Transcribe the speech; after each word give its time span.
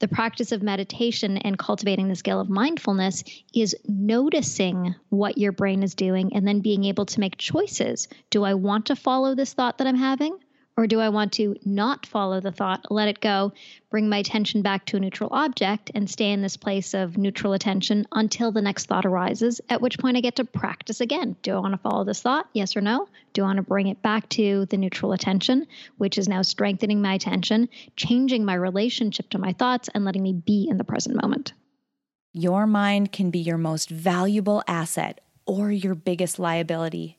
The 0.00 0.08
practice 0.08 0.50
of 0.50 0.62
meditation 0.62 1.36
and 1.36 1.58
cultivating 1.58 2.08
the 2.08 2.16
skill 2.16 2.40
of 2.40 2.48
mindfulness 2.48 3.22
is 3.54 3.76
noticing 3.86 4.94
what 5.10 5.36
your 5.36 5.52
brain 5.52 5.82
is 5.82 5.94
doing 5.94 6.34
and 6.34 6.48
then 6.48 6.60
being 6.60 6.84
able 6.84 7.04
to 7.04 7.20
make 7.20 7.36
choices. 7.36 8.08
Do 8.30 8.42
I 8.42 8.54
want 8.54 8.86
to 8.86 8.96
follow 8.96 9.34
this 9.34 9.52
thought 9.52 9.76
that 9.78 9.86
I'm 9.86 9.96
having? 9.96 10.38
Or 10.76 10.86
do 10.86 11.00
I 11.00 11.10
want 11.10 11.32
to 11.34 11.56
not 11.64 12.06
follow 12.06 12.40
the 12.40 12.52
thought, 12.52 12.90
let 12.90 13.08
it 13.08 13.20
go, 13.20 13.52
bring 13.90 14.08
my 14.08 14.18
attention 14.18 14.62
back 14.62 14.86
to 14.86 14.96
a 14.96 15.00
neutral 15.00 15.28
object, 15.30 15.90
and 15.94 16.08
stay 16.08 16.32
in 16.32 16.40
this 16.40 16.56
place 16.56 16.94
of 16.94 17.18
neutral 17.18 17.52
attention 17.52 18.06
until 18.12 18.50
the 18.50 18.62
next 18.62 18.86
thought 18.86 19.04
arises, 19.04 19.60
at 19.68 19.82
which 19.82 19.98
point 19.98 20.16
I 20.16 20.20
get 20.20 20.36
to 20.36 20.44
practice 20.44 21.02
again. 21.02 21.36
Do 21.42 21.54
I 21.54 21.58
want 21.58 21.74
to 21.74 21.78
follow 21.78 22.04
this 22.04 22.22
thought? 22.22 22.48
Yes 22.54 22.76
or 22.76 22.80
no? 22.80 23.08
Do 23.34 23.42
I 23.42 23.46
want 23.46 23.56
to 23.58 23.62
bring 23.62 23.88
it 23.88 24.00
back 24.00 24.28
to 24.30 24.64
the 24.66 24.78
neutral 24.78 25.12
attention, 25.12 25.66
which 25.98 26.16
is 26.16 26.28
now 26.28 26.42
strengthening 26.42 27.02
my 27.02 27.14
attention, 27.14 27.68
changing 27.96 28.44
my 28.44 28.54
relationship 28.54 29.28
to 29.30 29.38
my 29.38 29.52
thoughts, 29.52 29.90
and 29.94 30.04
letting 30.04 30.22
me 30.22 30.32
be 30.32 30.66
in 30.70 30.78
the 30.78 30.84
present 30.84 31.20
moment? 31.20 31.52
Your 32.32 32.66
mind 32.66 33.12
can 33.12 33.30
be 33.30 33.40
your 33.40 33.58
most 33.58 33.90
valuable 33.90 34.62
asset 34.66 35.20
or 35.46 35.70
your 35.72 35.96
biggest 35.96 36.38
liability, 36.38 37.18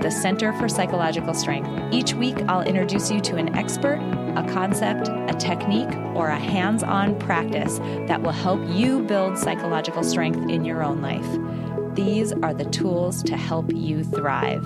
the 0.00 0.10
Center 0.10 0.52
for 0.54 0.68
Psychological 0.68 1.34
Strength. 1.34 1.94
Each 1.94 2.14
week, 2.14 2.36
I'll 2.48 2.62
introduce 2.62 3.10
you 3.10 3.20
to 3.20 3.36
an 3.36 3.54
expert, 3.54 3.98
a 4.36 4.46
concept, 4.52 5.08
a 5.08 5.34
technique, 5.38 5.92
or 6.14 6.28
a 6.28 6.38
hands 6.38 6.82
on 6.82 7.18
practice 7.18 7.78
that 8.06 8.22
will 8.22 8.32
help 8.32 8.60
you 8.68 9.02
build 9.02 9.38
psychological 9.38 10.04
strength 10.04 10.50
in 10.50 10.64
your 10.64 10.82
own 10.82 11.00
life. 11.00 11.94
These 11.94 12.32
are 12.32 12.52
the 12.52 12.64
tools 12.66 13.22
to 13.24 13.36
help 13.36 13.72
you 13.72 14.04
thrive. 14.04 14.64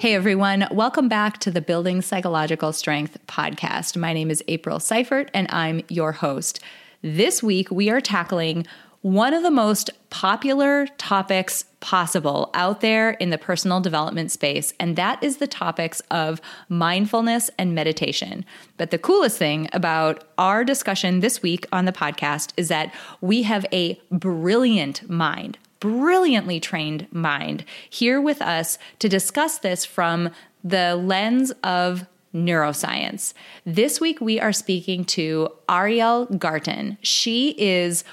Hey 0.00 0.14
everyone, 0.14 0.68
welcome 0.70 1.08
back 1.08 1.38
to 1.38 1.50
the 1.50 1.60
Building 1.60 2.02
Psychological 2.02 2.72
Strength 2.72 3.18
podcast. 3.26 3.96
My 3.96 4.12
name 4.12 4.30
is 4.30 4.44
April 4.46 4.78
Seifert 4.78 5.28
and 5.34 5.48
I'm 5.50 5.82
your 5.88 6.12
host. 6.12 6.60
This 7.02 7.42
week 7.42 7.70
we 7.70 7.90
are 7.90 8.00
tackling 8.00 8.66
one 9.02 9.32
of 9.32 9.42
the 9.42 9.50
most 9.50 9.90
popular 10.10 10.86
topics 10.98 11.64
possible 11.80 12.50
out 12.54 12.80
there 12.80 13.10
in 13.10 13.30
the 13.30 13.38
personal 13.38 13.80
development 13.80 14.32
space, 14.32 14.74
and 14.80 14.96
that 14.96 15.22
is 15.22 15.36
the 15.36 15.46
topics 15.46 16.00
of 16.10 16.40
mindfulness 16.68 17.50
and 17.58 17.74
meditation. 17.74 18.44
But 18.76 18.90
the 18.90 18.98
coolest 18.98 19.38
thing 19.38 19.68
about 19.72 20.24
our 20.36 20.64
discussion 20.64 21.20
this 21.20 21.42
week 21.42 21.66
on 21.70 21.84
the 21.84 21.92
podcast 21.92 22.52
is 22.56 22.68
that 22.68 22.92
we 23.20 23.42
have 23.44 23.64
a 23.72 24.00
brilliant 24.10 25.08
mind, 25.08 25.58
brilliantly 25.78 26.58
trained 26.58 27.06
mind 27.12 27.64
here 27.88 28.20
with 28.20 28.42
us 28.42 28.78
to 28.98 29.08
discuss 29.08 29.58
this 29.58 29.84
from 29.84 30.30
the 30.64 30.96
lens 30.96 31.52
of 31.62 32.04
neuroscience. 32.34 33.32
This 33.64 34.00
week, 34.00 34.20
we 34.20 34.40
are 34.40 34.52
speaking 34.52 35.04
to 35.06 35.50
Ariel 35.68 36.26
Garten. 36.26 36.98
She 37.00 37.54
is 37.56 38.04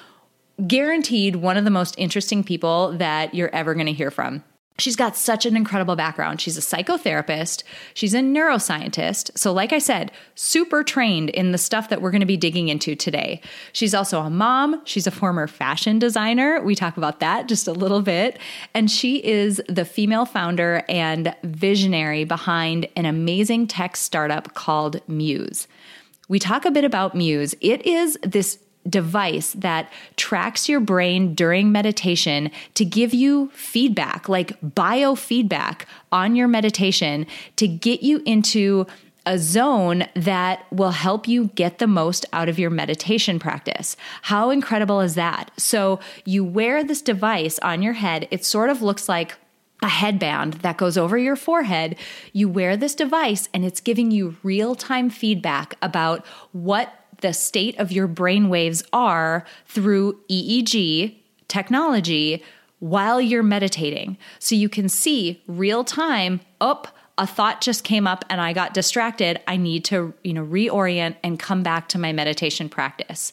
guaranteed 0.67 1.37
one 1.37 1.57
of 1.57 1.65
the 1.65 1.71
most 1.71 1.95
interesting 1.97 2.43
people 2.43 2.93
that 2.97 3.33
you're 3.33 3.53
ever 3.53 3.73
going 3.73 3.87
to 3.87 3.93
hear 3.93 4.11
from. 4.11 4.43
She's 4.77 4.97
got 4.97 5.15
such 5.15 5.45
an 5.45 5.55
incredible 5.55 5.95
background. 5.95 6.41
She's 6.41 6.57
a 6.57 6.61
psychotherapist, 6.61 7.63
she's 7.93 8.13
a 8.13 8.19
neuroscientist. 8.19 9.38
So, 9.38 9.53
like 9.53 9.71
I 9.71 9.79
said, 9.79 10.11
super 10.35 10.83
trained 10.83 11.29
in 11.29 11.53
the 11.53 11.57
stuff 11.57 11.88
that 11.88 12.01
we're 12.01 12.11
going 12.11 12.19
to 12.19 12.25
be 12.25 12.35
digging 12.35 12.67
into 12.67 12.94
today. 12.94 13.39
She's 13.71 13.94
also 13.94 14.19
a 14.19 14.29
mom, 14.29 14.81
she's 14.83 15.07
a 15.07 15.11
former 15.11 15.47
fashion 15.47 15.97
designer. 15.97 16.61
We 16.61 16.75
talk 16.75 16.97
about 16.97 17.21
that 17.21 17.47
just 17.47 17.69
a 17.69 17.71
little 17.71 18.01
bit. 18.01 18.38
And 18.73 18.91
she 18.91 19.23
is 19.23 19.61
the 19.69 19.85
female 19.85 20.25
founder 20.25 20.83
and 20.89 21.33
visionary 21.44 22.25
behind 22.25 22.89
an 22.97 23.05
amazing 23.05 23.67
tech 23.67 23.95
startup 23.95 24.55
called 24.55 24.99
Muse. 25.07 25.69
We 26.27 26.39
talk 26.39 26.65
a 26.65 26.71
bit 26.71 26.83
about 26.83 27.15
Muse. 27.15 27.55
It 27.61 27.85
is 27.85 28.17
this 28.23 28.59
device 28.90 29.53
that 29.53 29.91
tracks 30.16 30.69
your 30.69 30.79
brain 30.79 31.34
during 31.34 31.72
meditation 31.72 32.51
to 32.75 32.85
give 32.85 33.13
you 33.13 33.50
feedback, 33.53 34.29
like 34.29 34.59
biofeedback 34.62 35.81
on 36.12 36.35
your 36.35 36.47
meditation 36.47 37.25
to 37.56 37.68
get 37.68 38.03
you 38.03 38.22
into 38.25 38.85
a 39.25 39.40
zone 39.40 40.06
that 40.13 40.66
will 40.72 40.91
help 40.91 41.28
you 41.28 41.47
get 41.56 41.79
the 41.79 41.88
most 41.88 42.25
out 42.31 42.47
of 42.47 42.59
your 42.59 42.69
meditation 42.69 43.40
practice. 43.40 43.97
How 44.24 44.51
incredible 44.51 45.01
is 45.01 45.16
that? 45.16 45.50
So, 45.57 46.00
you 46.25 46.44
wear 46.44 46.84
this 46.84 47.01
device 47.01 47.57
on 47.59 47.81
your 47.81 47.94
head. 47.94 48.28
It 48.29 48.45
sort 48.45 48.69
of 48.69 48.84
looks 48.84 49.09
like 49.09 49.35
a 49.81 49.88
headband 49.88 50.56
that 50.56 50.78
goes 50.78 50.97
over 50.97 51.18
your 51.18 51.35
forehead. 51.35 51.95
You 52.34 52.47
wear 52.47 52.78
this 52.78 52.95
device 52.95 53.50
and 53.53 53.66
it's 53.66 53.81
giving 53.81 54.12
you 54.12 54.38
real 54.41 54.75
time 54.75 55.09
feedback 55.09 55.75
about 55.81 56.25
what 56.51 57.04
the 57.21 57.33
state 57.33 57.77
of 57.79 57.91
your 57.91 58.07
brain 58.07 58.49
waves 58.49 58.83
are 58.93 59.45
through 59.67 60.19
EEG 60.29 61.15
technology 61.47 62.43
while 62.79 63.21
you're 63.21 63.43
meditating. 63.43 64.17
So 64.39 64.55
you 64.55 64.69
can 64.69 64.89
see 64.89 65.41
real 65.47 65.83
time, 65.83 66.41
up, 66.59 66.95
a 67.17 67.25
thought 67.25 67.61
just 67.61 67.85
came 67.85 68.07
up 68.07 68.25
and 68.29 68.41
I 68.41 68.51
got 68.51 68.73
distracted. 68.73 69.39
I 69.47 69.55
need 69.55 69.85
to, 69.85 70.13
you 70.23 70.33
know, 70.33 70.45
reorient 70.45 71.15
and 71.23 71.39
come 71.39 71.63
back 71.63 71.87
to 71.89 71.97
my 71.97 72.11
meditation 72.11 72.67
practice. 72.67 73.31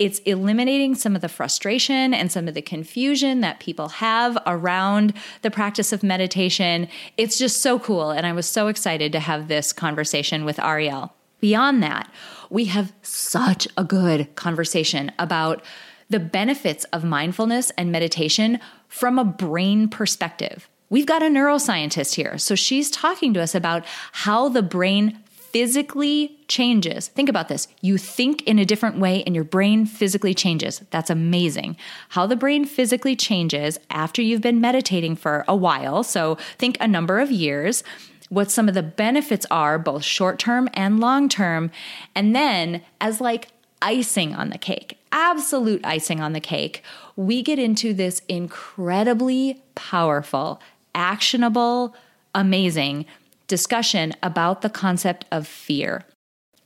It's 0.00 0.18
eliminating 0.20 0.96
some 0.96 1.14
of 1.14 1.22
the 1.22 1.28
frustration 1.28 2.12
and 2.12 2.32
some 2.32 2.48
of 2.48 2.54
the 2.54 2.62
confusion 2.62 3.40
that 3.40 3.60
people 3.60 3.88
have 3.88 4.36
around 4.46 5.14
the 5.42 5.50
practice 5.50 5.92
of 5.92 6.02
meditation. 6.02 6.88
It's 7.16 7.38
just 7.38 7.62
so 7.62 7.78
cool 7.78 8.10
and 8.10 8.26
I 8.26 8.32
was 8.32 8.46
so 8.46 8.66
excited 8.66 9.12
to 9.12 9.20
have 9.20 9.46
this 9.46 9.72
conversation 9.72 10.44
with 10.44 10.58
Ariel. 10.58 11.14
Beyond 11.40 11.82
that, 11.84 12.10
we 12.50 12.66
have 12.66 12.92
such 13.02 13.66
a 13.76 13.84
good 13.84 14.34
conversation 14.36 15.12
about 15.18 15.64
the 16.08 16.20
benefits 16.20 16.84
of 16.86 17.04
mindfulness 17.04 17.70
and 17.78 17.92
meditation 17.92 18.58
from 18.88 19.18
a 19.18 19.24
brain 19.24 19.88
perspective. 19.88 20.68
We've 20.88 21.06
got 21.06 21.22
a 21.22 21.26
neuroscientist 21.26 22.14
here. 22.14 22.36
So 22.36 22.56
she's 22.56 22.90
talking 22.90 23.32
to 23.34 23.40
us 23.40 23.54
about 23.54 23.86
how 24.12 24.48
the 24.48 24.62
brain 24.62 25.20
physically 25.52 26.38
changes. 26.48 27.08
Think 27.08 27.28
about 27.28 27.48
this. 27.48 27.68
You 27.80 27.98
think 27.98 28.42
in 28.42 28.58
a 28.58 28.64
different 28.64 28.98
way 28.98 29.22
and 29.24 29.34
your 29.34 29.44
brain 29.44 29.86
physically 29.86 30.34
changes. 30.34 30.82
That's 30.90 31.10
amazing. 31.10 31.76
How 32.10 32.26
the 32.26 32.36
brain 32.36 32.64
physically 32.64 33.16
changes 33.16 33.78
after 33.90 34.22
you've 34.22 34.40
been 34.40 34.60
meditating 34.60 35.16
for 35.16 35.44
a 35.48 35.56
while. 35.56 36.02
So 36.02 36.36
think 36.58 36.76
a 36.80 36.88
number 36.88 37.18
of 37.18 37.30
years 37.30 37.82
what 38.30 38.50
some 38.50 38.68
of 38.68 38.74
the 38.74 38.82
benefits 38.82 39.44
are, 39.50 39.78
both 39.78 40.02
short 40.02 40.38
term 40.38 40.68
and 40.72 40.98
long 40.98 41.28
term. 41.28 41.70
And 42.14 42.34
then, 42.34 42.82
as 43.00 43.20
like 43.20 43.48
icing 43.82 44.34
on 44.34 44.50
the 44.50 44.58
cake, 44.58 44.98
absolute 45.12 45.84
icing 45.84 46.20
on 46.20 46.32
the 46.32 46.40
cake, 46.40 46.82
we 47.16 47.42
get 47.42 47.58
into 47.58 47.92
this 47.92 48.22
incredibly 48.28 49.62
powerful, 49.74 50.60
actionable, 50.94 51.94
amazing 52.34 53.04
discussion 53.48 54.14
about 54.22 54.62
the 54.62 54.70
concept 54.70 55.24
of 55.32 55.46
fear 55.46 56.04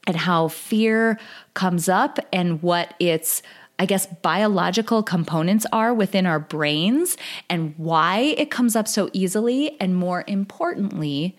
and 0.07 0.17
how 0.17 0.49
fear 0.49 1.19
comes 1.55 1.89
up 1.89 2.19
and 2.33 2.63
what 2.63 2.95
its 3.01 3.43
I 3.77 3.87
guess, 3.87 4.07
biological 4.07 5.03
components 5.03 5.67
are 5.73 5.93
within 5.93 6.27
our 6.27 6.39
brains 6.39 7.17
and 7.51 7.75
why 7.77 8.35
it 8.39 8.49
comes 8.49 8.77
up 8.77 8.87
so 8.87 9.11
easily. 9.13 9.77
And 9.81 9.97
more 9.97 10.23
importantly, 10.29 11.37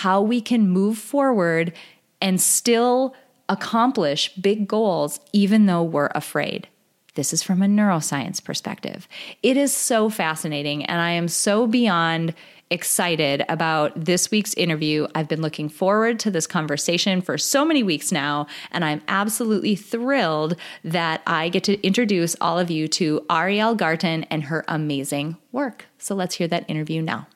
how 0.00 0.20
we 0.20 0.42
can 0.42 0.68
move 0.68 0.98
forward 0.98 1.72
and 2.20 2.38
still 2.38 3.14
accomplish 3.48 4.28
big 4.34 4.68
goals, 4.68 5.20
even 5.32 5.64
though 5.64 5.82
we're 5.82 6.10
afraid. 6.14 6.68
This 7.14 7.32
is 7.32 7.42
from 7.42 7.62
a 7.62 7.66
neuroscience 7.66 8.44
perspective. 8.44 9.08
It 9.42 9.56
is 9.56 9.72
so 9.74 10.10
fascinating, 10.10 10.84
and 10.84 11.00
I 11.00 11.12
am 11.12 11.28
so 11.28 11.66
beyond 11.66 12.34
excited 12.68 13.42
about 13.48 13.92
this 14.04 14.30
week's 14.30 14.52
interview. 14.54 15.06
I've 15.14 15.28
been 15.28 15.40
looking 15.40 15.70
forward 15.70 16.20
to 16.20 16.30
this 16.30 16.46
conversation 16.46 17.22
for 17.22 17.38
so 17.38 17.64
many 17.64 17.82
weeks 17.82 18.12
now, 18.12 18.48
and 18.72 18.84
I'm 18.84 19.00
absolutely 19.08 19.76
thrilled 19.76 20.56
that 20.84 21.22
I 21.26 21.48
get 21.48 21.64
to 21.64 21.80
introduce 21.80 22.36
all 22.38 22.58
of 22.58 22.70
you 22.70 22.86
to 22.88 23.24
Ariel 23.30 23.74
Garten 23.74 24.24
and 24.24 24.44
her 24.44 24.62
amazing 24.68 25.38
work. 25.52 25.86
So 25.96 26.14
let's 26.14 26.34
hear 26.34 26.48
that 26.48 26.68
interview 26.68 27.00
now. 27.00 27.28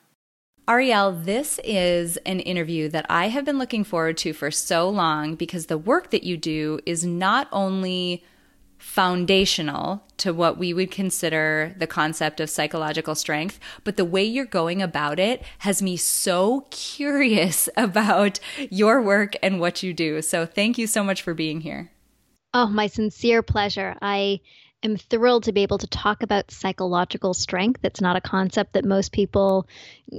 Ariel, 0.71 1.11
this 1.11 1.59
is 1.65 2.15
an 2.25 2.39
interview 2.39 2.87
that 2.87 3.05
I 3.09 3.27
have 3.27 3.43
been 3.43 3.59
looking 3.59 3.83
forward 3.83 4.15
to 4.19 4.31
for 4.31 4.49
so 4.49 4.87
long 4.87 5.35
because 5.35 5.65
the 5.65 5.77
work 5.77 6.11
that 6.11 6.23
you 6.23 6.37
do 6.37 6.79
is 6.85 7.05
not 7.05 7.49
only 7.51 8.23
foundational 8.77 10.01
to 10.15 10.33
what 10.33 10.57
we 10.57 10.73
would 10.73 10.89
consider 10.89 11.75
the 11.77 11.87
concept 11.87 12.39
of 12.39 12.49
psychological 12.49 13.15
strength, 13.15 13.59
but 13.83 13.97
the 13.97 14.05
way 14.05 14.23
you're 14.23 14.45
going 14.45 14.81
about 14.81 15.19
it 15.19 15.43
has 15.59 15.81
me 15.81 15.97
so 15.97 16.65
curious 16.71 17.67
about 17.75 18.39
your 18.69 19.01
work 19.01 19.35
and 19.43 19.59
what 19.59 19.83
you 19.83 19.93
do. 19.93 20.21
So 20.21 20.45
thank 20.45 20.77
you 20.77 20.87
so 20.87 21.03
much 21.03 21.21
for 21.21 21.33
being 21.33 21.59
here. 21.59 21.91
Oh, 22.53 22.67
my 22.67 22.87
sincere 22.87 23.43
pleasure. 23.43 23.97
I 24.01 24.39
am 24.83 24.97
thrilled 24.97 25.43
to 25.43 25.51
be 25.51 25.63
able 25.63 25.77
to 25.77 25.87
talk 25.87 26.23
about 26.23 26.51
psychological 26.51 27.33
strength. 27.33 27.81
It's 27.83 28.01
not 28.01 28.15
a 28.15 28.21
concept 28.21 28.73
that 28.73 28.85
most 28.85 29.11
people 29.11 29.67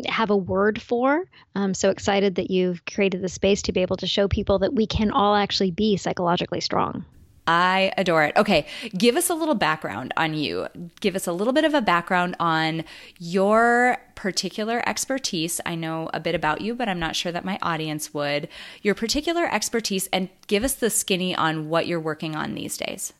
have 0.06 0.31
a 0.31 0.37
word 0.37 0.81
for. 0.81 1.25
I'm 1.55 1.75
so 1.75 1.91
excited 1.91 2.37
that 2.37 2.50
you've 2.50 2.85
created 2.85 3.23
the 3.23 3.29
space 3.29 3.62
to 3.62 3.73
be 3.73 3.82
able 3.82 3.97
to 3.97 4.06
show 4.06 4.29
people 4.29 4.59
that 4.61 4.75
we 4.75 4.87
can 4.87 5.11
all 5.11 5.35
actually 5.35 5.70
be 5.70 5.97
psychologically 5.97 6.61
strong. 6.61 7.05
I 7.44 7.93
adore 7.99 8.23
it. 8.23 8.37
Okay, 8.37 8.67
give 8.97 9.17
us 9.17 9.29
a 9.29 9.35
little 9.35 9.56
background 9.56 10.14
on 10.17 10.35
you. 10.35 10.69
Give 11.00 11.17
us 11.17 11.26
a 11.26 11.32
little 11.32 11.53
bit 11.53 11.64
of 11.64 11.75
a 11.75 11.82
background 11.82 12.37
on 12.38 12.85
your 13.19 13.99
particular 14.14 14.81
expertise. 14.88 15.61
I 15.67 15.75
know 15.75 16.09
a 16.14 16.20
bit 16.20 16.37
about 16.37 16.61
you, 16.61 16.73
but 16.76 16.88
I'm 16.88 17.00
not 17.00 17.17
sure 17.17 17.32
that 17.32 17.44
my 17.44 17.59
audience 17.61 18.14
would. 18.14 18.49
Your 18.82 18.94
particular 18.94 19.53
expertise, 19.53 20.09
and 20.12 20.29
give 20.47 20.62
us 20.62 20.75
the 20.75 20.88
skinny 20.88 21.35
on 21.35 21.69
what 21.69 21.88
you're 21.88 21.99
working 21.99 22.37
on 22.37 22.55
these 22.55 22.76
days. 22.76 23.12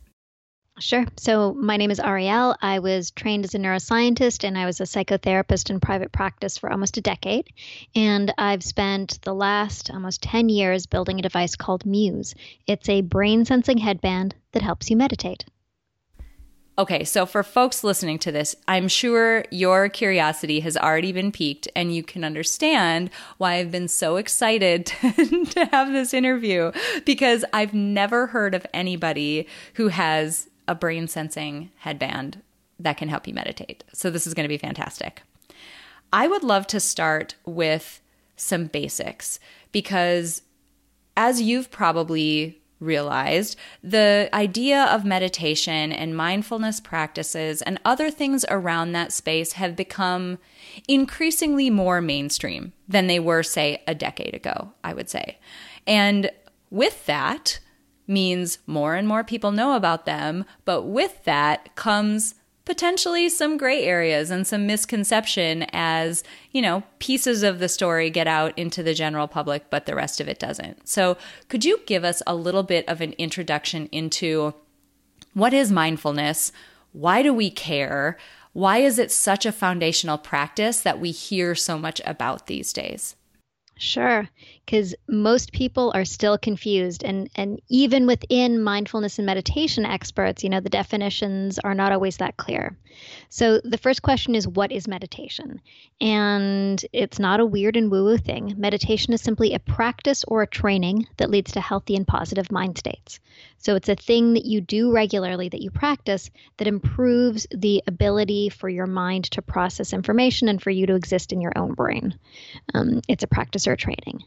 Sure. 0.79 1.05
So, 1.19 1.53
my 1.55 1.77
name 1.77 1.91
is 1.91 2.01
Ariel. 2.01 2.57
I 2.63 2.79
was 2.79 3.11
trained 3.11 3.45
as 3.45 3.55
a 3.55 3.59
neuroscientist 3.59 4.43
and 4.43 4.57
I 4.57 4.65
was 4.65 4.81
a 4.81 4.85
psychotherapist 4.85 5.69
in 5.69 5.81
private 5.81 6.13
practice 6.13 6.57
for 6.57 6.73
almost 6.73 6.97
a 6.97 7.03
decade. 7.03 7.49
And 7.95 8.33
I've 8.39 8.65
spent 8.65 9.21
the 9.23 9.35
last 9.35 9.91
almost 9.91 10.23
10 10.23 10.49
years 10.49 10.87
building 10.87 11.19
a 11.19 11.23
device 11.23 11.57
called 11.57 11.85
Muse. 11.85 12.35
It's 12.67 12.89
a 12.89 13.03
brain 13.03 13.45
sensing 13.45 13.79
headband 13.79 14.35
that 14.53 14.63
helps 14.63 14.89
you 14.89 14.97
meditate. 14.97 15.45
Okay, 16.79 17.05
so 17.05 17.27
for 17.27 17.43
folks 17.43 17.85
listening 17.85 18.19
to 18.21 18.33
this, 18.33 18.57
I'm 18.67 18.89
sure 18.89 19.45
your 19.51 19.91
curiosity 19.91 20.61
has 20.61 20.75
already 20.75 21.13
been 21.13 21.31
piqued, 21.31 21.69
and 21.77 21.95
you 21.95 22.03
can 22.03 22.25
understand 22.25 23.11
why 23.37 23.57
I've 23.57 23.71
been 23.71 23.89
so 23.89 24.17
excited 24.17 24.87
to 24.87 25.69
have 25.71 25.93
this 25.93 26.15
interview 26.15 26.73
because 27.05 27.45
I've 27.53 27.75
never 27.75 28.29
heard 28.29 28.55
of 28.55 28.67
anybody 28.73 29.47
who 29.75 29.89
has 29.89 30.49
a 30.73 30.75
brain 30.75 31.07
sensing 31.07 31.71
headband 31.77 32.43
that 32.81 32.97
can 32.97 33.09
help 33.09 33.29
you 33.29 33.35
meditate. 33.35 33.85
So 33.93 34.11
this 34.11 34.27
is 34.27 34.35
going 34.35 34.45
to 34.45 34.49
be 34.49 34.59
fantastic. 34.59 35.23
I 36.13 36.27
would 36.27 36.43
love 36.43 36.67
to 36.69 36.81
start 36.81 37.37
with 37.45 38.01
some 38.37 38.67
basics 38.67 39.39
because, 39.71 40.43
as 41.17 41.41
you've 41.43 41.71
probably 41.71 42.59
realized, 42.81 43.57
the 43.85 44.31
idea 44.33 44.85
of 44.85 45.05
meditation 45.05 45.93
and 45.93 46.17
mindfulness 46.17 46.81
practices 46.81 47.63
and 47.63 47.79
other 47.85 48.11
things 48.11 48.45
around 48.49 48.93
that 48.93 49.13
space 49.13 49.53
have 49.53 49.77
become 49.77 50.39
increasingly 50.89 51.69
more 51.69 52.01
mainstream 52.01 52.73
than 52.89 53.07
they 53.07 53.21
were, 53.21 53.43
say, 53.43 53.83
a 53.87 53.95
decade 53.95 54.35
ago, 54.35 54.73
I 54.83 54.95
would 54.95 55.11
say. 55.11 55.39
And 55.87 56.31
with 56.71 57.05
that, 57.07 57.61
means 58.07 58.59
more 58.67 58.95
and 58.95 59.07
more 59.07 59.25
people 59.25 59.53
know 59.53 59.75
about 59.75 60.07
them, 60.07 60.45
but 60.65 60.83
with 60.83 61.25
that 61.25 61.75
comes 61.77 62.35
potentially 62.65 63.29
some 63.29 63.57
gray 63.57 63.83
areas 63.83 64.31
and 64.31 64.47
some 64.47 64.67
misconception 64.67 65.67
as, 65.73 66.23
you 66.53 66.63
know, 66.63 66.83
pieces 66.99 67.43
of 67.43 67.59
the 67.59 67.69
story 67.69 68.09
get 68.11 68.29
out 68.29 68.57
into 68.57 68.83
the 68.83 68.95
general 68.95 69.27
public, 69.27 69.69
but 69.71 69.87
the 69.87 69.95
rest 69.95 70.21
of 70.21 70.29
it 70.29 70.39
doesn't. 70.39 70.89
So, 70.89 71.17
could 71.49 71.65
you 71.65 71.81
give 71.87 72.05
us 72.05 72.23
a 72.27 72.35
little 72.35 72.63
bit 72.63 72.89
of 72.89 73.01
an 73.01 73.15
introduction 73.15 73.89
into 73.91 74.55
what 75.35 75.53
is 75.53 75.73
mindfulness? 75.73 76.53
Why 76.93 77.23
do 77.23 77.33
we 77.33 77.51
care? 77.51 78.17
Why 78.53 78.79
is 78.79 78.99
it 78.99 79.11
such 79.11 79.47
a 79.47 79.53
foundational 79.53 80.19
practice 80.19 80.83
that 80.83 81.01
we 81.01 81.11
hear 81.11 81.55
so 81.55 81.79
much 81.79 82.01
about 82.05 82.47
these 82.47 82.73
days? 82.73 83.17
Sure, 83.79 84.29
because 84.65 84.95
most 85.09 85.53
people 85.53 85.93
are 85.95 86.05
still 86.05 86.39
confused, 86.39 87.03
and 87.05 87.29
and 87.35 87.61
even 87.69 88.07
within 88.07 88.63
mindfulness 88.63 89.19
and 89.19 89.27
meditation 89.27 89.85
experts, 89.85 90.45
you 90.45 90.51
know, 90.51 90.61
the 90.61 90.69
definitions 90.71 91.59
are 91.59 91.75
not 91.75 91.93
always 91.93 92.19
that 92.19 92.37
clear. 92.37 92.77
So 93.29 93.61
the 93.65 93.79
first 93.79 94.03
question 94.03 94.35
is, 94.35 94.47
what 94.47 94.71
is 94.71 94.87
meditation? 94.87 95.61
And 96.01 96.85
it's 96.93 97.19
not 97.19 97.41
a 97.41 97.47
weird 97.47 97.77
and 97.77 97.91
woo-woo 97.91 98.19
thing. 98.19 98.55
Meditation 98.59 99.15
is 99.15 99.23
simply 99.23 99.55
a 99.55 99.59
practice 99.59 100.25
or 100.29 100.43
a 100.43 100.47
training 100.47 101.07
that 101.17 101.31
leads 101.31 101.53
to 101.53 101.61
healthy 101.61 101.97
and 101.97 102.07
positive 102.07 102.53
mind 102.53 102.79
states. 102.79 103.19
So 103.59 103.77
it's 103.77 103.89
a 103.89 103.95
thing 103.95 104.35
that 104.35 104.45
you 104.45 104.61
do 104.61 104.93
regularly, 104.93 105.49
that 105.49 105.63
you 105.63 105.71
practice, 105.71 106.31
that 106.59 106.69
improves 106.69 107.47
the 107.51 107.83
ability 107.87 108.51
for 108.51 108.69
your 108.69 108.87
mind 108.87 109.25
to 109.33 109.43
process 109.43 109.93
information 109.93 110.49
and 110.49 110.61
for 110.61 110.71
you 110.71 110.87
to 110.87 110.95
exist 110.95 111.33
in 111.33 111.41
your 111.41 111.53
own 111.57 111.73
brain. 111.73 112.19
Um, 112.75 113.01
it's 113.09 113.25
a 113.25 113.29
practice 113.29 113.67
or 113.67 113.73
a 113.73 113.77
training. 113.77 114.25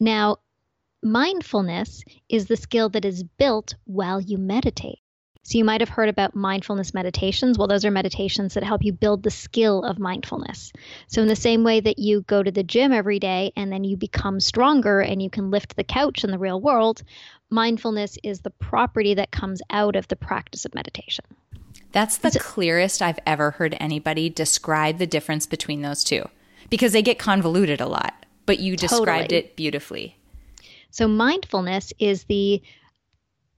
Now, 0.00 0.38
mindfulness 1.02 2.04
is 2.28 2.46
the 2.46 2.56
skill 2.56 2.88
that 2.90 3.04
is 3.04 3.22
built 3.22 3.74
while 3.84 4.20
you 4.20 4.38
meditate. 4.38 4.98
So 5.44 5.58
you 5.58 5.64
might 5.64 5.80
have 5.80 5.88
heard 5.88 6.08
about 6.08 6.36
mindfulness 6.36 6.94
meditations. 6.94 7.58
Well, 7.58 7.66
those 7.66 7.84
are 7.84 7.90
meditations 7.90 8.54
that 8.54 8.62
help 8.62 8.84
you 8.84 8.92
build 8.92 9.24
the 9.24 9.30
skill 9.30 9.82
of 9.82 9.98
mindfulness. 9.98 10.72
So, 11.08 11.20
in 11.20 11.26
the 11.26 11.34
same 11.34 11.64
way 11.64 11.80
that 11.80 11.98
you 11.98 12.22
go 12.22 12.44
to 12.44 12.50
the 12.52 12.62
gym 12.62 12.92
every 12.92 13.18
day 13.18 13.52
and 13.56 13.72
then 13.72 13.82
you 13.82 13.96
become 13.96 14.38
stronger 14.38 15.00
and 15.00 15.20
you 15.20 15.30
can 15.30 15.50
lift 15.50 15.74
the 15.74 15.82
couch 15.82 16.22
in 16.22 16.30
the 16.30 16.38
real 16.38 16.60
world, 16.60 17.02
mindfulness 17.50 18.18
is 18.22 18.42
the 18.42 18.50
property 18.50 19.14
that 19.14 19.32
comes 19.32 19.60
out 19.68 19.96
of 19.96 20.06
the 20.06 20.16
practice 20.16 20.64
of 20.64 20.76
meditation. 20.76 21.24
That's 21.90 22.18
the 22.18 22.38
clearest 22.38 23.02
I've 23.02 23.18
ever 23.26 23.52
heard 23.52 23.76
anybody 23.80 24.30
describe 24.30 24.98
the 24.98 25.06
difference 25.06 25.46
between 25.46 25.82
those 25.82 26.04
two 26.04 26.28
because 26.70 26.92
they 26.92 27.02
get 27.02 27.18
convoluted 27.18 27.80
a 27.80 27.86
lot, 27.86 28.21
but 28.46 28.58
you 28.58 28.76
described 28.76 29.30
totally. 29.30 29.38
it 29.38 29.56
beautifully. 29.56 30.16
So, 30.90 31.08
mindfulness 31.08 31.92
is 31.98 32.24
the 32.24 32.62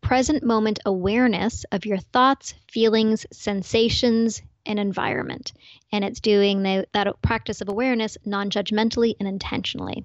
present 0.01 0.45
moment 0.45 0.79
awareness 0.85 1.65
of 1.73 1.87
your 1.87 1.99
thoughts, 1.99 2.55
feelings, 2.71 3.27
sensations, 3.33 4.43
and 4.67 4.79
environment. 4.79 5.53
And 5.93 6.05
it's 6.05 6.21
doing 6.21 6.63
the, 6.63 6.87
that 6.93 7.09
practice 7.23 7.61
of 7.61 7.69
awareness 7.69 8.17
non 8.25 8.51
judgmentally 8.51 9.15
and 9.19 9.29
intentionally. 9.29 10.05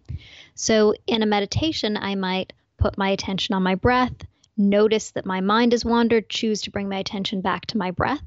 So, 0.55 0.93
in 1.05 1.21
a 1.21 1.27
meditation, 1.27 1.97
I 1.97 2.15
might 2.15 2.53
put 2.77 2.97
my 2.97 3.09
attention 3.09 3.55
on 3.55 3.63
my 3.63 3.75
breath, 3.75 4.15
notice 4.59 5.11
that 5.11 5.25
my 5.25 5.41
mind 5.41 5.71
has 5.71 5.85
wandered, 5.85 6.29
choose 6.29 6.61
to 6.61 6.71
bring 6.71 6.89
my 6.89 6.97
attention 6.97 7.41
back 7.41 7.65
to 7.67 7.77
my 7.77 7.89
breath. 7.89 8.23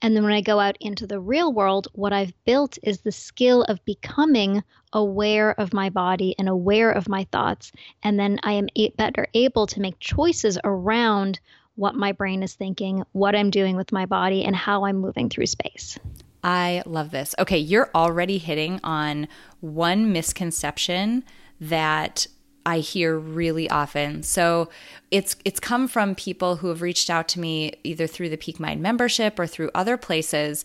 And 0.00 0.16
then 0.16 0.22
when 0.22 0.32
I 0.32 0.40
go 0.40 0.58
out 0.58 0.76
into 0.80 1.06
the 1.06 1.20
real 1.20 1.52
world, 1.52 1.88
what 1.92 2.12
I've 2.12 2.32
built 2.44 2.78
is 2.82 3.00
the 3.00 3.12
skill 3.12 3.64
of 3.64 3.84
becoming 3.84 4.62
aware 4.92 5.58
of 5.60 5.74
my 5.74 5.90
body 5.90 6.34
and 6.38 6.48
aware 6.48 6.90
of 6.90 7.08
my 7.08 7.24
thoughts. 7.32 7.72
And 8.02 8.18
then 8.18 8.38
I 8.42 8.52
am 8.52 8.68
better 8.96 9.26
able 9.34 9.66
to 9.66 9.80
make 9.80 9.98
choices 10.00 10.58
around 10.64 11.40
what 11.74 11.94
my 11.94 12.12
brain 12.12 12.42
is 12.42 12.54
thinking, 12.54 13.02
what 13.12 13.34
I'm 13.34 13.50
doing 13.50 13.76
with 13.76 13.92
my 13.92 14.06
body, 14.06 14.44
and 14.44 14.54
how 14.54 14.84
I'm 14.84 14.96
moving 14.98 15.28
through 15.28 15.46
space. 15.46 15.98
I 16.44 16.82
love 16.86 17.10
this. 17.10 17.34
Okay, 17.38 17.58
you're 17.58 17.90
already 17.94 18.38
hitting 18.38 18.80
on 18.82 19.28
one 19.60 20.12
misconception 20.12 21.24
that 21.60 22.26
I 22.64 22.78
hear 22.78 23.18
really 23.18 23.68
often. 23.68 24.22
So 24.22 24.68
it's 25.10 25.36
it's 25.44 25.60
come 25.60 25.88
from 25.88 26.14
people 26.14 26.56
who 26.56 26.68
have 26.68 26.82
reached 26.82 27.10
out 27.10 27.28
to 27.28 27.40
me 27.40 27.74
either 27.84 28.06
through 28.06 28.28
the 28.28 28.36
Peak 28.36 28.60
Mind 28.60 28.80
membership 28.80 29.38
or 29.38 29.46
through 29.46 29.70
other 29.74 29.96
places. 29.96 30.64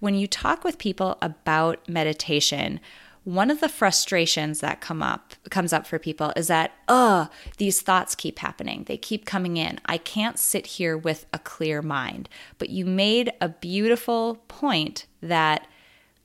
When 0.00 0.14
you 0.14 0.26
talk 0.26 0.64
with 0.64 0.78
people 0.78 1.18
about 1.22 1.88
meditation, 1.88 2.80
one 3.24 3.50
of 3.50 3.60
the 3.60 3.68
frustrations 3.68 4.60
that 4.60 4.80
come 4.80 5.02
up 5.02 5.34
comes 5.50 5.72
up 5.72 5.86
for 5.86 5.98
people 5.98 6.32
is 6.34 6.46
that 6.46 6.72
oh 6.88 7.28
these 7.58 7.82
thoughts 7.82 8.14
keep 8.14 8.38
happening 8.38 8.84
they 8.84 8.96
keep 8.96 9.26
coming 9.26 9.58
in 9.58 9.78
i 9.84 9.98
can't 9.98 10.38
sit 10.38 10.66
here 10.66 10.96
with 10.96 11.26
a 11.34 11.38
clear 11.38 11.82
mind 11.82 12.26
but 12.56 12.70
you 12.70 12.86
made 12.86 13.30
a 13.42 13.48
beautiful 13.50 14.36
point 14.48 15.04
that 15.20 15.66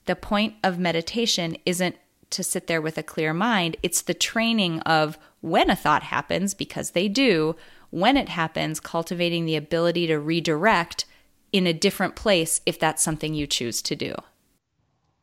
the 0.06 0.16
point 0.16 0.54
of 0.64 0.80
meditation 0.80 1.58
isn't 1.66 1.98
to 2.34 2.44
sit 2.44 2.68
there 2.68 2.82
with 2.82 2.98
a 2.98 3.04
clear 3.04 3.34
mind. 3.34 3.78
It's 3.82 4.02
the 4.02 4.14
training 4.14 4.80
of 4.82 5.18
when 5.42 5.70
a 5.70 5.76
thought 5.76 6.04
happens, 6.04 6.54
because 6.54 6.92
they 6.92 7.08
do, 7.08 7.56
when 7.90 8.18
it 8.18 8.30
happens, 8.30 8.80
cultivating 8.80 9.46
the 9.46 9.56
ability 9.56 10.08
to 10.08 10.20
redirect 10.20 11.06
in 11.52 11.68
a 11.68 11.74
different 11.74 12.16
place 12.16 12.62
if 12.66 12.80
that's 12.80 13.04
something 13.04 13.34
you 13.34 13.48
choose 13.48 13.82
to 13.84 13.96
do. 13.96 14.16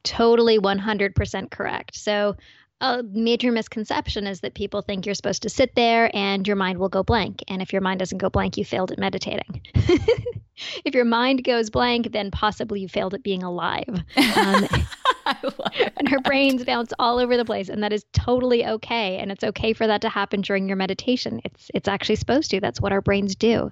Totally 0.05 0.59
100% 0.59 1.50
correct. 1.50 1.97
So, 1.97 2.37
a 2.81 3.02
major 3.02 3.52
misconception 3.52 4.26
is 4.26 4.40
that 4.40 4.55
people 4.55 4.81
think 4.81 5.05
you're 5.05 5.14
supposed 5.14 5.43
to 5.43 5.50
sit 5.50 5.75
there 5.75 6.11
and 6.17 6.47
your 6.47 6.57
mind 6.57 6.79
will 6.79 6.88
go 6.88 7.02
blank. 7.02 7.45
And 7.47 7.61
if 7.61 7.75
your 7.75 7.83
mind 7.83 7.99
doesn't 7.99 8.17
go 8.17 8.31
blank, 8.31 8.57
you 8.57 8.64
failed 8.64 8.90
at 8.90 8.99
meditating. 8.99 9.61
if 10.85 10.95
your 10.95 11.05
mind 11.05 11.45
goes 11.45 11.71
blank, 11.71 12.12
then 12.12 12.31
possibly 12.31 12.81
you 12.81 12.88
failed 12.88 13.14
at 13.14 13.23
being 13.23 13.43
alive. 13.43 14.02
Um, 14.37 14.69
and 15.97 16.12
our 16.12 16.21
brains 16.21 16.64
bounce 16.64 16.93
all 16.99 17.19
over 17.19 17.37
the 17.37 17.45
place 17.45 17.69
and 17.69 17.83
that 17.83 17.93
is 17.93 18.05
totally 18.12 18.64
okay 18.64 19.19
and 19.19 19.31
it's 19.31 19.45
okay 19.45 19.73
for 19.73 19.87
that 19.87 20.00
to 20.00 20.09
happen 20.09 20.40
during 20.40 20.69
your 20.69 20.76
meditation. 20.76 21.40
It's 21.45 21.71
it's 21.75 21.88
actually 21.88 22.17
supposed 22.17 22.50
to. 22.50 22.61
That's 22.61 22.81
what 22.81 22.93
our 22.93 23.00
brains 23.00 23.35
do. 23.35 23.71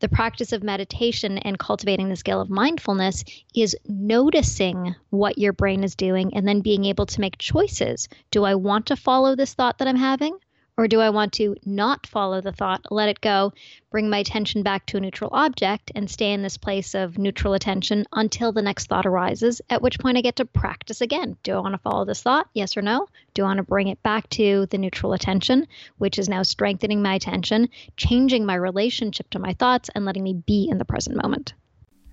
The 0.00 0.08
practice 0.08 0.52
of 0.52 0.62
meditation 0.62 1.38
and 1.38 1.58
cultivating 1.58 2.08
the 2.08 2.16
skill 2.16 2.40
of 2.40 2.50
mindfulness 2.50 3.24
is 3.54 3.76
noticing 3.86 4.94
what 5.10 5.38
your 5.38 5.52
brain 5.52 5.84
is 5.84 5.94
doing 5.94 6.34
and 6.34 6.46
then 6.46 6.60
being 6.60 6.84
able 6.84 7.06
to 7.06 7.20
make 7.20 7.38
choices. 7.38 8.08
Do 8.30 8.44
i 8.44 8.54
want 8.54 8.86
to 8.86 8.96
follow 8.96 9.34
this 9.34 9.54
thought 9.54 9.78
that 9.78 9.88
i'm 9.88 9.96
having 9.96 10.38
or 10.76 10.88
do 10.88 11.00
I 11.00 11.10
want 11.10 11.32
to 11.34 11.54
not 11.64 12.06
follow 12.06 12.40
the 12.40 12.52
thought, 12.52 12.84
let 12.90 13.08
it 13.08 13.20
go, 13.20 13.52
bring 13.90 14.10
my 14.10 14.18
attention 14.18 14.62
back 14.62 14.86
to 14.86 14.96
a 14.96 15.00
neutral 15.00 15.30
object, 15.32 15.92
and 15.94 16.10
stay 16.10 16.32
in 16.32 16.42
this 16.42 16.56
place 16.56 16.94
of 16.94 17.16
neutral 17.16 17.54
attention 17.54 18.06
until 18.12 18.50
the 18.50 18.62
next 18.62 18.88
thought 18.88 19.06
arises, 19.06 19.60
at 19.70 19.82
which 19.82 20.00
point 20.00 20.18
I 20.18 20.20
get 20.20 20.36
to 20.36 20.44
practice 20.44 21.00
again. 21.00 21.36
Do 21.42 21.54
I 21.54 21.60
want 21.60 21.74
to 21.74 21.78
follow 21.78 22.04
this 22.04 22.22
thought? 22.22 22.48
Yes 22.54 22.76
or 22.76 22.82
no? 22.82 23.08
Do 23.34 23.42
I 23.42 23.46
want 23.46 23.58
to 23.58 23.62
bring 23.62 23.88
it 23.88 24.02
back 24.02 24.28
to 24.30 24.66
the 24.66 24.78
neutral 24.78 25.12
attention, 25.12 25.68
which 25.98 26.18
is 26.18 26.28
now 26.28 26.42
strengthening 26.42 27.02
my 27.02 27.14
attention, 27.14 27.68
changing 27.96 28.44
my 28.44 28.56
relationship 28.56 29.30
to 29.30 29.38
my 29.38 29.52
thoughts, 29.52 29.90
and 29.94 30.04
letting 30.04 30.24
me 30.24 30.34
be 30.34 30.68
in 30.68 30.78
the 30.78 30.84
present 30.84 31.16
moment? 31.22 31.54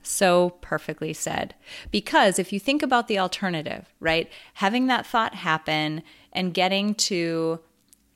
So 0.04 0.52
perfectly 0.62 1.14
said. 1.14 1.56
Because 1.92 2.40
if 2.40 2.52
you 2.52 2.60
think 2.60 2.82
about 2.82 3.08
the 3.08 3.20
alternative, 3.20 3.94
right, 4.00 4.30
having 4.56 4.88
that 4.88 5.06
thought 5.06 5.36
happen 5.36 6.04
and 6.34 6.54
getting 6.54 6.96
to 6.96 7.60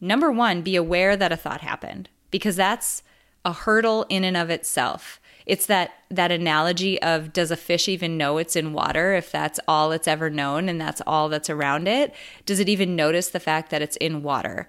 number 0.05 0.31
one, 0.31 0.61
be 0.61 0.75
aware 0.75 1.17
that 1.17 1.31
a 1.31 1.37
thought 1.37 1.61
happened 1.61 2.09
because 2.31 2.55
that's 2.55 3.03
a 3.43 3.53
hurdle 3.53 4.05
in 4.09 4.23
and 4.23 4.37
of 4.37 4.49
itself. 4.49 5.19
It's 5.45 5.67
that 5.67 5.91
that 6.09 6.31
analogy 6.31 6.99
of 7.01 7.31
does 7.31 7.51
a 7.51 7.57
fish 7.57 7.87
even 7.87 8.17
know 8.17 8.37
it's 8.37 8.55
in 8.55 8.73
water 8.73 9.13
if 9.13 9.31
that's 9.31 9.59
all 9.67 9.91
it's 9.91 10.07
ever 10.07 10.29
known 10.29 10.67
and 10.67 10.81
that's 10.81 11.01
all 11.05 11.29
that's 11.29 11.49
around 11.49 11.87
it? 11.87 12.13
Does 12.45 12.59
it 12.59 12.69
even 12.69 12.95
notice 12.95 13.29
the 13.29 13.39
fact 13.39 13.69
that 13.69 13.81
it's 13.81 13.97
in 13.97 14.23
water? 14.23 14.67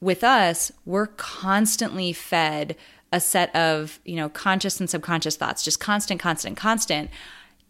With 0.00 0.24
us, 0.24 0.72
we're 0.86 1.08
constantly 1.08 2.12
fed 2.12 2.76
a 3.12 3.20
set 3.20 3.54
of, 3.54 4.00
you 4.04 4.16
know, 4.16 4.28
conscious 4.28 4.80
and 4.80 4.88
subconscious 4.88 5.36
thoughts, 5.36 5.64
just 5.64 5.80
constant, 5.80 6.20
constant, 6.20 6.56
constant 6.56 7.10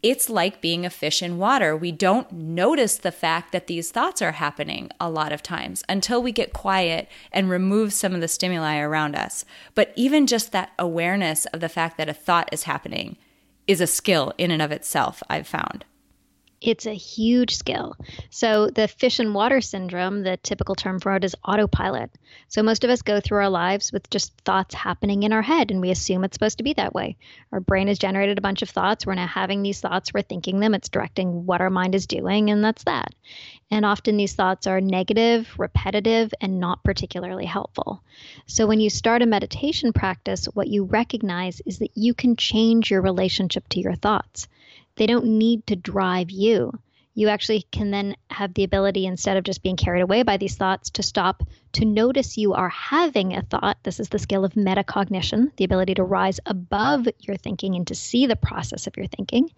it's 0.03 0.31
like 0.31 0.61
being 0.61 0.87
a 0.87 0.91
fish 0.91 1.23
in 1.23 1.39
water. 1.39 1.77
We 1.77 1.91
don't 1.91 2.31
notice 2.31 2.97
the 2.97 3.11
fact 3.13 3.53
that 3.53 3.67
these 3.67 3.91
thoughts 3.91 4.23
are 4.23 4.33
happening 4.33 4.91
a 5.01 5.11
lot 5.11 5.33
of 5.33 5.43
times 5.43 5.83
until 5.89 6.23
we 6.23 6.31
get 6.31 6.53
quiet 6.53 7.09
and 7.33 7.51
remove 7.51 7.93
some 7.93 8.15
of 8.15 8.21
the 8.21 8.29
stimuli 8.29 8.79
around 8.79 9.17
us. 9.17 9.45
But 9.75 9.93
even 9.97 10.27
just 10.27 10.53
that 10.53 10.71
awareness 10.79 11.47
of 11.47 11.61
the 11.61 11.69
fact 11.69 11.97
that 11.99 12.09
a 12.09 12.15
thought 12.15 12.49
is 12.53 12.65
happening 12.65 13.17
is 13.67 13.81
a 13.81 13.87
skill 13.87 14.33
in 14.39 14.51
and 14.51 14.63
of 14.63 14.73
itself, 14.73 15.23
I've 15.29 15.47
found. 15.47 15.85
It's 16.61 16.87
a 16.87 16.95
huge 16.95 17.55
skill. 17.55 17.95
So, 18.31 18.69
the 18.69 18.89
fish 18.89 19.21
and 19.21 19.33
water 19.33 19.61
syndrome, 19.61 20.25
the 20.25 20.37
typical 20.39 20.75
term 20.75 20.99
for 20.99 21.15
it 21.15 21.23
is 21.23 21.37
autopilot. 21.45 22.11
So, 22.49 22.65
most 22.65 22.83
of 22.83 22.91
us 22.91 23.03
go 23.03 23.21
through 23.21 23.39
our 23.39 23.49
lives 23.49 23.93
with 23.93 24.11
just 24.11 24.37
thoughts 24.39 24.75
happening 24.75 25.23
in 25.23 25.33
our 25.33 25.43
head, 25.43 25.71
and 25.71 25.81
we 25.81 25.93
assume 25.93 26.25
it's 26.25 26.35
supposed 26.35 26.59
to 26.59 26.65
be 26.65 26.73
that 26.73 26.93
way. 26.93 27.17
Our 27.53 27.61
brain 27.61 27.87
has 27.87 28.01
generated 28.01 28.39
a 28.39 28.43
bunch 28.43 28.63
of 28.63 28.71
thoughts. 28.71 29.07
We're 29.07 29.15
now 29.15 29.29
having 29.29 29.63
these 29.63 29.81
thoughts, 29.81 30.13
we're 30.13 30.23
thinking 30.23 30.59
them, 30.59 30.75
it's 30.75 30.89
directing 30.89 31.47
what 31.47 31.61
our 31.61 31.71
mind 31.71 31.95
is 31.95 32.09
doing, 32.09 32.51
and 32.51 32.65
that's 32.65 32.83
that. 32.85 33.15
And 33.71 33.85
often 33.85 34.17
these 34.17 34.35
thoughts 34.35 34.67
are 34.67 34.81
negative, 34.81 35.55
repetitive, 35.59 36.35
and 36.41 36.59
not 36.59 36.83
particularly 36.83 37.47
helpful. 37.47 38.03
So, 38.47 38.67
when 38.67 38.81
you 38.81 38.91
start 38.91 39.23
a 39.23 39.27
meditation 39.27 39.93
practice, 39.93 40.47
what 40.47 40.67
you 40.67 40.83
recognize 40.83 41.63
is 41.67 41.79
that 41.79 41.93
you 41.95 42.15
can 42.15 42.35
change 42.35 42.91
your 42.91 43.01
relationship 43.01 43.69
to 43.69 43.81
your 43.81 43.95
thoughts. 43.95 44.49
They 44.99 45.07
don't 45.07 45.39
need 45.39 45.67
to 45.69 45.77
drive 45.77 46.31
you. 46.31 46.73
You 47.15 47.29
actually 47.29 47.63
can 47.73 47.91
then 47.91 48.17
have 48.31 48.55
the 48.55 48.63
ability, 48.63 49.07
instead 49.07 49.37
of 49.37 49.45
just 49.45 49.63
being 49.63 49.77
carried 49.77 50.03
away 50.03 50.23
by 50.23 50.37
these 50.37 50.57
thoughts, 50.57 50.91
to 50.91 51.03
stop, 51.03 51.43
to 51.73 51.85
notice 51.85 52.37
you 52.37 52.55
are 52.55 52.69
having 52.69 53.35
a 53.35 53.43
thought. 53.43 53.79
This 53.83 53.99
is 53.99 54.09
the 54.09 54.21
skill 54.21 54.45
of 54.45 54.53
metacognition, 54.53 55.51
the 55.57 55.65
ability 55.65 55.95
to 55.95 56.05
rise 56.05 56.39
above 56.47 57.09
your 57.19 57.37
thinking 57.37 57.75
and 57.75 57.87
to 57.89 57.95
see 57.97 58.27
the 58.27 58.37
process 58.37 58.87
of 58.87 58.97
your 58.97 59.09
thinking, 59.09 59.51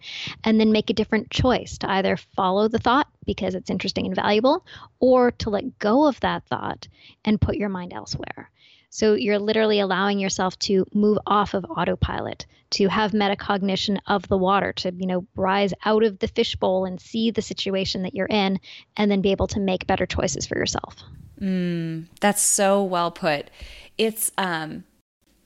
and 0.43 0.59
then 0.59 0.71
make 0.71 0.89
a 0.89 0.93
different 0.95 1.29
choice 1.29 1.77
to 1.79 1.91
either 1.91 2.17
follow 2.17 2.67
the 2.67 2.79
thought 2.79 3.07
because 3.25 3.53
it's 3.53 3.69
interesting 3.69 4.07
and 4.07 4.15
valuable, 4.15 4.65
or 4.99 5.31
to 5.31 5.51
let 5.51 5.77
go 5.77 6.07
of 6.07 6.19
that 6.21 6.43
thought 6.45 6.87
and 7.25 7.41
put 7.41 7.57
your 7.57 7.69
mind 7.69 7.93
elsewhere. 7.93 8.49
So 8.93 9.13
you're 9.13 9.39
literally 9.39 9.79
allowing 9.79 10.19
yourself 10.19 10.59
to 10.59 10.85
move 10.93 11.17
off 11.25 11.53
of 11.53 11.65
autopilot, 11.65 12.45
to 12.71 12.89
have 12.89 13.13
metacognition 13.13 13.99
of 14.05 14.27
the 14.27 14.37
water, 14.37 14.73
to 14.73 14.93
you 14.93 15.07
know 15.07 15.25
rise 15.35 15.73
out 15.85 16.03
of 16.03 16.19
the 16.19 16.27
fishbowl 16.27 16.83
and 16.83 16.99
see 16.99 17.31
the 17.31 17.41
situation 17.41 18.03
that 18.03 18.13
you're 18.13 18.27
in, 18.27 18.59
and 18.97 19.09
then 19.09 19.21
be 19.21 19.31
able 19.31 19.47
to 19.47 19.61
make 19.61 19.87
better 19.87 20.05
choices 20.05 20.45
for 20.45 20.57
yourself. 20.57 20.97
Mm, 21.39 22.07
that's 22.19 22.41
so 22.41 22.83
well 22.83 23.11
put. 23.11 23.49
It's 23.97 24.29
um, 24.37 24.83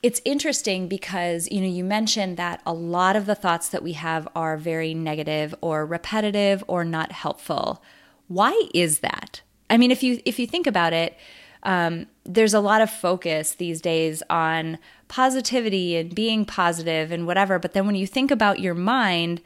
it's 0.01 0.21
interesting 0.25 0.87
because 0.87 1.47
you 1.51 1.61
know 1.61 1.67
you 1.67 1.83
mentioned 1.83 2.37
that 2.37 2.63
a 2.65 2.73
lot 2.73 3.15
of 3.15 3.27
the 3.27 3.35
thoughts 3.35 3.69
that 3.69 3.83
we 3.83 3.93
have 3.93 4.27
are 4.35 4.57
very 4.57 4.95
negative 4.95 5.53
or 5.61 5.85
repetitive 5.85 6.63
or 6.67 6.83
not 6.83 7.11
helpful. 7.11 7.83
Why 8.27 8.69
is 8.73 8.99
that? 8.99 9.41
I 9.69 9.77
mean, 9.77 9.91
if 9.91 10.01
you 10.01 10.19
if 10.25 10.39
you 10.39 10.47
think 10.47 10.65
about 10.65 10.93
it 10.93 11.15
um, 11.65 12.05
there's 12.23 12.53
a 12.53 12.59
lot 12.59 12.81
of 12.81 12.89
focus 12.89 13.55
these 13.55 13.81
days 13.81 14.23
on 14.29 14.77
positivity 15.07 15.97
and 15.97 16.15
being 16.15 16.45
positive 16.45 17.11
and 17.11 17.27
whatever. 17.27 17.59
But 17.59 17.73
then 17.73 17.85
when 17.85 17.95
you 17.95 18.07
think 18.07 18.31
about 18.31 18.59
your 18.59 18.73
mind, 18.73 19.41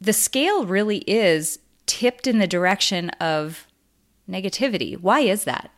the 0.00 0.12
scale 0.12 0.64
really 0.64 0.98
is 0.98 1.58
tipped 1.86 2.26
in 2.26 2.38
the 2.38 2.46
direction 2.46 3.10
of 3.10 3.66
negativity. 4.30 4.98
Why 4.98 5.20
is 5.20 5.44
that? 5.44 5.70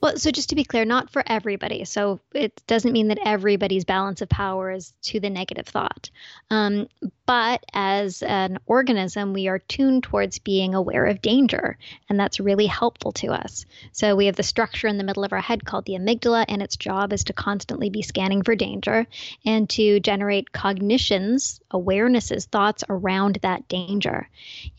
Well, 0.00 0.16
so 0.16 0.30
just 0.30 0.48
to 0.48 0.54
be 0.54 0.64
clear, 0.64 0.84
not 0.86 1.10
for 1.10 1.22
everybody. 1.26 1.84
So 1.84 2.20
it 2.32 2.62
doesn't 2.66 2.92
mean 2.92 3.08
that 3.08 3.18
everybody's 3.24 3.84
balance 3.84 4.22
of 4.22 4.30
power 4.30 4.70
is 4.70 4.94
to 5.02 5.20
the 5.20 5.28
negative 5.28 5.66
thought. 5.66 6.10
Um, 6.48 6.88
but 7.26 7.64
as 7.72 8.22
an 8.22 8.58
organism, 8.66 9.34
we 9.34 9.48
are 9.48 9.58
tuned 9.58 10.02
towards 10.04 10.38
being 10.38 10.74
aware 10.74 11.04
of 11.04 11.22
danger, 11.22 11.76
and 12.08 12.18
that's 12.18 12.40
really 12.40 12.66
helpful 12.66 13.12
to 13.12 13.28
us. 13.28 13.66
So 13.92 14.16
we 14.16 14.26
have 14.26 14.36
the 14.36 14.42
structure 14.42 14.88
in 14.88 14.98
the 14.98 15.04
middle 15.04 15.22
of 15.22 15.32
our 15.32 15.40
head 15.40 15.64
called 15.64 15.84
the 15.84 15.94
amygdala, 15.94 16.46
and 16.48 16.62
its 16.62 16.76
job 16.76 17.12
is 17.12 17.24
to 17.24 17.32
constantly 17.32 17.90
be 17.90 18.02
scanning 18.02 18.42
for 18.42 18.56
danger 18.56 19.06
and 19.44 19.68
to 19.70 20.00
generate 20.00 20.50
cognitions, 20.50 21.60
awarenesses, 21.72 22.46
thoughts 22.46 22.84
around 22.88 23.38
that 23.42 23.68
danger. 23.68 24.28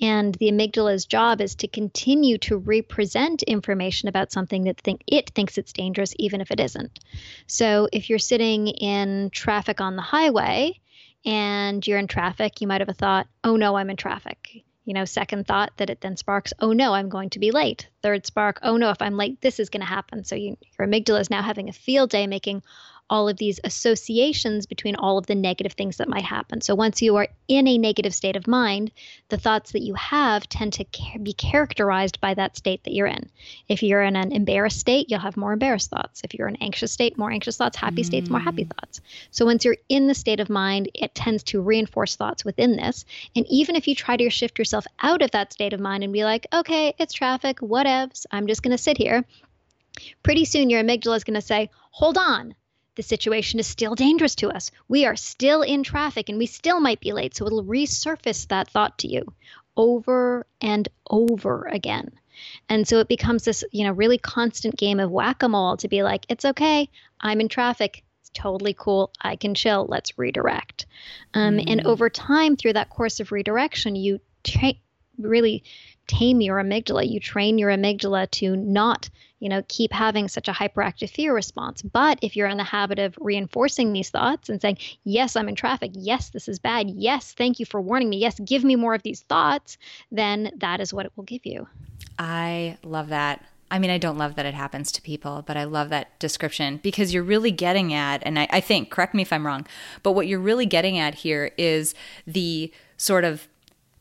And 0.02 0.34
the 0.36 0.52
amygdala's 0.52 1.06
job 1.06 1.42
is 1.42 1.56
to 1.56 1.68
continue 1.68 2.40
to 2.40 2.58
represent 2.58 3.44
information 3.44 4.10
about 4.10 4.32
something 4.32 4.64
that 4.64 4.82
think 4.82 5.04
it 5.12 5.30
thinks 5.30 5.58
it's 5.58 5.74
dangerous, 5.74 6.14
even 6.18 6.42
if 6.42 6.50
it 6.50 6.60
isn't. 6.60 7.00
So 7.46 7.88
if 7.92 8.10
you're 8.10 8.20
sitting 8.20 8.68
in 8.68 9.30
traffic 9.30 9.82
on 9.82 9.96
the 9.96 10.02
highway, 10.02 10.80
and 11.26 11.86
you're 11.86 12.00
in 12.00 12.08
traffic, 12.08 12.62
you 12.62 12.68
might 12.68 12.82
have 12.82 12.90
a 12.90 12.94
thought, 12.94 13.28
oh 13.44 13.56
no, 13.56 13.76
I'm 13.76 13.90
in 13.90 13.98
traffic. 13.98 14.64
You 14.86 14.96
know, 14.96 15.06
second 15.06 15.46
thought 15.46 15.72
that 15.78 15.92
it 15.92 16.02
then 16.02 16.18
sparks, 16.18 16.54
oh 16.60 16.74
no, 16.74 16.94
I'm 16.94 17.10
going 17.10 17.30
to 17.32 17.40
be 17.40 17.52
late. 17.52 17.88
Third 18.02 18.26
spark, 18.26 18.60
oh 18.64 18.78
no, 18.78 18.90
if 18.90 19.02
I'm 19.02 19.16
late, 19.16 19.40
this 19.40 19.60
is 19.60 19.70
going 19.70 19.82
to 19.82 19.88
happen. 19.88 20.24
So 20.24 20.36
you, 20.36 20.58
your 20.78 20.88
amygdala 20.88 21.22
is 21.22 21.30
now 21.30 21.44
having 21.44 21.70
a 21.70 21.74
field 21.74 22.10
day 22.10 22.26
making 22.26 22.64
all 23.12 23.28
of 23.28 23.36
these 23.36 23.60
associations 23.66 24.66
between 24.66 24.96
all 24.96 25.18
of 25.18 25.28
the 25.28 25.36
negative 25.36 25.74
things 25.74 25.98
that 25.98 26.08
might 26.08 26.24
happen. 26.24 26.62
So 26.62 26.74
once 26.74 27.02
you 27.02 27.18
are 27.18 27.28
in 27.50 27.68
a 27.68 27.78
negative 27.78 28.16
state 28.16 28.38
of 28.38 28.48
mind, 28.48 28.90
the 29.28 29.38
thoughts 29.38 29.74
that 29.74 29.82
you 29.82 29.94
have 29.96 30.48
tend 30.48 30.74
to 30.74 30.86
be 31.22 31.34
characterized 31.34 32.22
by 32.22 32.34
that 32.34 32.56
state 32.56 32.86
that 32.86 32.94
you're 32.94 33.08
in. 33.08 33.30
If 33.68 33.84
you're 33.84 34.02
in 34.02 34.16
an 34.16 34.32
embarrassed 34.32 34.80
state, 34.80 35.08
you'll 35.10 35.20
have 35.20 35.36
more 35.36 35.52
embarrassed 35.52 35.90
thoughts. 35.90 36.22
If 36.24 36.34
you're 36.34 36.48
in 36.48 36.56
an 36.56 36.64
anxious 36.64 36.94
state, 36.94 37.18
more 37.18 37.30
anxious 37.30 37.58
thoughts, 37.58 37.76
happy 37.76 38.04
mm. 38.04 38.06
states, 38.06 38.30
more 38.30 38.40
happy 38.40 38.64
mm. 38.64 38.74
thoughts. 38.74 39.02
So 39.30 39.46
once 39.46 39.66
you're 39.66 39.78
in 39.90 40.08
the 40.08 40.16
state 40.16 40.40
of 40.40 40.50
mind, 40.50 40.90
it 40.94 41.14
tends 41.14 41.44
to 41.44 41.62
reinforce 41.62 42.16
thoughts 42.16 42.46
within 42.46 42.78
this. 42.78 43.04
And 43.36 43.46
even 43.50 43.76
if 43.76 43.90
you 43.90 43.94
try 43.94 44.16
to 44.16 44.30
shift 44.30 44.58
yourself 44.58 44.86
out 45.02 45.22
of 45.22 45.32
that 45.32 45.52
state 45.52 45.74
of 45.74 45.82
mind 45.82 46.06
and 46.06 46.14
be 46.14 46.24
like, 46.24 46.48
okay, 46.54 46.94
it's 46.98 47.14
traffic, 47.14 47.58
whatevs, 47.58 48.26
I'm 48.32 48.48
just 48.48 48.64
going 48.64 48.72
to 48.72 48.78
sit 48.78 48.98
here, 48.98 49.26
pretty 50.24 50.46
soon 50.46 50.70
your 50.70 50.82
amygdala 50.82 51.18
is 51.18 51.26
going 51.26 51.36
to 51.36 51.42
say, 51.42 51.70
hold 51.92 52.18
on, 52.18 52.56
the 52.96 53.04
situation 53.04 53.60
is 53.60 53.68
still 53.68 53.96
dangerous 53.96 54.36
to 54.36 54.50
us. 54.50 54.72
We 54.88 55.06
are 55.06 55.16
still 55.16 55.62
in 55.62 55.84
traffic 55.84 56.30
and 56.30 56.38
we 56.38 56.46
still 56.46 56.80
might 56.80 57.00
be 57.00 57.14
late. 57.14 57.36
So 57.36 57.46
it'll 57.46 57.64
resurface 57.64 58.48
that 58.48 58.70
thought 58.70 58.98
to 59.00 59.08
you 59.08 59.34
over 59.78 60.46
and 60.60 60.88
over 61.10 61.68
again. 61.72 62.12
And 62.70 62.88
so 62.88 63.00
it 63.00 63.08
becomes 63.08 63.44
this, 63.44 63.64
you 63.72 63.86
know, 63.86 63.92
really 63.92 64.18
constant 64.18 64.76
game 64.76 65.00
of 65.00 65.12
whack-a-mole 65.12 65.78
to 65.78 65.88
be 65.88 66.04
like, 66.04 66.26
it's 66.30 66.46
okay, 66.46 66.90
I'm 67.20 67.40
in 67.42 67.50
traffic. 67.50 68.04
It's 68.22 68.32
totally 68.34 68.76
cool. 68.78 69.12
I 69.22 69.36
can 69.36 69.54
chill. 69.54 69.86
Let's 69.88 70.18
redirect. 70.18 70.86
Um, 71.34 71.58
mm. 71.58 71.64
And 71.68 71.86
over 71.86 72.10
time, 72.10 72.56
through 72.56 72.74
that 72.74 72.90
course 72.90 73.20
of 73.20 73.32
redirection, 73.32 73.96
you 73.96 74.20
tra- 74.44 74.74
really 75.18 75.64
tame 76.08 76.42
your 76.42 76.58
amygdala. 76.58 77.10
You 77.10 77.20
train 77.20 77.58
your 77.58 77.70
amygdala 77.70 78.30
to 78.32 78.56
not, 78.56 79.10
you 79.40 79.50
know, 79.50 79.64
keep 79.68 79.92
having 79.94 80.28
such 80.28 80.48
a 80.48 80.52
hyperactive 80.52 81.10
fear 81.10 81.34
response. 81.34 81.82
But 81.82 82.20
if 82.22 82.36
you're 82.36 82.48
in 82.48 82.58
the 82.58 82.64
habit 82.64 83.00
of 83.00 83.18
reinforcing 83.20 83.94
these 83.94 84.10
thoughts 84.10 84.50
and 84.50 84.62
saying, 84.62 84.78
yes, 85.04 85.36
I'm 85.36 85.50
in 85.50 85.56
traffic. 85.56 85.92
Yes, 85.94 86.30
this 86.30 86.48
is 86.48 86.60
bad. 86.60 86.90
Yes, 86.90 87.34
thank 87.34 87.60
you 87.60 87.66
for 87.66 87.82
warning 87.82 88.10
me. 88.10 88.18
Yes, 88.18 88.40
give 88.40 88.64
me 88.64 88.76
more 88.76 88.94
of 88.94 89.04
these 89.04 89.22
thoughts, 89.22 89.78
then 90.12 90.52
that 90.58 90.82
is 90.82 90.94
what 90.94 91.06
it 91.06 91.12
will 91.16 91.24
give 91.24 91.46
you. 91.46 91.68
I 92.20 92.78
love 92.84 93.10
that. 93.10 93.44
I 93.72 93.80
mean, 93.80 93.90
I 93.90 93.98
don't 93.98 94.18
love 94.18 94.36
that 94.36 94.46
it 94.46 94.54
happens 94.54 94.92
to 94.92 95.02
people, 95.02 95.44
but 95.48 95.56
I 95.56 95.64
love 95.64 95.90
that 95.90 96.20
description 96.20 96.82
because 96.84 97.14
you're 97.14 97.24
really 97.24 97.52
getting 97.52 97.94
at, 97.94 98.22
and 98.26 98.38
I, 98.38 98.48
I, 98.52 98.60
think, 98.60 98.90
correct 98.90 99.14
me 99.14 99.22
if 99.22 99.32
I'm 99.32 99.48
wrong, 99.48 99.66
but 100.04 100.12
what 100.12 100.28
you're 100.28 100.40
really 100.40 100.66
getting 100.66 101.00
at 101.00 101.16
here 101.16 101.52
is 101.58 101.96
the 102.28 102.72
sort 102.98 103.24
of 103.24 103.48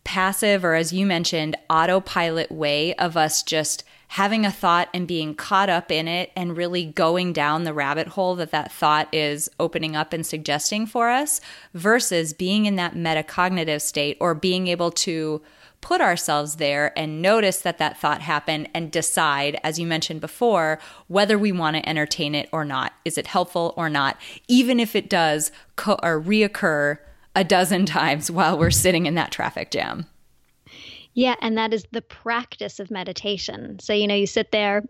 passive, 0.05 0.65
or 0.65 0.75
as 0.75 0.93
you 0.93 1.07
mentioned, 1.07 1.57
autopilot 1.69 2.51
way 2.51 2.95
of 2.95 3.17
us 3.17 3.43
just 3.43 3.85
having 4.09 4.45
a 4.45 4.51
thought 4.51 4.89
and 4.93 5.07
being 5.07 5.37
caught 5.37 5.71
up 5.71 5.93
in 5.93 6.09
it 6.09 6.33
and 6.35 6.57
really 6.57 6.85
going 6.85 7.33
down 7.33 7.63
the 7.63 7.73
rabbit 7.73 8.09
hole 8.09 8.35
that 8.35 8.51
that 8.51 8.73
thought 8.73 9.09
is 9.15 9.49
opening 9.61 9.95
up 9.95 10.13
and 10.13 10.27
suggesting 10.27 10.85
for 10.85 11.09
us 11.09 11.41
versus 11.75 12.33
being 12.33 12.67
in 12.67 12.75
that 12.75 12.95
metacognitive 12.95 13.81
state 13.81 14.17
or 14.21 14.35
being 14.35 14.67
able 14.67 14.91
to 14.91 15.41
put 15.81 16.01
ourselves 16.01 16.57
there 16.57 16.93
and 16.99 17.23
notice 17.23 17.59
that 17.61 17.79
that 17.79 18.01
thought 18.01 18.21
happened 18.21 18.69
and 18.75 18.91
decide, 18.91 19.61
as 19.63 19.79
you 19.79 19.87
mentioned 19.87 20.21
before, 20.21 20.81
whether 21.07 21.39
we 21.39 21.53
want 21.53 21.77
to 21.77 21.89
entertain 21.89 22.35
it 22.35 22.49
or 22.53 22.65
not. 22.65 22.93
Is 23.05 23.17
it 23.17 23.29
helpful 23.29 23.75
or 23.77 23.89
not? 23.89 24.21
Even 24.49 24.81
if 24.81 24.97
it 24.97 25.09
does 25.09 25.53
co- 25.77 26.01
or 26.03 26.21
reoccur 26.21 26.99
a 27.35 27.45
dozen 27.45 27.87
times 27.87 28.31
while 28.31 28.59
we're 28.59 28.71
sitting 28.71 29.07
in 29.07 29.15
that 29.15 29.31
traffic 29.31 29.71
jam. 29.71 30.07
Yeah, 31.15 31.35
and 31.41 31.59
that 31.59 31.75
is 31.75 31.85
the 31.91 32.03
practice 32.03 32.81
of 32.81 32.91
meditation. 32.91 33.79
So, 33.81 33.93
you 33.93 34.07
know, 34.07 34.15
you 34.15 34.27
sit 34.27 34.53
there, 34.53 34.85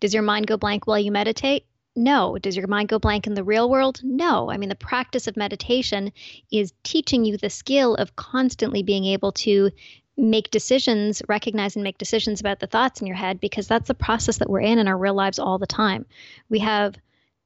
does 0.00 0.14
your 0.14 0.22
mind 0.22 0.46
go 0.46 0.56
blank 0.56 0.86
while 0.86 0.98
you 0.98 1.12
meditate? 1.12 1.64
No. 1.96 2.38
Does 2.38 2.56
your 2.56 2.66
mind 2.66 2.88
go 2.88 2.98
blank 2.98 3.26
in 3.26 3.34
the 3.34 3.44
real 3.44 3.68
world? 3.68 4.00
No. 4.02 4.50
I 4.50 4.56
mean, 4.56 4.68
the 4.68 4.74
practice 4.74 5.26
of 5.26 5.36
meditation 5.36 6.12
is 6.50 6.72
teaching 6.82 7.24
you 7.24 7.36
the 7.36 7.50
skill 7.50 7.94
of 7.96 8.16
constantly 8.16 8.82
being 8.82 9.04
able 9.04 9.32
to 9.32 9.70
make 10.16 10.50
decisions, 10.50 11.22
recognize 11.28 11.76
and 11.76 11.82
make 11.82 11.98
decisions 11.98 12.40
about 12.40 12.60
the 12.60 12.66
thoughts 12.66 13.00
in 13.00 13.06
your 13.06 13.16
head 13.16 13.40
because 13.40 13.66
that's 13.66 13.88
the 13.88 13.94
process 13.94 14.38
that 14.38 14.50
we're 14.50 14.60
in 14.60 14.78
in 14.78 14.86
our 14.86 14.98
real 14.98 15.14
lives 15.14 15.38
all 15.38 15.58
the 15.58 15.66
time. 15.66 16.04
We 16.48 16.58
have 16.60 16.94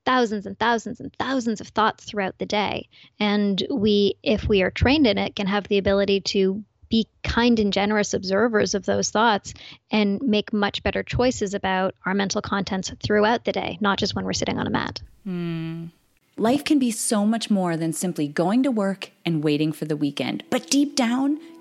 thousands 0.04 0.46
and 0.46 0.58
thousands 0.58 1.00
and 1.00 1.12
thousands 1.18 1.60
of 1.60 1.68
thoughts 1.68 2.04
throughout 2.04 2.38
the 2.38 2.46
day. 2.46 2.88
And 3.18 3.62
we, 3.70 4.16
if 4.22 4.48
we 4.48 4.62
are 4.62 4.70
trained 4.70 5.06
in 5.06 5.18
it, 5.18 5.36
can 5.36 5.46
have 5.46 5.68
the 5.68 5.78
ability 5.78 6.20
to 6.20 6.62
be 6.90 7.08
kind 7.22 7.58
and 7.58 7.72
generous 7.72 8.14
observers 8.14 8.74
of 8.74 8.86
those 8.86 9.10
thoughts 9.10 9.54
and 9.90 10.20
make 10.22 10.52
much 10.52 10.82
better 10.82 11.02
choices 11.02 11.54
about 11.54 11.94
our 12.06 12.14
mental 12.14 12.40
contents 12.40 12.92
throughout 13.02 13.44
the 13.44 13.52
day, 13.52 13.78
not 13.80 13.98
just 13.98 14.14
when 14.14 14.24
we're 14.24 14.32
sitting 14.32 14.58
on 14.58 14.66
a 14.66 14.70
mat. 14.70 15.00
Mm. 15.26 15.90
Life 16.36 16.64
can 16.64 16.78
be 16.78 16.90
so 16.90 17.24
much 17.24 17.50
more 17.50 17.76
than 17.76 17.92
simply 17.92 18.26
going 18.26 18.62
to 18.64 18.70
work 18.70 19.10
and 19.24 19.42
waiting 19.42 19.72
for 19.72 19.84
the 19.84 19.96
weekend. 19.96 20.42
But 20.50 20.68
deep 20.68 20.96
down, 20.96 21.38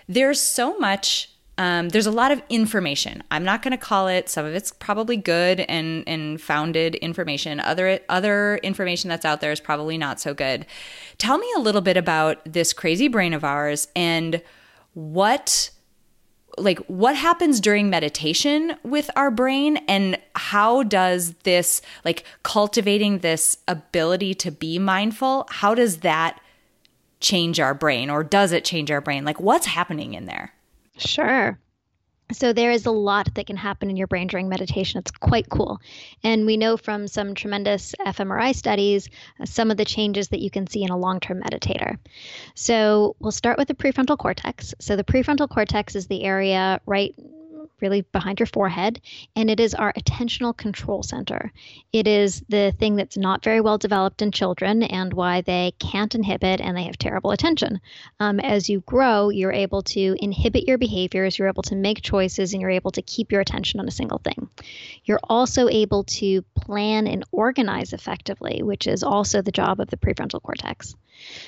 There's 0.08 0.42
so 0.42 0.78
much 0.78 1.30
um, 1.60 1.90
there's 1.90 2.06
a 2.06 2.12
lot 2.12 2.32
of 2.32 2.42
information. 2.48 3.22
I'm 3.32 3.44
not 3.44 3.62
going 3.62 3.72
to 3.72 3.78
call 3.78 4.08
it. 4.08 4.30
Some 4.30 4.46
of 4.46 4.56
it's 4.56 4.72
probably 4.72 5.18
good 5.18 5.60
and 5.60 6.06
and 6.08 6.40
founded 6.40 6.96
information. 6.96 7.60
Other 7.60 8.00
other 8.08 8.56
information 8.64 9.10
that's 9.10 9.26
out 9.26 9.42
there 9.42 9.52
is 9.52 9.60
probably 9.60 9.98
not 9.98 10.22
so 10.22 10.34
good. 10.34 10.66
Tell 11.18 11.38
me 11.38 11.48
a 11.58 11.60
little 11.60 11.82
bit 11.82 11.98
about 11.98 12.40
this 12.46 12.72
crazy 12.72 13.10
brain 13.10 13.34
of 13.34 13.44
ours 13.44 13.90
and 13.94 14.42
what 14.94 15.72
like 16.58 16.80
what 16.88 17.16
happens 17.16 17.60
during 17.60 17.90
meditation 17.90 18.76
with 18.84 19.10
our 19.16 19.32
brain? 19.32 19.78
And 19.88 20.18
how 20.36 20.84
does 20.84 21.34
this 21.44 21.82
like 22.04 22.24
cultivating 22.44 23.20
this 23.20 23.58
ability 23.68 24.34
to 24.36 24.52
be 24.52 24.80
mindful 24.80 25.48
how 25.50 25.76
does 25.76 26.00
that 26.00 26.40
change 27.20 27.60
our 27.60 27.74
brain 27.74 28.10
or 28.10 28.24
does 28.24 28.52
it 28.52 28.66
change 28.66 28.92
our 28.92 29.02
brain? 29.02 29.26
Like 29.26 29.40
what's 29.40 29.66
happening 29.66 30.14
in 30.14 30.26
there? 30.26 30.54
Sure 30.98 31.58
so 32.32 32.54
there 32.54 32.72
is 32.72 32.86
a 32.86 32.92
lot 32.92 33.34
that 33.34 33.48
can 33.48 33.58
happen 33.58 33.90
in 33.90 33.98
your 33.98 34.08
brain 34.08 34.28
during 34.28 34.50
meditation. 34.50 35.00
It's 35.00 35.12
quite 35.12 35.50
cool. 35.50 35.80
And 36.24 36.46
we 36.46 36.58
know 36.58 36.78
from 36.78 37.08
some 37.08 37.34
tremendous 37.34 37.96
fMRI 38.06 38.56
studies 38.56 39.10
uh, 39.40 39.46
some 39.46 39.72
of 39.72 39.78
the 39.78 39.86
changes 39.86 40.30
that 40.30 40.40
you 40.40 40.52
can 40.52 40.68
see 40.68 40.84
in 40.84 40.90
a 40.90 40.98
long-term 40.98 41.42
meditator. 41.42 41.98
So 42.56 43.16
we'll 43.20 43.32
start 43.32 43.58
with 43.58 43.68
the 43.68 43.74
prefrontal 43.74 44.18
cortex. 44.18 44.74
So 44.80 44.96
the 44.96 45.04
prefrontal 45.04 45.50
cortex 45.50 45.96
is 45.96 46.08
the 46.08 46.24
area 46.24 46.80
right 46.86 47.16
really 47.82 48.02
behind 48.02 48.40
your 48.40 48.48
forehead, 48.48 49.02
and 49.36 49.50
it 49.50 49.60
is 49.60 49.74
our 49.74 49.94
attentional 49.94 50.56
control 50.56 51.04
center. 51.04 51.52
It 51.92 52.08
is 52.08 52.44
the 52.50 52.74
thing 52.78 52.96
that's 52.96 53.18
not 53.18 53.44
very 53.44 53.62
well 53.62 53.78
developed 53.78 54.22
in 54.22 54.32
children 54.32 54.84
and 54.84 55.14
why 55.14 55.42
they 55.42 55.74
can't 55.80 56.14
inhibit 56.16 56.62
and 56.62 56.76
they 56.76 56.84
have 56.84 56.98
terrible 56.98 57.32
attention. 57.32 57.80
Um, 58.20 58.40
as 58.40 58.70
you 58.70 58.82
grow, 58.82 59.30
you're 59.30 59.52
able 59.52 59.84
to 59.84 60.16
inhibit 60.20 60.68
your 60.68 60.78
behaviors, 60.78 61.38
you're 61.38 61.48
able 61.48 61.64
to 61.64 61.76
make 61.76 62.02
choices, 62.02 62.54
and 62.54 62.62
you're 62.62 62.70
able 62.70 62.92
to 62.92 63.02
keep 63.02 63.32
your 63.32 63.42
attention 63.42 63.80
on 63.80 63.88
a 63.88 63.92
single 63.92 64.20
thing. 64.20 64.50
You're 65.06 65.20
also 65.24 65.68
able 65.68 66.04
to 66.06 66.42
plan 66.56 67.08
and 67.08 67.24
organize 67.32 67.94
effectively, 67.94 68.62
which 68.64 68.88
is 68.88 69.04
also 69.04 69.42
the 69.42 69.52
job 69.52 69.80
of 69.80 69.90
the 69.90 69.98
prefrontal 69.98 70.42
cortex. 70.42 70.96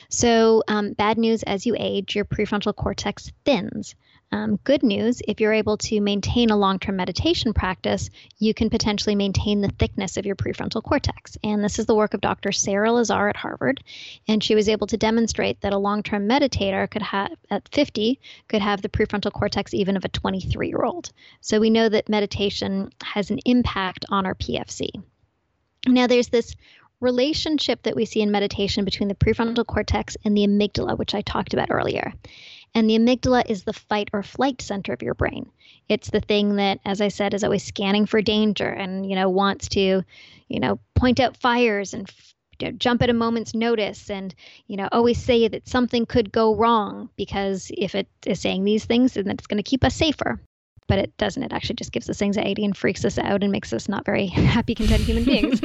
So, 0.09 0.63
um, 0.67 0.93
bad 0.93 1.17
news 1.17 1.43
as 1.43 1.65
you 1.65 1.75
age, 1.77 2.15
your 2.15 2.25
prefrontal 2.25 2.75
cortex 2.75 3.31
thins. 3.45 3.95
Um, 4.33 4.57
good 4.63 4.81
news, 4.81 5.21
if 5.27 5.41
you're 5.41 5.51
able 5.51 5.75
to 5.77 5.99
maintain 5.99 6.51
a 6.51 6.57
long 6.57 6.79
term 6.79 6.95
meditation 6.95 7.53
practice, 7.53 8.09
you 8.39 8.53
can 8.53 8.69
potentially 8.69 9.13
maintain 9.13 9.59
the 9.59 9.73
thickness 9.77 10.15
of 10.15 10.25
your 10.25 10.37
prefrontal 10.37 10.81
cortex. 10.81 11.37
And 11.43 11.61
this 11.61 11.79
is 11.79 11.85
the 11.85 11.95
work 11.95 12.13
of 12.13 12.21
Dr. 12.21 12.53
Sarah 12.53 12.93
Lazar 12.93 13.27
at 13.27 13.35
Harvard. 13.35 13.83
And 14.29 14.41
she 14.41 14.55
was 14.55 14.69
able 14.69 14.87
to 14.87 14.95
demonstrate 14.95 15.59
that 15.61 15.73
a 15.73 15.77
long 15.77 16.01
term 16.01 16.29
meditator 16.29 16.89
could 16.89 17.01
have, 17.01 17.33
at 17.49 17.67
50, 17.73 18.21
could 18.47 18.61
have 18.61 18.81
the 18.81 18.89
prefrontal 18.89 19.33
cortex 19.33 19.73
even 19.73 19.97
of 19.97 20.05
a 20.05 20.09
23 20.09 20.69
year 20.69 20.83
old. 20.83 21.11
So 21.41 21.59
we 21.59 21.69
know 21.69 21.89
that 21.89 22.07
meditation 22.07 22.91
has 23.03 23.31
an 23.31 23.39
impact 23.45 24.05
on 24.09 24.25
our 24.25 24.35
PFC. 24.35 24.91
Now, 25.87 26.07
there's 26.07 26.29
this 26.29 26.55
relationship 27.01 27.83
that 27.83 27.95
we 27.95 28.05
see 28.05 28.21
in 28.21 28.31
meditation 28.31 28.85
between 28.85 29.09
the 29.09 29.15
prefrontal 29.15 29.65
cortex 29.65 30.15
and 30.23 30.37
the 30.37 30.47
amygdala, 30.47 30.97
which 30.97 31.15
I 31.15 31.21
talked 31.21 31.53
about 31.53 31.71
earlier. 31.71 32.13
And 32.73 32.89
the 32.89 32.97
amygdala 32.97 33.43
is 33.49 33.63
the 33.63 33.73
fight 33.73 34.09
or 34.13 34.23
flight 34.23 34.61
center 34.61 34.93
of 34.93 35.01
your 35.01 35.13
brain. 35.13 35.49
It's 35.89 36.09
the 36.09 36.21
thing 36.21 36.55
that, 36.55 36.79
as 36.85 37.01
I 37.01 37.09
said, 37.09 37.33
is 37.33 37.43
always 37.43 37.63
scanning 37.63 38.05
for 38.05 38.21
danger 38.21 38.69
and, 38.69 39.09
you 39.09 39.15
know, 39.15 39.29
wants 39.29 39.67
to, 39.69 40.03
you 40.47 40.59
know, 40.59 40.79
point 40.95 41.19
out 41.19 41.35
fires 41.35 41.93
and 41.93 42.09
you 42.59 42.67
know, 42.67 42.77
jump 42.77 43.01
at 43.01 43.09
a 43.09 43.13
moment's 43.13 43.53
notice 43.53 44.09
and, 44.09 44.33
you 44.67 44.77
know, 44.77 44.87
always 44.91 45.21
say 45.21 45.47
that 45.49 45.67
something 45.67 46.05
could 46.05 46.31
go 46.31 46.55
wrong 46.55 47.09
because 47.17 47.71
if 47.77 47.93
it 47.93 48.07
is 48.25 48.39
saying 48.39 48.63
these 48.63 48.85
things, 48.85 49.15
then 49.15 49.29
it's 49.29 49.47
going 49.47 49.61
to 49.61 49.69
keep 49.69 49.83
us 49.83 49.95
safer. 49.95 50.39
But 50.87 50.99
it 50.99 51.15
doesn't. 51.17 51.43
It 51.43 51.53
actually 51.53 51.75
just 51.75 51.91
gives 51.91 52.09
us 52.09 52.21
anxiety 52.21 52.65
and 52.65 52.75
freaks 52.75 53.05
us 53.05 53.17
out 53.17 53.43
and 53.43 53.51
makes 53.51 53.73
us 53.73 53.89
not 53.89 54.05
very 54.05 54.25
happy, 54.27 54.75
content 54.75 55.01
human 55.01 55.25
beings. 55.25 55.61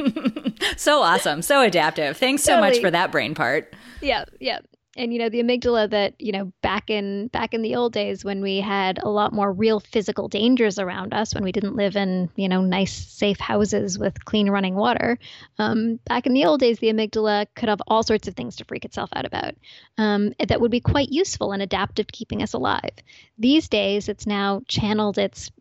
so 0.77 1.01
awesome. 1.01 1.41
So 1.41 1.61
adaptive. 1.61 2.17
Thanks 2.17 2.43
so 2.43 2.55
totally. 2.55 2.69
much 2.69 2.81
for 2.81 2.91
that 2.91 3.11
brain 3.11 3.33
part. 3.33 3.73
Yeah. 4.01 4.25
Yeah 4.39 4.59
and 4.97 5.13
you 5.13 5.19
know 5.19 5.29
the 5.29 5.41
amygdala 5.41 5.89
that 5.89 6.19
you 6.19 6.31
know 6.31 6.51
back 6.61 6.89
in 6.89 7.27
back 7.27 7.53
in 7.53 7.61
the 7.61 7.75
old 7.75 7.93
days 7.93 8.25
when 8.25 8.41
we 8.41 8.59
had 8.59 8.99
a 9.01 9.09
lot 9.09 9.33
more 9.33 9.51
real 9.51 9.79
physical 9.79 10.27
dangers 10.27 10.79
around 10.79 11.13
us 11.13 11.33
when 11.33 11.43
we 11.43 11.51
didn't 11.51 11.75
live 11.75 11.95
in 11.95 12.29
you 12.35 12.49
know 12.49 12.61
nice 12.61 12.93
safe 12.93 13.39
houses 13.39 13.97
with 13.97 14.25
clean 14.25 14.49
running 14.49 14.75
water 14.75 15.17
um, 15.59 15.99
back 16.05 16.25
in 16.25 16.33
the 16.33 16.45
old 16.45 16.59
days 16.59 16.79
the 16.79 16.91
amygdala 16.91 17.45
could 17.55 17.69
have 17.69 17.81
all 17.87 18.03
sorts 18.03 18.27
of 18.27 18.35
things 18.35 18.55
to 18.55 18.65
freak 18.65 18.85
itself 18.85 19.09
out 19.13 19.25
about 19.25 19.53
um, 19.97 20.33
that 20.39 20.61
would 20.61 20.71
be 20.71 20.79
quite 20.79 21.09
useful 21.09 21.51
and 21.51 21.61
adaptive 21.61 22.07
to 22.07 22.13
keeping 22.13 22.41
us 22.41 22.53
alive. 22.53 22.91
These 23.37 23.69
days 23.69 24.09
it's 24.09 24.27
now 24.27 24.61
channeled 24.67 25.17
its 25.17 25.51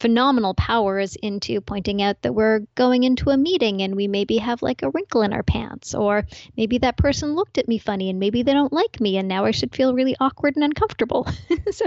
phenomenal 0.00 0.54
powers 0.54 1.16
into 1.16 1.60
pointing 1.60 2.02
out 2.02 2.22
that 2.22 2.34
we're 2.34 2.60
going 2.74 3.04
into 3.04 3.30
a 3.30 3.36
meeting 3.36 3.82
and 3.82 3.96
we 3.96 4.06
maybe 4.06 4.38
have 4.38 4.62
like 4.62 4.82
a 4.82 4.90
wrinkle 4.90 5.22
in 5.22 5.32
our 5.32 5.42
pants, 5.42 5.94
or 5.94 6.24
maybe 6.56 6.78
that 6.78 6.96
person 6.96 7.34
looked 7.34 7.58
at 7.58 7.68
me 7.68 7.78
funny 7.78 8.10
and 8.10 8.18
maybe 8.18 8.42
they 8.42 8.52
don't 8.52 8.72
like 8.72 9.00
me 9.00 9.16
and 9.16 9.28
now 9.28 9.44
I 9.44 9.50
should 9.50 9.74
feel 9.74 9.94
really 9.94 10.16
awkward 10.20 10.56
and 10.56 10.64
uncomfortable. 10.64 11.26
so 11.70 11.86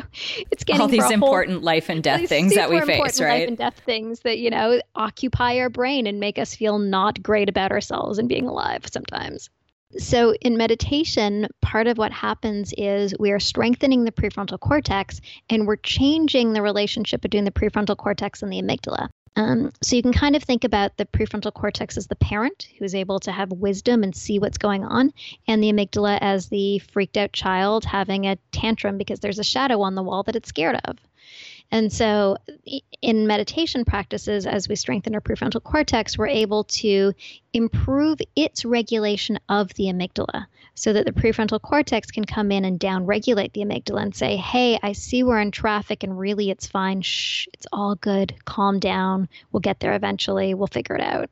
it's 0.51 0.63
getting 0.63 0.81
all 0.81 0.87
these 0.87 1.09
important 1.09 1.57
whole, 1.57 1.65
life 1.65 1.89
and 1.89 2.03
death 2.03 2.27
things 2.27 2.55
that 2.55 2.69
we 2.69 2.81
face, 2.81 3.21
right? 3.21 3.39
Life 3.39 3.47
and 3.47 3.57
death 3.57 3.81
things 3.85 4.19
that 4.21 4.39
you 4.39 4.49
know 4.49 4.81
occupy 4.95 5.57
our 5.59 5.69
brain 5.69 6.07
and 6.07 6.19
make 6.19 6.37
us 6.37 6.55
feel 6.55 6.79
not 6.79 7.21
great 7.23 7.49
about 7.49 7.71
ourselves 7.71 8.19
and 8.19 8.27
being 8.27 8.47
alive 8.47 8.85
sometimes. 8.91 9.49
So, 9.97 10.33
in 10.35 10.57
meditation, 10.57 11.47
part 11.61 11.87
of 11.87 11.97
what 11.97 12.11
happens 12.11 12.73
is 12.77 13.13
we 13.19 13.31
are 13.31 13.39
strengthening 13.39 14.03
the 14.03 14.11
prefrontal 14.11 14.59
cortex 14.59 15.19
and 15.49 15.67
we're 15.67 15.75
changing 15.75 16.53
the 16.53 16.61
relationship 16.61 17.21
between 17.21 17.43
the 17.43 17.51
prefrontal 17.51 17.97
cortex 17.97 18.41
and 18.41 18.51
the 18.51 18.61
amygdala. 18.61 19.09
Um, 19.35 19.71
so, 19.81 19.95
you 19.95 20.01
can 20.01 20.13
kind 20.13 20.35
of 20.35 20.43
think 20.43 20.63
about 20.63 20.97
the 20.97 21.05
prefrontal 21.05 21.53
cortex 21.53 21.97
as 21.97 22.07
the 22.07 22.15
parent 22.15 22.67
who 22.77 22.85
is 22.85 22.95
able 22.95 23.19
to 23.21 23.31
have 23.31 23.51
wisdom 23.51 24.03
and 24.03 24.15
see 24.15 24.39
what's 24.39 24.57
going 24.57 24.85
on, 24.85 25.11
and 25.47 25.61
the 25.61 25.71
amygdala 25.71 26.17
as 26.21 26.47
the 26.47 26.79
freaked 26.79 27.17
out 27.17 27.33
child 27.33 27.83
having 27.85 28.27
a 28.27 28.37
tantrum 28.51 28.97
because 28.97 29.19
there's 29.19 29.39
a 29.39 29.43
shadow 29.43 29.81
on 29.81 29.95
the 29.95 30.03
wall 30.03 30.23
that 30.23 30.35
it's 30.35 30.49
scared 30.49 30.79
of. 30.85 30.97
And 31.71 31.91
so, 31.91 32.35
in 33.01 33.27
meditation 33.27 33.85
practices, 33.85 34.45
as 34.45 34.67
we 34.67 34.75
strengthen 34.75 35.15
our 35.15 35.21
prefrontal 35.21 35.63
cortex, 35.63 36.17
we're 36.17 36.27
able 36.27 36.65
to 36.65 37.13
improve 37.53 38.19
its 38.35 38.65
regulation 38.65 39.39
of 39.47 39.73
the 39.75 39.85
amygdala 39.85 40.47
so 40.75 40.91
that 40.91 41.05
the 41.05 41.13
prefrontal 41.13 41.61
cortex 41.61 42.11
can 42.11 42.25
come 42.25 42.51
in 42.51 42.65
and 42.65 42.79
downregulate 42.79 43.53
the 43.53 43.61
amygdala 43.61 44.01
and 44.01 44.15
say, 44.15 44.35
Hey, 44.35 44.79
I 44.83 44.91
see 44.91 45.23
we're 45.23 45.39
in 45.39 45.51
traffic 45.51 46.03
and 46.03 46.19
really 46.19 46.49
it's 46.49 46.67
fine. 46.67 47.01
Shh, 47.01 47.47
it's 47.53 47.67
all 47.71 47.95
good. 47.95 48.35
Calm 48.43 48.79
down. 48.79 49.29
We'll 49.51 49.61
get 49.61 49.79
there 49.79 49.93
eventually. 49.93 50.53
We'll 50.53 50.67
figure 50.67 50.95
it 50.95 51.01
out. 51.01 51.29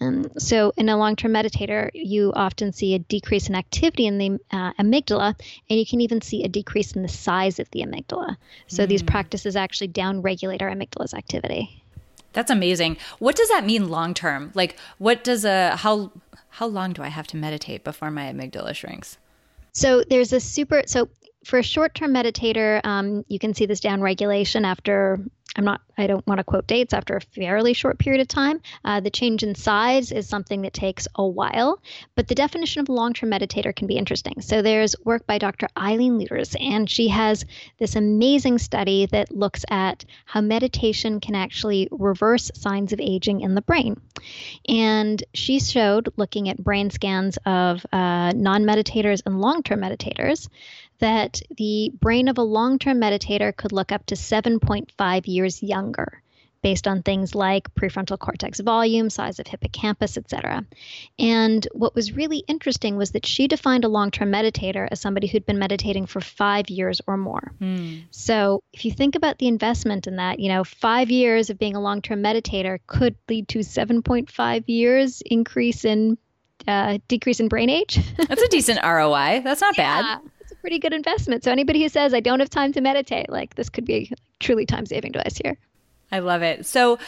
Um, 0.00 0.30
so, 0.38 0.72
in 0.76 0.88
a 0.88 0.96
long 0.96 1.14
term 1.14 1.32
meditator, 1.32 1.90
you 1.92 2.32
often 2.34 2.72
see 2.72 2.94
a 2.94 2.98
decrease 2.98 3.48
in 3.48 3.54
activity 3.54 4.06
in 4.06 4.18
the 4.18 4.38
uh, 4.50 4.72
amygdala, 4.74 5.38
and 5.68 5.78
you 5.78 5.84
can 5.84 6.00
even 6.00 6.22
see 6.22 6.42
a 6.42 6.48
decrease 6.48 6.92
in 6.92 7.02
the 7.02 7.08
size 7.08 7.58
of 7.58 7.70
the 7.70 7.80
amygdala. 7.80 8.36
So, 8.66 8.84
mm. 8.84 8.88
these 8.88 9.02
practices 9.02 9.56
actually 9.56 9.88
down 9.88 10.22
regulate 10.22 10.62
our 10.62 10.70
amygdala's 10.70 11.12
activity. 11.12 11.82
That's 12.32 12.50
amazing. 12.50 12.96
What 13.18 13.36
does 13.36 13.48
that 13.48 13.66
mean 13.66 13.88
long 13.88 14.14
term? 14.14 14.52
Like, 14.54 14.76
what 14.98 15.24
does 15.24 15.44
a 15.44 15.76
how 15.76 16.12
how 16.48 16.66
long 16.66 16.92
do 16.92 17.02
I 17.02 17.08
have 17.08 17.26
to 17.28 17.36
meditate 17.36 17.84
before 17.84 18.10
my 18.10 18.32
amygdala 18.32 18.74
shrinks? 18.74 19.18
So 19.72 20.02
there's 20.08 20.32
a 20.32 20.40
super 20.40 20.82
so 20.86 21.08
for 21.44 21.58
a 21.58 21.62
short 21.62 21.94
term 21.94 22.12
meditator, 22.12 22.84
um, 22.84 23.24
you 23.28 23.38
can 23.38 23.54
see 23.54 23.66
this 23.66 23.80
down 23.80 24.00
regulation 24.00 24.64
after 24.64 25.20
I'm 25.56 25.64
not, 25.64 25.80
I 25.98 26.06
don't 26.06 26.26
want 26.26 26.38
to 26.38 26.44
quote 26.44 26.66
dates 26.66 26.94
after 26.94 27.16
a 27.16 27.20
fairly 27.20 27.74
short 27.74 27.98
period 27.98 28.20
of 28.20 28.28
time. 28.28 28.60
Uh, 28.84 29.00
the 29.00 29.10
change 29.10 29.42
in 29.42 29.54
size 29.54 30.12
is 30.12 30.28
something 30.28 30.62
that 30.62 30.72
takes 30.72 31.08
a 31.16 31.26
while, 31.26 31.82
but 32.14 32.28
the 32.28 32.34
definition 32.34 32.80
of 32.80 32.88
long 32.88 33.12
term 33.12 33.30
meditator 33.30 33.74
can 33.74 33.88
be 33.88 33.96
interesting. 33.96 34.40
So 34.40 34.62
there's 34.62 34.94
work 35.04 35.26
by 35.26 35.38
Dr. 35.38 35.68
Eileen 35.76 36.18
Lueders, 36.18 36.54
and 36.60 36.88
she 36.88 37.08
has 37.08 37.44
this 37.78 37.96
amazing 37.96 38.58
study 38.58 39.06
that 39.06 39.34
looks 39.36 39.64
at 39.68 40.04
how 40.24 40.40
meditation 40.40 41.20
can 41.20 41.34
actually 41.34 41.88
reverse 41.90 42.50
signs 42.54 42.92
of 42.92 43.00
aging 43.00 43.40
in 43.40 43.54
the 43.54 43.62
brain. 43.62 44.00
And 44.68 45.22
she 45.34 45.58
showed, 45.58 46.12
looking 46.16 46.48
at 46.48 46.62
brain 46.62 46.90
scans 46.90 47.38
of 47.44 47.84
uh, 47.92 48.32
non 48.32 48.64
meditators 48.64 49.22
and 49.26 49.40
long 49.40 49.62
term 49.64 49.80
meditators, 49.80 50.48
that 51.00 51.42
the 51.56 51.92
brain 52.00 52.28
of 52.28 52.38
a 52.38 52.42
long 52.42 52.78
term 52.78 53.00
meditator 53.00 53.54
could 53.54 53.72
look 53.72 53.92
up 53.92 54.06
to 54.06 54.14
7.5 54.14 55.26
years 55.26 55.62
younger 55.62 56.22
based 56.62 56.86
on 56.86 57.02
things 57.02 57.34
like 57.34 57.74
prefrontal 57.74 58.18
cortex 58.18 58.60
volume, 58.60 59.08
size 59.08 59.38
of 59.38 59.46
hippocampus, 59.46 60.16
etc. 60.16 60.64
And 61.18 61.66
what 61.72 61.94
was 61.94 62.12
really 62.12 62.44
interesting 62.46 62.96
was 62.96 63.12
that 63.12 63.26
she 63.26 63.48
defined 63.48 63.84
a 63.84 63.88
long 63.88 64.10
term 64.10 64.30
meditator 64.30 64.86
as 64.90 65.00
somebody 65.00 65.26
who'd 65.26 65.46
been 65.46 65.58
meditating 65.58 66.06
for 66.06 66.20
five 66.20 66.68
years 66.68 67.00
or 67.06 67.16
more. 67.16 67.52
Mm. 67.60 68.04
So 68.10 68.62
if 68.72 68.84
you 68.84 68.92
think 68.92 69.14
about 69.14 69.38
the 69.38 69.48
investment 69.48 70.06
in 70.06 70.16
that, 70.16 70.38
you 70.38 70.48
know, 70.48 70.64
five 70.64 71.10
years 71.10 71.50
of 71.50 71.58
being 71.58 71.76
a 71.76 71.80
long 71.80 72.02
term 72.02 72.22
meditator 72.22 72.78
could 72.86 73.16
lead 73.28 73.48
to 73.48 73.60
7.5 73.60 74.64
years 74.66 75.22
increase 75.24 75.84
in 75.84 76.18
uh, 76.68 76.98
decrease 77.08 77.40
in 77.40 77.48
brain 77.48 77.70
age. 77.70 77.98
That's 78.28 78.42
a 78.42 78.48
decent 78.48 78.80
ROI. 78.82 79.40
That's 79.42 79.62
not 79.62 79.78
yeah. 79.78 80.02
bad 80.02 80.30
pretty 80.60 80.78
good 80.78 80.92
investment. 80.92 81.44
So 81.44 81.50
anybody 81.50 81.82
who 81.82 81.88
says 81.88 82.14
I 82.14 82.20
don't 82.20 82.40
have 82.40 82.50
time 82.50 82.72
to 82.72 82.80
meditate, 82.80 83.30
like 83.30 83.54
this 83.54 83.68
could 83.68 83.84
be 83.84 84.12
truly 84.38 84.66
time 84.66 84.86
saving 84.86 85.12
device 85.12 85.38
here. 85.42 85.56
I 86.12 86.18
love 86.18 86.42
it. 86.42 86.66
So 86.66 86.98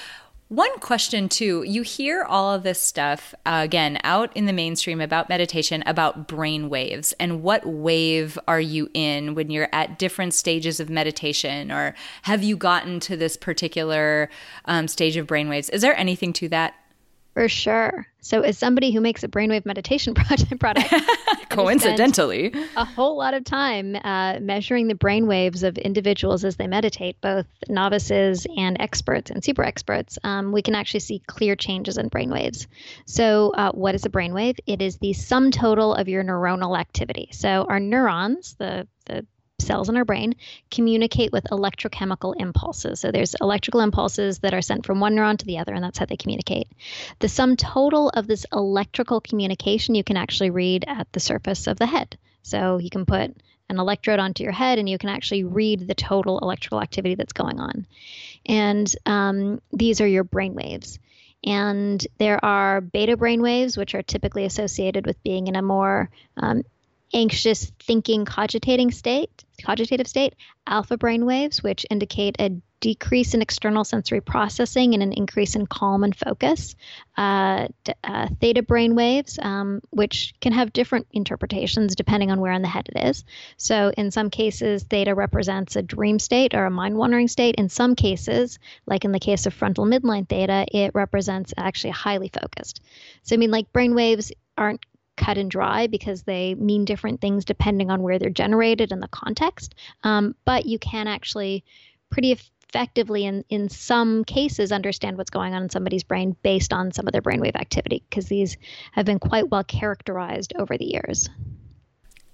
one 0.53 0.79
question 0.81 1.31
too, 1.31 1.63
you 1.63 1.81
hear 1.81 2.25
all 2.25 2.53
of 2.53 2.63
this 2.63 2.79
stuff 2.79 3.35
uh, 3.47 3.61
again 3.65 3.99
out 4.05 4.37
in 4.37 4.45
the 4.45 4.53
mainstream 4.53 5.01
about 5.01 5.31
meditation, 5.31 5.83
about 5.87 6.29
brain 6.29 6.69
waves, 6.69 7.15
and 7.19 7.43
what 7.43 7.65
wave 7.65 8.39
are 8.47 8.61
you 8.61 8.91
in 8.93 9.35
when 9.35 9.51
you're 9.51 9.71
at 9.73 9.99
different 9.99 10.35
stages 10.35 10.79
of 10.79 10.91
meditation, 10.91 11.73
or 11.73 11.95
have 12.23 12.43
you 12.43 12.55
gotten 12.55 13.01
to 13.01 13.17
this 13.17 13.35
particular 13.35 14.29
um, 14.67 14.89
stage 14.89 15.17
of 15.17 15.27
brain 15.27 15.49
waves? 15.49 15.71
Is 15.71 15.81
there 15.81 15.97
anything 15.97 16.35
to 16.35 16.51
that? 16.51 16.75
For 17.35 17.49
sure. 17.49 18.07
So, 18.21 18.43
as 18.43 18.59
somebody 18.59 18.93
who 18.93 19.01
makes 19.01 19.25
a 19.25 19.29
brainwave 19.29 19.65
meditation 19.65 20.15
project, 20.15 20.59
product, 20.61 20.93
coincidentally, 21.49 22.55
a 22.77 22.85
whole 22.85 23.17
lot 23.17 23.35
of 23.35 23.45
time 23.45 23.97
uh, 23.97 24.39
measuring 24.41 24.87
the 24.89 24.95
brainwaves 24.95 25.63
of 25.63 25.79
individuals 25.79 26.45
as 26.45 26.57
they 26.57 26.67
meditate, 26.67 27.21
both 27.21 27.47
novices 27.69 28.47
and 28.57 28.77
experts 28.81 29.31
and 29.31 29.43
super 29.43 29.65
experts, 29.65 30.19
um, 30.25 30.53
we 30.53 30.63
can 30.63 30.75
actually 30.75 31.01
see 31.01 31.21
clear 31.27 31.57
changes 31.57 31.97
in 31.97 32.11
brainwaves. 32.11 32.67
So, 33.07 33.53
uh, 33.55 33.73
what 33.73 33.95
is 33.95 34.05
a 34.05 34.11
brainwave? 34.11 34.59
It 34.67 34.83
is 34.83 34.99
the 34.99 35.15
sum 35.15 35.51
total 35.51 35.95
of 35.95 36.09
your 36.09 36.23
neuronal 36.23 36.79
activity. 36.79 37.31
So, 37.33 37.65
our 37.69 37.81
neurons, 37.81 38.55
the 38.59 38.87
the 39.07 39.27
cells 39.63 39.89
in 39.89 39.97
our 39.97 40.05
brain 40.05 40.35
communicate 40.71 41.33
with 41.33 41.45
electrochemical 41.45 42.35
impulses. 42.39 43.01
So 43.01 43.11
there's 43.11 43.35
electrical 43.41 43.81
impulses 43.81 44.41
that 44.41 44.55
are 44.55 44.63
sent 44.63 44.85
from 44.85 45.01
one 45.01 45.15
neuron 45.15 45.39
to 45.39 45.47
the 45.47 45.59
other, 45.59 45.73
and 45.73 45.83
that's 45.83 45.99
how 45.99 46.07
they 46.07 46.17
communicate. 46.17 46.69
The 47.19 47.29
sum 47.29 47.57
total 47.57 48.11
of 48.11 48.27
this 48.27 48.47
electrical 48.53 49.21
communication 49.21 49.95
you 49.95 50.05
can 50.05 50.17
actually 50.17 50.51
read 50.51 50.85
at 50.87 51.13
the 51.13 51.21
surface 51.21 51.67
of 51.67 51.79
the 51.79 51.87
head. 51.87 52.19
So 52.43 52.79
you 52.79 52.91
can 52.91 53.07
put 53.07 53.37
an 53.69 53.79
electrode 53.79 54.19
onto 54.19 54.43
your 54.43 54.53
head 54.53 54.79
and 54.79 54.89
you 54.89 54.99
can 54.99 55.09
actually 55.09 55.45
read 55.45 55.87
the 55.87 55.95
total 55.95 56.39
electrical 56.41 56.81
activity 56.81 57.15
that's 57.15 57.33
going 57.33 57.59
on. 57.59 57.87
And 58.47 58.93
um, 59.07 59.63
these 59.73 60.01
are 60.01 60.07
your 60.07 60.25
brain 60.25 60.55
waves. 60.55 60.99
And 61.45 62.05
there 62.19 62.43
are 62.45 62.81
beta 62.81 63.17
brain 63.17 63.43
waves, 63.43 63.77
which 63.77 63.95
are 63.95 64.03
typically 64.03 64.45
associated 64.45 65.07
with 65.07 65.23
being 65.25 65.49
in 65.49 65.57
a 65.57 65.63
more 65.63 66.11
um, 66.37 66.63
anxious, 67.15 67.71
thinking, 67.79 68.25
cogitating 68.25 68.91
state, 68.91 69.45
cogitative 69.63 70.07
state, 70.07 70.35
alpha 70.67 70.97
brain 70.97 71.27
waves, 71.27 71.63
which 71.63 71.87
indicate 71.91 72.37
a 72.39 72.51
decrease 72.83 73.33
in 73.33 73.41
external 73.41 73.85
sensory 73.85 74.21
processing 74.21 74.93
and 74.93 75.05
an 75.05 75.13
increase 75.13 75.55
in 75.55 75.67
calm 75.67 76.03
and 76.03 76.17
focus. 76.17 76.75
Uh, 77.17 77.69
uh, 78.03 78.27
theta 78.41 78.61
brain 78.61 78.97
waves, 78.97 79.39
um, 79.41 79.81
which 79.91 80.35
can 80.41 80.53
have 80.53 80.73
different 80.73 81.07
interpretations 81.13 81.95
depending 81.95 82.33
on 82.33 82.41
where 82.41 82.53
in 82.53 82.61
the 82.61 82.69
head 82.69 82.89
it 82.93 83.07
is. 83.07 83.25
So, 83.57 83.93
in 83.97 84.11
some 84.11 84.31
cases, 84.31 84.83
theta 84.83 85.15
represents 85.15 85.77
a 85.77 85.83
dream 85.83 86.19
state 86.19 86.55
or 86.55 86.67
a 86.67 86.71
mind 86.71 86.97
wandering 86.97 87.29
state. 87.29 87.55
In 87.55 87.69
some 87.69 87.95
cases, 87.95 88.59
like 88.85 89.05
in 89.05 89.13
the 89.13 89.21
case 89.21 89.47
of 89.47 89.55
frontal 89.55 89.87
midline 89.87 90.29
theta, 90.29 90.67
it 90.73 90.91
represents 90.93 91.55
actually 91.57 91.91
highly 91.91 92.29
focused. 92.29 92.83
So, 93.23 93.37
I 93.37 93.39
mean, 93.39 93.53
like 93.53 93.73
brain 93.73 93.95
waves 93.95 94.33
aren't 94.59 94.85
cut 95.23 95.39
and 95.39 95.51
dry 95.51 95.87
because 95.87 96.23
they 96.23 96.55
mean 96.55 96.85
different 96.85 97.21
things 97.21 97.45
depending 97.45 97.91
on 97.91 98.03
where 98.03 98.19
they're 98.19 98.31
generated 98.31 98.93
and 98.93 99.03
the 99.03 99.09
context. 99.09 99.75
Um, 100.03 100.35
but 100.45 100.67
you 100.67 100.79
can 100.79 101.07
actually 101.07 101.65
pretty 102.11 102.33
effectively, 102.33 103.25
in, 103.25 103.45
in 103.49 103.69
some 103.69 104.25
cases, 104.25 104.73
understand 104.73 105.19
what's 105.19 105.31
going 105.31 105.55
on 105.55 105.63
in 105.63 105.71
somebody's 105.71 106.05
brain 106.05 106.35
based 106.43 106.73
on 106.73 106.93
some 106.93 107.07
of 107.07 107.13
their 107.13 107.23
brainwave 107.23 107.57
activity 107.57 108.03
because 108.09 108.27
these 108.27 108.57
have 108.93 109.05
been 109.05 109.19
quite 109.19 109.51
well 109.51 109.65
characterized 109.65 110.53
over 110.59 110.77
the 110.77 110.85
years. 110.87 111.29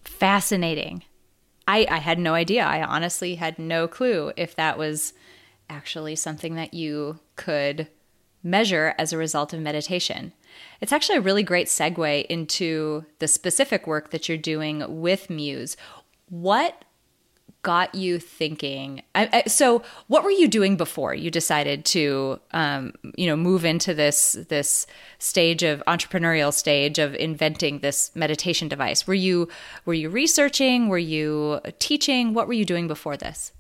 Fascinating. 0.02 1.02
I, 1.66 1.86
I 1.90 1.98
had 1.98 2.18
no 2.18 2.34
idea. 2.34 2.64
I 2.64 2.82
honestly 2.82 3.34
had 3.34 3.58
no 3.58 3.88
clue 3.88 4.32
if 4.36 4.56
that 4.56 4.78
was 4.78 5.12
actually 5.68 6.16
something 6.16 6.54
that 6.54 6.72
you 6.72 7.18
could 7.36 7.88
measure 8.42 8.94
as 8.96 9.12
a 9.12 9.18
result 9.18 9.52
of 9.52 9.60
meditation. 9.60 10.32
It's 10.80 10.92
actually 10.92 11.18
a 11.18 11.22
really 11.22 11.42
great 11.42 11.66
segue 11.66 12.26
into 12.26 13.04
the 13.18 13.28
specific 13.28 13.86
work 13.86 14.10
that 14.10 14.28
you're 14.28 14.38
doing 14.38 15.00
with 15.00 15.30
Muse. 15.30 15.76
What 16.28 16.84
got 17.62 17.94
you 17.94 18.18
thinking? 18.18 19.02
I, 19.14 19.28
I, 19.32 19.48
so, 19.48 19.82
what 20.06 20.24
were 20.24 20.30
you 20.30 20.48
doing 20.48 20.76
before 20.76 21.14
you 21.14 21.30
decided 21.30 21.84
to, 21.86 22.40
um, 22.52 22.92
you 23.16 23.26
know, 23.26 23.36
move 23.36 23.64
into 23.64 23.94
this 23.94 24.38
this 24.48 24.86
stage 25.18 25.62
of 25.62 25.82
entrepreneurial 25.86 26.52
stage 26.52 26.98
of 26.98 27.14
inventing 27.14 27.80
this 27.80 28.10
meditation 28.14 28.68
device? 28.68 29.06
Were 29.06 29.14
you 29.14 29.48
were 29.84 29.94
you 29.94 30.08
researching? 30.08 30.88
Were 30.88 30.98
you 30.98 31.60
teaching? 31.78 32.34
What 32.34 32.46
were 32.46 32.54
you 32.54 32.64
doing 32.64 32.86
before 32.86 33.16
this? 33.16 33.52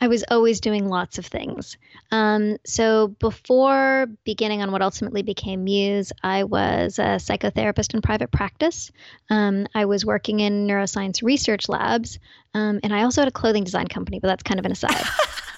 I 0.00 0.08
was 0.08 0.24
always 0.30 0.60
doing 0.60 0.88
lots 0.88 1.18
of 1.18 1.24
things. 1.24 1.78
Um, 2.12 2.58
so 2.66 3.08
before 3.08 4.06
beginning 4.24 4.60
on 4.60 4.70
what 4.70 4.82
ultimately 4.82 5.22
became 5.22 5.64
Muse, 5.64 6.12
I 6.22 6.44
was 6.44 6.98
a 6.98 7.16
psychotherapist 7.16 7.94
in 7.94 8.02
private 8.02 8.30
practice. 8.30 8.92
Um, 9.30 9.66
I 9.74 9.86
was 9.86 10.04
working 10.04 10.40
in 10.40 10.66
neuroscience 10.66 11.22
research 11.22 11.68
labs, 11.68 12.18
um, 12.52 12.80
and 12.82 12.94
I 12.94 13.04
also 13.04 13.22
had 13.22 13.28
a 13.28 13.32
clothing 13.32 13.64
design 13.64 13.86
company, 13.86 14.18
but 14.18 14.28
that's 14.28 14.42
kind 14.42 14.60
of 14.60 14.66
an 14.66 14.72
aside. 14.72 15.04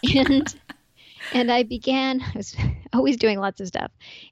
and 0.14 0.54
and 1.32 1.50
I 1.52 1.62
began, 1.62 2.20
I 2.34 2.36
was 2.36 2.56
always 2.92 3.16
doing 3.16 3.38
lots 3.38 3.60
of 3.60 3.68
stuff. 3.68 3.90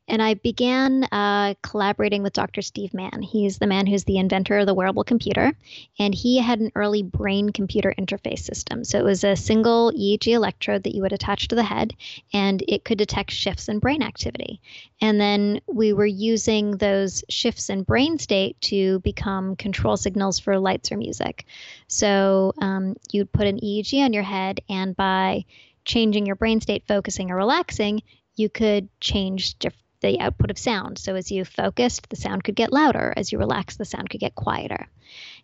And 0.09 0.23
I 0.23 0.35
began 0.35 1.05
uh, 1.05 1.55
collaborating 1.63 2.23
with 2.23 2.33
Dr. 2.33 2.63
Steve 2.63 2.95
Mann. 2.95 3.23
He's 3.23 3.59
the 3.59 3.67
man 3.67 3.87
who's 3.87 4.05
the 4.05 4.19
inventor 4.19 4.59
of 4.59 4.67
the 4.67 4.75
wearable 4.75 5.05
computer. 5.05 5.53
And 5.99 6.15
he 6.15 6.39
had 6.39 6.61
an 6.61 6.73
early 6.75 7.03
brain 7.03 7.51
computer 7.51 7.95
interface 7.99 8.41
system. 8.41 8.85
So 8.85 8.99
it 8.99 9.05
was 9.05 9.25
a 9.25 9.37
single 9.37 9.93
EEG 9.93 10.29
electrode 10.29 10.85
that 10.85 10.95
you 10.95 11.03
would 11.03 11.13
attach 11.13 11.49
to 11.49 11.55
the 11.55 11.63
head, 11.63 11.95
and 12.33 12.63
it 12.69 12.85
could 12.85 12.99
detect 12.99 13.31
shifts 13.31 13.69
in 13.69 13.79
brain 13.79 14.03
activity. 14.03 14.61
And 15.01 15.21
then 15.21 15.61
we 15.67 15.93
were 15.93 16.07
using 16.07 16.77
those 16.79 17.25
shifts 17.29 17.69
in 17.69 17.83
brain 17.83 18.19
state 18.19 18.61
to 18.63 19.01
become 19.01 19.57
control 19.57 19.97
signals 19.97 20.39
for 20.39 20.59
lights 20.59 20.91
or 20.91 20.97
music. 20.97 21.45
So 21.89 22.53
um, 22.59 22.97
you'd 23.13 23.33
put 23.33 23.47
an 23.47 23.61
EEG 23.61 24.03
on 24.05 24.13
your 24.13 24.23
head, 24.23 24.61
and 24.69 24.97
by 24.97 25.45
changing 25.87 26.27
your 26.27 26.37
brain 26.37 26.61
state, 26.61 26.85
focusing 26.87 27.31
or 27.31 27.37
relaxing, 27.37 28.03
you 28.35 28.51
could 28.51 28.89
change 29.01 29.57
the 30.03 30.21
output 30.21 30.51
of 30.51 30.59
sound. 30.59 30.99
So 30.99 31.15
as 31.15 31.31
you 31.31 31.45
focused, 31.45 32.11
the 32.11 32.17
sound 32.17 32.45
could 32.45 32.55
get 32.55 32.73
louder. 32.73 33.15
As 33.17 33.33
you 33.33 33.39
relaxed, 33.39 33.79
the 33.79 33.87
sound 33.87 34.11
could 34.11 34.21
get 34.21 34.35
quieter. 34.35 34.89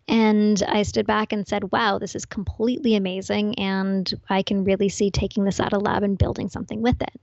And 0.07 0.61
I 0.67 0.83
stood 0.83 1.07
back 1.07 1.33
and 1.33 1.47
said, 1.47 1.71
wow, 1.71 1.97
this 1.97 2.15
is 2.15 2.25
completely 2.25 2.95
amazing. 2.95 3.57
And 3.57 4.13
I 4.29 4.43
can 4.43 4.63
really 4.63 4.89
see 4.89 5.09
taking 5.09 5.45
this 5.45 5.59
out 5.59 5.73
of 5.73 5.81
lab 5.81 6.03
and 6.03 6.17
building 6.17 6.49
something 6.49 6.81
with 6.81 7.01
it. 7.01 7.19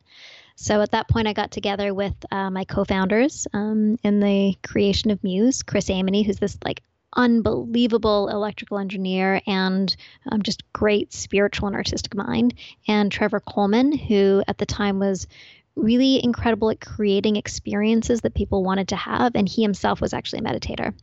So 0.57 0.81
at 0.81 0.91
that 0.91 1.09
point, 1.09 1.29
I 1.29 1.33
got 1.33 1.51
together 1.51 1.95
with 1.95 2.15
uh, 2.31 2.51
my 2.51 2.65
co-founders 2.65 3.47
um, 3.55 3.99
in 4.03 4.21
the 4.21 4.55
creation 4.67 5.11
of 5.11 5.23
Muse, 5.23 5.63
Chris 5.63 5.89
Aimone, 5.89 6.25
who's 6.25 6.39
this 6.39 6.59
like 6.65 6.83
unbelievable 7.15 8.29
electrical 8.29 8.79
engineer 8.79 9.41
and 9.47 9.95
um, 10.31 10.43
just 10.43 10.63
great 10.73 11.13
spiritual 11.13 11.67
and 11.67 11.77
artistic 11.77 12.15
mind, 12.15 12.55
and 12.87 13.11
Trevor 13.11 13.41
Coleman, 13.41 13.97
who 13.97 14.43
at 14.47 14.59
the 14.59 14.67
time 14.67 14.99
was 14.99 15.27
really 15.77 16.23
incredible 16.23 16.71
at 16.71 16.81
creating 16.81 17.37
experiences 17.37 18.21
that 18.21 18.35
people 18.35 18.63
wanted 18.63 18.89
to 18.89 18.97
have, 18.97 19.35
and 19.35 19.49
he 19.49 19.63
himself 19.63 20.01
was 20.01 20.13
actually 20.13 20.41
a 20.41 20.43
meditator. 20.43 20.95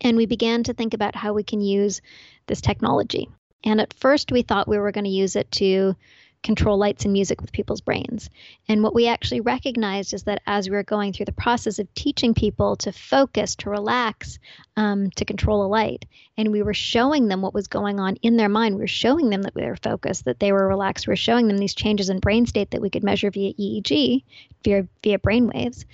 And 0.00 0.16
we 0.16 0.26
began 0.26 0.62
to 0.64 0.74
think 0.74 0.94
about 0.94 1.14
how 1.14 1.34
we 1.34 1.42
can 1.42 1.60
use 1.60 2.00
this 2.46 2.60
technology. 2.60 3.28
And 3.64 3.80
at 3.80 3.94
first, 3.94 4.32
we 4.32 4.42
thought 4.42 4.68
we 4.68 4.78
were 4.78 4.92
going 4.92 5.04
to 5.04 5.10
use 5.10 5.36
it 5.36 5.50
to 5.52 5.94
control 6.44 6.78
lights 6.78 7.04
and 7.04 7.12
music 7.12 7.40
with 7.40 7.50
people's 7.50 7.80
brains. 7.80 8.30
And 8.68 8.82
what 8.82 8.94
we 8.94 9.08
actually 9.08 9.40
recognized 9.40 10.14
is 10.14 10.22
that 10.24 10.42
as 10.46 10.68
we 10.70 10.76
were 10.76 10.84
going 10.84 11.12
through 11.12 11.26
the 11.26 11.32
process 11.32 11.78
of 11.80 11.92
teaching 11.94 12.34
people 12.34 12.76
to 12.76 12.92
focus, 12.92 13.56
to 13.56 13.70
relax, 13.70 14.38
um, 14.76 15.10
to 15.12 15.24
control 15.24 15.64
a 15.64 15.66
light, 15.66 16.04
and 16.36 16.52
we 16.52 16.62
were 16.62 16.74
showing 16.74 17.28
them 17.28 17.42
what 17.42 17.54
was 17.54 17.66
going 17.66 17.98
on 17.98 18.16
in 18.16 18.36
their 18.36 18.48
mind, 18.48 18.76
we 18.76 18.82
were 18.82 18.86
showing 18.86 19.30
them 19.30 19.42
that 19.42 19.54
they 19.54 19.66
were 19.66 19.76
focused, 19.76 20.26
that 20.26 20.38
they 20.38 20.52
were 20.52 20.68
relaxed, 20.68 21.06
we 21.06 21.12
were 21.12 21.16
showing 21.16 21.48
them 21.48 21.58
these 21.58 21.74
changes 21.74 22.10
in 22.10 22.20
brain 22.20 22.46
state 22.46 22.70
that 22.70 22.82
we 22.82 22.90
could 22.90 23.02
measure 23.02 23.30
via 23.30 23.54
EEG, 23.54 24.22
via, 24.62 24.86
via 25.02 25.18
brain 25.18 25.48
waves. 25.48 25.84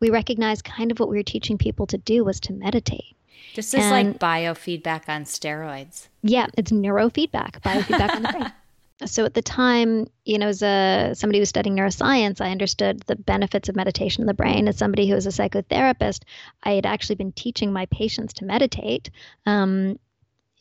We 0.00 0.10
recognized 0.10 0.64
kind 0.64 0.90
of 0.90 0.98
what 0.98 1.08
we 1.08 1.16
were 1.16 1.22
teaching 1.22 1.56
people 1.56 1.86
to 1.86 1.98
do 1.98 2.24
was 2.24 2.40
to 2.40 2.52
meditate. 2.52 3.16
This 3.54 3.74
is 3.74 3.80
and, 3.80 3.90
like 3.90 4.18
biofeedback 4.18 5.08
on 5.08 5.24
steroids. 5.24 6.08
Yeah, 6.22 6.46
it's 6.56 6.70
neurofeedback, 6.70 7.60
biofeedback 7.62 8.16
on 8.16 8.22
the 8.22 8.28
brain. 8.28 8.52
so 9.06 9.24
at 9.24 9.34
the 9.34 9.42
time, 9.42 10.06
you 10.24 10.38
know, 10.38 10.48
as 10.48 10.62
a 10.62 11.12
somebody 11.14 11.38
who 11.38 11.42
was 11.42 11.48
studying 11.48 11.76
neuroscience, 11.76 12.40
I 12.40 12.50
understood 12.50 13.00
the 13.06 13.16
benefits 13.16 13.68
of 13.68 13.76
meditation 13.76 14.22
in 14.22 14.26
the 14.26 14.34
brain. 14.34 14.68
As 14.68 14.78
somebody 14.78 15.08
who 15.08 15.14
was 15.14 15.26
a 15.26 15.30
psychotherapist, 15.30 16.22
I 16.62 16.72
had 16.72 16.86
actually 16.86 17.16
been 17.16 17.32
teaching 17.32 17.72
my 17.72 17.86
patients 17.86 18.34
to 18.34 18.44
meditate. 18.44 19.10
Um, 19.46 19.98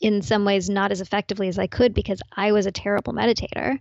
in 0.02 0.22
some 0.22 0.46
ways, 0.46 0.70
not 0.70 0.92
as 0.92 1.02
effectively 1.02 1.50
as 1.50 1.60
I 1.60 1.68
could 1.68 1.94
because 1.94 2.22
I 2.36 2.54
was 2.54 2.66
a 2.66 2.72
terrible 2.72 3.14
meditator. 3.14 3.80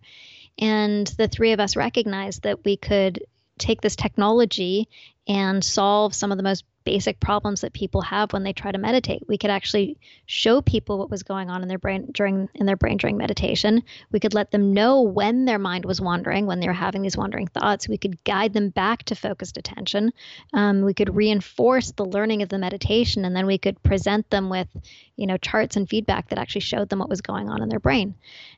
And 0.59 1.07
the 1.07 1.29
three 1.29 1.53
of 1.53 1.61
us 1.61 1.77
recognized 1.77 2.43
that 2.43 2.65
we 2.65 2.77
could 2.77 3.23
take 3.59 3.81
this 3.81 3.95
technology 3.95 4.89
and 5.29 5.63
solve 5.63 6.15
some 6.15 6.33
of 6.33 6.37
the 6.37 6.43
most 6.43 6.65
basic 6.89 7.21
problems 7.21 7.61
that 7.61 7.75
people 7.75 8.01
have 8.01 8.33
when 8.33 8.45
they 8.45 8.55
try 8.55 8.73
to 8.73 8.79
meditate. 8.79 9.23
We 9.29 9.37
could 9.37 9.51
actually 9.51 9.99
show 10.25 10.63
people 10.63 10.97
what 10.97 11.11
was 11.11 11.23
going 11.23 11.51
on 11.51 11.61
in 11.61 11.69
their 11.69 11.77
brain 11.77 12.09
during 12.13 12.49
in 12.55 12.65
their 12.65 12.79
brain 12.79 12.97
during 12.97 13.19
meditation. 13.19 13.83
We 14.11 14.21
could 14.21 14.33
let 14.33 14.51
them 14.51 14.73
know 14.73 15.03
when 15.03 15.45
their 15.45 15.59
mind 15.59 15.85
was 15.85 16.01
wandering, 16.01 16.47
when 16.47 16.61
they 16.61 16.67
were 16.67 16.73
having 16.73 17.03
these 17.03 17.15
wandering 17.15 17.47
thoughts. 17.47 17.91
We 17.91 17.99
could 17.99 18.25
guide 18.25 18.55
them 18.55 18.71
back 18.71 19.03
to 19.05 19.15
focused 19.15 19.59
attention. 19.59 20.15
Um, 20.55 20.81
we 20.81 20.95
could 20.95 21.15
reinforce 21.15 21.93
the 21.93 22.07
learning 22.07 22.41
of 22.41 22.49
the 22.49 22.57
meditation, 22.57 23.27
and 23.27 23.37
then 23.37 23.45
we 23.45 23.59
could 23.59 23.83
present 23.83 24.31
them 24.31 24.49
with, 24.49 24.69
you 25.17 25.27
know, 25.27 25.37
charts 25.37 25.77
and 25.77 25.87
feedback 25.87 26.31
that 26.31 26.39
actually 26.39 26.63
showed 26.63 26.89
them 26.89 27.01
what 27.01 27.11
was 27.11 27.21
going 27.21 27.51
on 27.51 27.63
in 27.63 27.69
their 27.69 27.81
brain. 27.81 28.15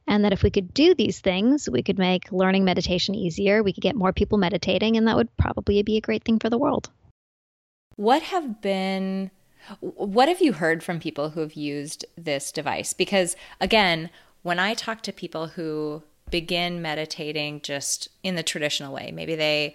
And 0.07 0.25
that 0.25 0.33
if 0.33 0.45
we 0.45 0.51
could 0.51 0.73
do 0.73 0.95
these 0.95 1.19
things, 1.19 1.69
we 1.69 1.83
could 1.83 1.99
make 1.99 2.31
learning 2.31 2.65
meditation 2.65 3.17
easier. 3.17 3.65
We 3.65 3.73
could 3.73 3.83
get 3.83 3.97
more 3.97 4.13
people 4.13 4.39
meditating, 4.39 4.97
and 4.97 5.09
that 5.09 5.17
would 5.17 5.37
probably 5.37 5.83
be 5.83 5.97
a 5.97 6.01
great 6.01 6.23
thing 6.23 6.39
for 6.39 6.49
the 6.49 6.59
world. 6.59 6.91
What 8.01 8.23
have 8.23 8.63
been 8.63 9.31
what 9.81 10.27
have 10.29 10.41
you 10.41 10.55
heard 10.55 10.83
from 10.83 11.01
people 11.01 11.29
who 11.29 11.41
have 11.41 11.53
used 11.53 12.07
this 12.17 12.51
device? 12.51 12.95
Because 12.95 13.37
again, 13.61 14.09
when 14.41 14.59
I 14.59 14.73
talk 14.73 15.03
to 15.03 15.13
people 15.13 15.49
who 15.49 16.03
begin 16.31 16.81
meditating 16.81 17.61
just 17.61 18.09
in 18.23 18.37
the 18.37 18.43
traditional 18.43 18.95
way. 18.95 19.13
Maybe 19.13 19.35
they 19.35 19.75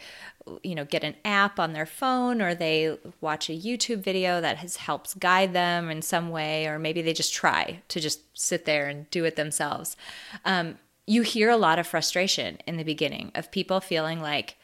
you 0.63 0.73
know 0.73 0.85
get 0.85 1.03
an 1.03 1.13
app 1.23 1.59
on 1.59 1.73
their 1.73 1.85
phone 1.85 2.41
or 2.41 2.55
they 2.55 2.97
watch 3.21 3.47
a 3.47 3.53
YouTube 3.53 3.99
video 3.99 4.41
that 4.41 4.57
has 4.57 4.77
helps 4.77 5.13
guide 5.13 5.53
them 5.53 5.91
in 5.91 6.01
some 6.01 6.31
way 6.31 6.65
or 6.65 6.79
maybe 6.79 7.03
they 7.03 7.13
just 7.13 7.31
try 7.31 7.83
to 7.89 7.99
just 7.99 8.21
sit 8.33 8.65
there 8.65 8.87
and 8.87 9.07
do 9.11 9.23
it 9.23 9.35
themselves. 9.35 9.95
Um, 10.45 10.79
you 11.05 11.21
hear 11.21 11.51
a 11.51 11.57
lot 11.57 11.77
of 11.77 11.85
frustration 11.85 12.57
in 12.65 12.77
the 12.77 12.83
beginning 12.83 13.31
of 13.35 13.51
people 13.51 13.81
feeling 13.81 14.19
like 14.19 14.57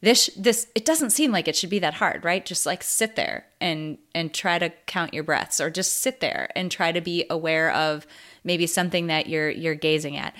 this 0.00 0.30
this 0.36 0.68
it 0.74 0.84
doesn't 0.84 1.10
seem 1.10 1.32
like 1.32 1.48
it 1.48 1.56
should 1.56 1.70
be 1.70 1.80
that 1.80 1.94
hard 1.94 2.24
right 2.24 2.46
just 2.46 2.64
like 2.66 2.82
sit 2.82 3.16
there 3.16 3.46
and 3.60 3.98
and 4.14 4.32
try 4.32 4.58
to 4.58 4.70
count 4.86 5.12
your 5.12 5.24
breaths 5.24 5.60
or 5.60 5.70
just 5.70 6.00
sit 6.00 6.20
there 6.20 6.48
and 6.54 6.70
try 6.70 6.92
to 6.92 7.00
be 7.00 7.24
aware 7.28 7.72
of 7.72 8.06
maybe 8.44 8.66
something 8.66 9.08
that 9.08 9.28
you're 9.28 9.50
you're 9.50 9.74
gazing 9.74 10.16
at 10.16 10.34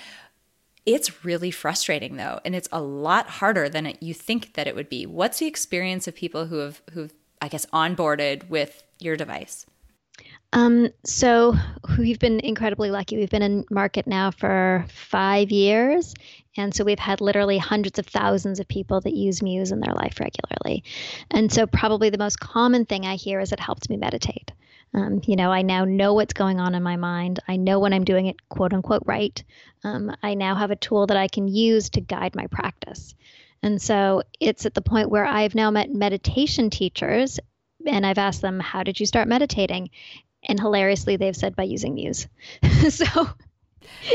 it's 0.88 1.22
really 1.22 1.50
frustrating 1.50 2.16
though, 2.16 2.40
and 2.46 2.56
it's 2.56 2.68
a 2.72 2.80
lot 2.80 3.28
harder 3.28 3.68
than 3.68 3.84
it, 3.84 4.02
you 4.02 4.14
think 4.14 4.54
that 4.54 4.66
it 4.66 4.74
would 4.74 4.88
be. 4.88 5.04
What's 5.04 5.38
the 5.38 5.46
experience 5.46 6.08
of 6.08 6.14
people 6.14 6.46
who 6.46 6.58
have 6.58 6.80
who've 6.92 7.12
I 7.42 7.48
guess 7.48 7.66
onboarded 7.66 8.48
with 8.48 8.82
your 8.98 9.14
device? 9.14 9.66
Um, 10.52 10.88
so 11.04 11.54
we've 11.98 12.18
been 12.18 12.40
incredibly 12.40 12.90
lucky. 12.90 13.16
We've 13.16 13.30
been 13.30 13.42
in 13.42 13.64
market 13.70 14.06
now 14.06 14.30
for 14.30 14.86
five 14.88 15.50
years. 15.50 16.14
And 16.56 16.74
so 16.74 16.84
we've 16.84 16.98
had 16.98 17.20
literally 17.20 17.58
hundreds 17.58 17.98
of 17.98 18.06
thousands 18.06 18.58
of 18.58 18.66
people 18.66 19.00
that 19.02 19.14
use 19.14 19.42
Muse 19.42 19.70
in 19.70 19.80
their 19.80 19.94
life 19.94 20.18
regularly. 20.18 20.84
And 21.30 21.52
so 21.52 21.66
probably 21.66 22.10
the 22.10 22.18
most 22.18 22.40
common 22.40 22.86
thing 22.86 23.06
I 23.06 23.16
hear 23.16 23.40
is 23.40 23.52
it 23.52 23.60
helps 23.60 23.88
me 23.88 23.96
meditate. 23.96 24.50
Um, 24.94 25.20
you 25.26 25.36
know, 25.36 25.52
I 25.52 25.62
now 25.62 25.84
know 25.84 26.14
what's 26.14 26.32
going 26.32 26.60
on 26.60 26.74
in 26.74 26.82
my 26.82 26.96
mind. 26.96 27.40
I 27.46 27.56
know 27.56 27.78
when 27.78 27.92
I'm 27.92 28.04
doing 28.04 28.26
it 28.26 28.48
quote 28.48 28.72
unquote 28.72 29.02
right. 29.04 29.42
Um, 29.84 30.10
I 30.22 30.34
now 30.34 30.54
have 30.54 30.70
a 30.70 30.76
tool 30.76 31.06
that 31.06 31.16
I 31.16 31.28
can 31.28 31.46
use 31.46 31.90
to 31.90 32.00
guide 32.00 32.34
my 32.34 32.46
practice. 32.46 33.14
And 33.62 33.80
so 33.82 34.22
it's 34.40 34.66
at 34.66 34.74
the 34.74 34.80
point 34.80 35.10
where 35.10 35.26
I've 35.26 35.54
now 35.54 35.70
met 35.70 35.92
meditation 35.92 36.70
teachers 36.70 37.38
and 37.86 38.06
I've 38.06 38.18
asked 38.18 38.40
them, 38.40 38.60
How 38.60 38.82
did 38.82 38.98
you 38.98 39.06
start 39.06 39.28
meditating? 39.28 39.90
And 40.48 40.58
hilariously, 40.58 41.16
they've 41.16 41.36
said 41.36 41.54
by 41.54 41.64
using 41.64 41.94
Muse. 41.94 42.26
so 42.88 43.04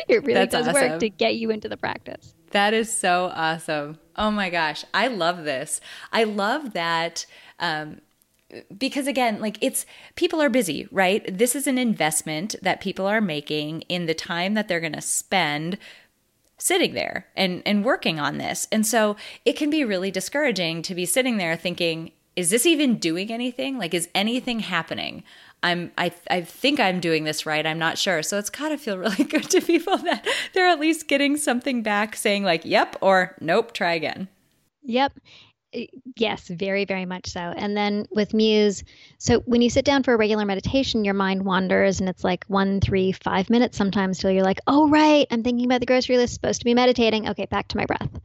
it 0.08 0.24
really 0.24 0.34
That's 0.34 0.52
does 0.52 0.68
awesome. 0.68 0.92
work 0.92 1.00
to 1.00 1.10
get 1.10 1.36
you 1.36 1.52
into 1.52 1.70
the 1.70 1.78
practice. 1.78 2.34
That 2.52 2.74
is 2.74 2.92
so 2.92 3.32
awesome. 3.34 3.98
Oh 4.16 4.32
my 4.32 4.50
gosh. 4.50 4.84
I 4.94 5.08
love 5.08 5.44
this. 5.44 5.82
I 6.12 6.24
love 6.24 6.74
that. 6.74 7.26
Um, 7.60 8.02
because 8.78 9.08
again 9.08 9.42
like 9.42 9.58
it's 9.62 9.84
people 10.16 10.40
are 10.40 10.50
busy 10.50 10.88
right 10.92 11.38
this 11.38 11.56
is 11.56 11.66
an 11.66 11.80
investment 11.80 12.56
that 12.62 12.82
people 12.82 13.08
are 13.08 13.22
making 13.22 13.82
in 13.90 14.06
the 14.06 14.14
time 14.14 14.54
that 14.54 14.68
they're 14.68 14.80
going 14.80 14.94
to 14.94 15.02
spend 15.02 15.76
sitting 16.60 16.94
there 16.94 17.26
and 17.36 17.64
and 17.66 17.84
working 17.84 18.20
on 18.20 18.38
this 18.38 18.68
and 18.72 18.86
so 18.86 19.16
it 19.44 19.54
can 19.54 19.72
be 19.72 19.84
really 19.84 20.12
discouraging 20.12 20.84
to 20.84 20.94
be 20.94 21.06
sitting 21.06 21.38
there 21.38 21.56
thinking 21.56 22.12
is 22.36 22.52
this 22.52 22.66
even 22.66 22.98
doing 22.98 23.32
anything 23.32 23.78
like 23.78 23.94
is 23.94 24.08
anything 24.14 24.60
happening 24.60 25.24
i'm 25.64 25.92
i 25.98 26.12
i 26.30 26.42
think 26.42 26.80
i'm 26.80 27.00
doing 27.00 27.24
this 27.24 27.46
right 27.46 27.66
i'm 27.66 27.80
not 27.80 27.98
sure 27.98 28.22
so 28.22 28.38
it's 28.38 28.50
got 28.50 28.70
to 28.70 28.78
feel 28.78 28.98
really 28.98 29.24
good 29.24 29.50
to 29.50 29.62
people 29.62 29.98
that 29.98 30.26
they're 30.54 30.68
at 30.68 30.80
least 30.80 31.08
getting 31.08 31.38
something 31.38 31.82
back 31.82 32.16
saying 32.16 32.44
like 32.44 32.64
yep 32.66 32.96
or 33.02 33.36
nope 33.42 33.74
try 33.74 33.94
again 33.94 34.28
Yep. 34.84 35.14
Yes, 36.18 36.50
very, 36.50 36.86
very 36.86 37.06
much 37.06 37.28
so. 37.28 37.40
And 37.40 37.76
then 37.76 38.06
with 38.12 38.36
Muse, 38.36 38.84
so 39.18 39.40
when 39.40 39.64
you 39.64 39.72
sit 39.72 39.86
down 39.86 40.04
for 40.04 40.14
a 40.14 40.18
regular 40.18 40.46
meditation, 40.46 41.04
your 41.04 41.16
mind 41.16 41.46
wanders 41.46 42.00
and 42.00 42.08
it's 42.08 42.24
like 42.24 42.46
one, 42.46 42.80
three, 42.80 43.12
five 43.12 43.50
minutes 43.50 43.76
sometimes 43.76 44.20
till 44.20 44.30
you're 44.30 44.44
like, 44.44 44.60
oh, 44.68 44.88
right, 44.90 45.26
I'm 45.32 45.42
thinking 45.42 45.66
about 45.66 45.80
the 45.80 45.88
grocery 45.88 46.18
list, 46.18 46.36
supposed 46.36 46.60
to 46.62 46.66
be 46.66 46.76
meditating. 46.76 47.28
Okay, 47.30 47.48
back 47.48 47.70
to 47.70 47.78
my 47.78 47.88
breath. 47.88 48.20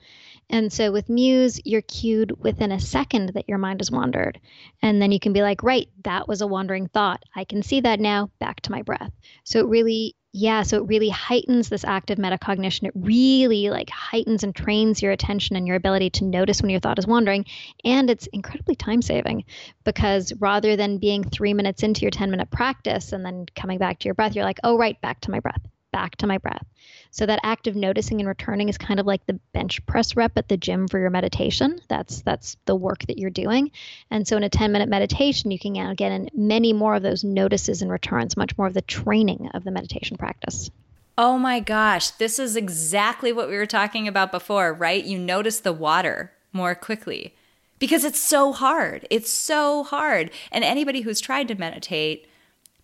And 0.50 0.72
so 0.72 0.90
with 0.92 1.08
Muse, 1.08 1.60
you're 1.64 1.82
cued 1.82 2.42
within 2.42 2.72
a 2.72 2.80
second 2.80 3.30
that 3.34 3.48
your 3.48 3.58
mind 3.58 3.80
has 3.80 3.90
wandered. 3.90 4.40
And 4.80 5.00
then 5.00 5.12
you 5.12 5.20
can 5.20 5.32
be 5.32 5.42
like, 5.42 5.62
right, 5.62 5.88
that 6.04 6.26
was 6.26 6.40
a 6.40 6.46
wandering 6.46 6.88
thought. 6.88 7.22
I 7.36 7.44
can 7.44 7.62
see 7.62 7.80
that 7.80 8.00
now, 8.00 8.30
back 8.38 8.60
to 8.62 8.72
my 8.72 8.82
breath. 8.82 9.12
So 9.44 9.60
it 9.60 9.66
really 9.66 10.14
yeah, 10.32 10.62
so 10.62 10.76
it 10.76 10.88
really 10.88 11.08
heightens 11.08 11.68
this 11.68 11.84
active 11.84 12.18
metacognition. 12.18 12.86
It 12.86 12.92
really 12.94 13.70
like 13.70 13.88
heightens 13.88 14.44
and 14.44 14.54
trains 14.54 15.02
your 15.02 15.10
attention 15.12 15.56
and 15.56 15.66
your 15.66 15.76
ability 15.76 16.10
to 16.10 16.24
notice 16.24 16.60
when 16.60 16.70
your 16.70 16.80
thought 16.80 16.98
is 16.98 17.06
wandering. 17.06 17.46
And 17.84 18.10
it's 18.10 18.26
incredibly 18.28 18.76
time 18.76 19.00
saving 19.00 19.44
because 19.84 20.32
rather 20.38 20.76
than 20.76 20.98
being 20.98 21.24
three 21.24 21.54
minutes 21.54 21.82
into 21.82 22.02
your 22.02 22.10
10 22.10 22.30
minute 22.30 22.50
practice 22.50 23.12
and 23.12 23.24
then 23.24 23.46
coming 23.56 23.78
back 23.78 24.00
to 24.00 24.04
your 24.04 24.14
breath, 24.14 24.34
you're 24.34 24.44
like, 24.44 24.60
oh, 24.64 24.76
right, 24.76 25.00
back 25.00 25.20
to 25.22 25.30
my 25.30 25.40
breath, 25.40 25.62
back 25.92 26.16
to 26.16 26.26
my 26.26 26.36
breath. 26.36 26.64
So 27.10 27.26
that 27.26 27.40
act 27.42 27.66
of 27.66 27.74
noticing 27.74 28.20
and 28.20 28.28
returning 28.28 28.68
is 28.68 28.78
kind 28.78 29.00
of 29.00 29.06
like 29.06 29.24
the 29.26 29.40
bench 29.52 29.84
press 29.86 30.14
rep 30.16 30.36
at 30.36 30.48
the 30.48 30.56
gym 30.56 30.88
for 30.88 30.98
your 30.98 31.10
meditation. 31.10 31.80
That's 31.88 32.22
that's 32.22 32.56
the 32.66 32.76
work 32.76 33.06
that 33.06 33.18
you're 33.18 33.30
doing. 33.30 33.70
And 34.10 34.26
so 34.28 34.36
in 34.36 34.44
a 34.44 34.48
10 34.48 34.72
minute 34.72 34.88
meditation, 34.88 35.50
you 35.50 35.58
can 35.58 35.94
get 35.94 36.12
in 36.12 36.30
many 36.34 36.72
more 36.72 36.94
of 36.94 37.02
those 37.02 37.24
notices 37.24 37.82
and 37.82 37.90
returns, 37.90 38.36
much 38.36 38.56
more 38.58 38.66
of 38.66 38.74
the 38.74 38.82
training 38.82 39.50
of 39.54 39.64
the 39.64 39.70
meditation 39.70 40.16
practice. 40.16 40.70
Oh 41.16 41.36
my 41.36 41.58
gosh, 41.58 42.10
this 42.10 42.38
is 42.38 42.54
exactly 42.54 43.32
what 43.32 43.48
we 43.48 43.56
were 43.56 43.66
talking 43.66 44.06
about 44.06 44.30
before, 44.30 44.72
right? 44.72 45.04
You 45.04 45.18
notice 45.18 45.58
the 45.58 45.72
water 45.72 46.32
more 46.52 46.76
quickly 46.76 47.34
because 47.80 48.04
it's 48.04 48.20
so 48.20 48.52
hard. 48.52 49.06
It's 49.10 49.30
so 49.30 49.82
hard. 49.82 50.30
And 50.52 50.62
anybody 50.62 51.00
who's 51.00 51.20
tried 51.20 51.48
to 51.48 51.56
meditate 51.56 52.27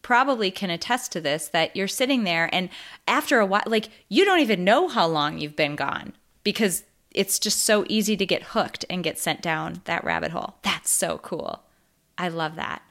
probably 0.04 0.52
can 0.52 0.70
attest 0.70 1.10
to 1.10 1.20
this 1.20 1.48
that 1.48 1.74
you're 1.74 1.88
sitting 1.88 2.22
there 2.22 2.48
and 2.54 2.68
after 3.08 3.40
a 3.40 3.46
while, 3.46 3.64
like 3.66 3.88
you 4.08 4.24
don't 4.24 4.38
even 4.38 4.62
know 4.62 4.86
how 4.86 5.06
long 5.06 5.38
you've 5.38 5.56
been 5.56 5.74
gone 5.74 6.12
because 6.44 6.84
it's 7.10 7.38
just 7.40 7.62
so 7.62 7.84
easy 7.88 8.16
to 8.16 8.26
get 8.26 8.42
hooked 8.42 8.84
and 8.90 9.02
get 9.02 9.18
sent 9.18 9.40
down 9.40 9.80
that 9.86 10.04
rabbit 10.04 10.30
hole. 10.30 10.56
That's 10.62 10.90
so 10.90 11.18
cool. 11.18 11.62
I 12.18 12.28
love 12.28 12.54
that. 12.56 12.82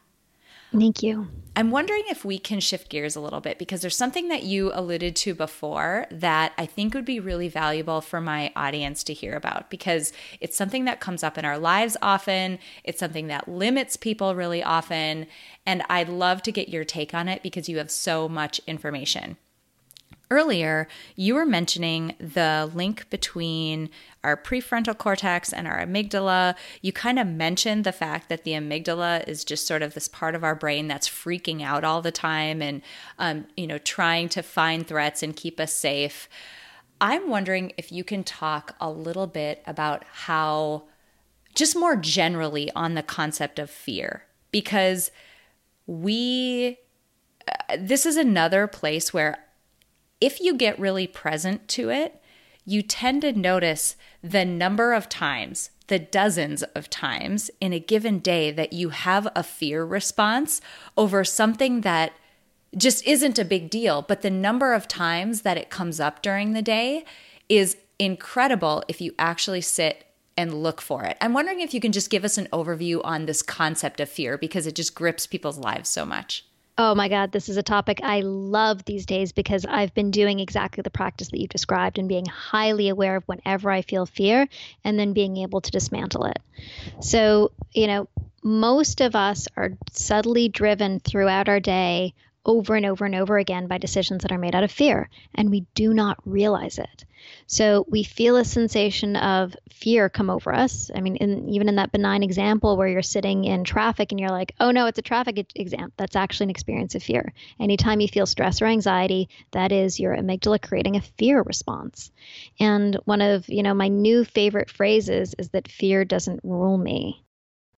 Thank 0.73 1.03
you. 1.03 1.27
I'm 1.55 1.69
wondering 1.69 2.03
if 2.07 2.25
we 2.25 2.39
can 2.39 2.59
shift 2.59 2.89
gears 2.89 3.15
a 3.15 3.19
little 3.19 3.39
bit 3.39 3.59
because 3.59 3.81
there's 3.81 3.95
something 3.95 4.27
that 4.29 4.41
you 4.41 4.71
alluded 4.73 5.15
to 5.17 5.35
before 5.35 6.07
that 6.09 6.51
I 6.57 6.65
think 6.65 6.95
would 6.95 7.05
be 7.05 7.19
really 7.19 7.47
valuable 7.47 8.01
for 8.01 8.19
my 8.19 8.51
audience 8.55 9.03
to 9.03 9.13
hear 9.13 9.35
about 9.35 9.69
because 9.69 10.13
it's 10.41 10.57
something 10.57 10.85
that 10.85 10.99
comes 10.99 11.21
up 11.23 11.37
in 11.37 11.45
our 11.45 11.59
lives 11.59 11.95
often. 12.01 12.57
It's 12.83 12.99
something 12.99 13.27
that 13.27 13.47
limits 13.47 13.97
people 13.97 14.33
really 14.33 14.63
often. 14.63 15.27
And 15.63 15.83
I'd 15.89 16.09
love 16.09 16.41
to 16.43 16.51
get 16.51 16.69
your 16.69 16.83
take 16.83 17.13
on 17.13 17.27
it 17.27 17.43
because 17.43 17.69
you 17.69 17.77
have 17.77 17.91
so 17.91 18.27
much 18.27 18.59
information 18.65 19.37
earlier, 20.31 20.87
you 21.15 21.35
were 21.35 21.45
mentioning 21.45 22.15
the 22.19 22.69
link 22.73 23.09
between 23.09 23.89
our 24.23 24.35
prefrontal 24.35 24.97
cortex 24.97 25.53
and 25.53 25.67
our 25.67 25.79
amygdala. 25.85 26.55
You 26.81 26.91
kind 26.91 27.19
of 27.19 27.27
mentioned 27.27 27.83
the 27.83 27.91
fact 27.91 28.29
that 28.29 28.43
the 28.43 28.51
amygdala 28.51 29.27
is 29.27 29.43
just 29.43 29.67
sort 29.67 29.81
of 29.81 29.93
this 29.93 30.07
part 30.07 30.33
of 30.33 30.43
our 30.43 30.55
brain 30.55 30.87
that's 30.87 31.09
freaking 31.09 31.61
out 31.61 31.83
all 31.83 32.01
the 32.01 32.11
time 32.11 32.61
and, 32.61 32.81
um, 33.19 33.45
you 33.55 33.67
know, 33.67 33.77
trying 33.77 34.29
to 34.29 34.41
find 34.41 34.87
threats 34.87 35.21
and 35.21 35.35
keep 35.35 35.59
us 35.59 35.73
safe. 35.73 36.27
I'm 37.01 37.29
wondering 37.29 37.73
if 37.77 37.91
you 37.91 38.03
can 38.03 38.23
talk 38.23 38.75
a 38.79 38.89
little 38.89 39.27
bit 39.27 39.61
about 39.67 40.05
how, 40.11 40.83
just 41.53 41.75
more 41.75 41.95
generally, 41.95 42.71
on 42.75 42.95
the 42.95 43.03
concept 43.03 43.59
of 43.59 43.69
fear, 43.69 44.23
because 44.51 45.11
we, 45.85 46.79
uh, 47.47 47.77
this 47.77 48.05
is 48.05 48.15
another 48.15 48.67
place 48.67 49.13
where 49.13 49.37
if 50.23 50.39
you 50.39 50.55
get 50.55 50.79
really 50.79 51.05
present 51.05 51.67
to 51.67 51.89
it, 51.89 52.21
you 52.65 52.81
tend 52.81 53.21
to 53.23 53.33
notice 53.33 53.97
the 54.23 54.45
number 54.45 54.93
of 54.93 55.09
times, 55.09 55.69
the 55.87 55.99
dozens 55.99 56.63
of 56.63 56.89
times 56.89 57.51
in 57.59 57.73
a 57.73 57.79
given 57.79 58.19
day 58.19 58.49
that 58.49 58.71
you 58.71 58.89
have 58.89 59.27
a 59.35 59.43
fear 59.43 59.83
response 59.83 60.61
over 60.95 61.25
something 61.25 61.81
that 61.81 62.13
just 62.77 63.05
isn't 63.05 63.37
a 63.37 63.43
big 63.43 63.69
deal. 63.69 64.01
But 64.01 64.21
the 64.21 64.29
number 64.29 64.73
of 64.73 64.87
times 64.87 65.41
that 65.41 65.57
it 65.57 65.69
comes 65.69 65.99
up 65.99 66.21
during 66.21 66.53
the 66.53 66.61
day 66.61 67.03
is 67.49 67.75
incredible 67.99 68.81
if 68.87 69.01
you 69.01 69.13
actually 69.19 69.59
sit 69.59 70.05
and 70.37 70.63
look 70.63 70.79
for 70.79 71.03
it. 71.03 71.17
I'm 71.19 71.33
wondering 71.33 71.59
if 71.59 71.73
you 71.73 71.81
can 71.81 71.91
just 71.91 72.09
give 72.09 72.23
us 72.23 72.37
an 72.37 72.47
overview 72.53 73.01
on 73.03 73.25
this 73.25 73.41
concept 73.41 73.99
of 73.99 74.07
fear 74.07 74.37
because 74.37 74.67
it 74.67 74.75
just 74.75 74.95
grips 74.95 75.27
people's 75.27 75.59
lives 75.59 75.89
so 75.89 76.05
much. 76.05 76.45
Oh 76.75 76.95
my 76.95 77.07
God, 77.07 77.31
this 77.31 77.49
is 77.49 77.57
a 77.57 77.63
topic 77.63 77.99
I 78.01 78.21
love 78.21 78.83
these 78.83 79.05
days 79.05 79.31
because 79.31 79.63
I've 79.63 79.93
been 79.93 80.09
doing 80.09 80.39
exactly 80.39 80.81
the 80.81 80.89
practice 80.89 81.29
that 81.29 81.39
you 81.39 81.47
described 81.47 81.99
and 81.99 82.09
being 82.09 82.25
highly 82.25 82.89
aware 82.89 83.15
of 83.15 83.23
whenever 83.25 83.69
I 83.69 83.83
feel 83.83 84.07
fear 84.07 84.47
and 84.83 84.97
then 84.97 85.13
being 85.13 85.37
able 85.37 85.61
to 85.61 85.69
dismantle 85.69 86.25
it. 86.25 86.39
So, 86.99 87.51
you 87.73 87.85
know, 87.85 88.07
most 88.43 89.01
of 89.01 89.15
us 89.15 89.47
are 89.55 89.73
subtly 89.91 90.49
driven 90.49 90.99
throughout 90.99 91.47
our 91.47 91.59
day 91.59 92.15
over 92.45 92.75
and 92.75 92.85
over 92.85 93.05
and 93.05 93.15
over 93.15 93.37
again 93.37 93.67
by 93.67 93.77
decisions 93.77 94.21
that 94.21 94.31
are 94.31 94.37
made 94.37 94.55
out 94.55 94.63
of 94.63 94.71
fear, 94.71 95.09
and 95.35 95.49
we 95.49 95.61
do 95.73 95.93
not 95.93 96.17
realize 96.25 96.77
it. 96.77 97.05
So 97.47 97.85
we 97.89 98.03
feel 98.03 98.35
a 98.35 98.43
sensation 98.43 99.15
of 99.15 99.55
fear 99.71 100.09
come 100.09 100.29
over 100.29 100.53
us. 100.53 100.91
I 100.93 100.99
mean, 100.99 101.15
in, 101.17 101.49
even 101.49 101.69
in 101.69 101.75
that 101.77 101.91
benign 101.91 102.21
example 102.21 102.75
where 102.75 102.87
you're 102.87 103.01
sitting 103.01 103.45
in 103.45 103.63
traffic 103.63 104.11
and 104.11 104.19
you're 104.19 104.29
like, 104.29 104.53
oh 104.59 104.71
no, 104.71 104.87
it's 104.87 104.99
a 104.99 105.03
traffic 105.03 105.47
exam, 105.55 105.93
that's 105.97 106.15
actually 106.15 106.45
an 106.45 106.49
experience 106.49 106.95
of 106.95 107.03
fear. 107.03 107.33
Anytime 107.59 108.01
you 108.01 108.07
feel 108.07 108.25
stress 108.25 108.61
or 108.61 108.65
anxiety, 108.65 109.29
that 109.51 109.71
is 109.71 109.99
your 109.99 110.15
amygdala 110.15 110.61
creating 110.61 110.97
a 110.97 111.01
fear 111.01 111.41
response. 111.41 112.11
And 112.59 112.97
one 113.05 113.21
of, 113.21 113.47
you 113.47 113.63
know, 113.63 113.73
my 113.73 113.87
new 113.87 114.25
favorite 114.25 114.69
phrases 114.69 115.33
is 115.37 115.49
that 115.49 115.71
fear 115.71 116.03
doesn't 116.03 116.41
rule 116.43 116.77
me. 116.77 117.23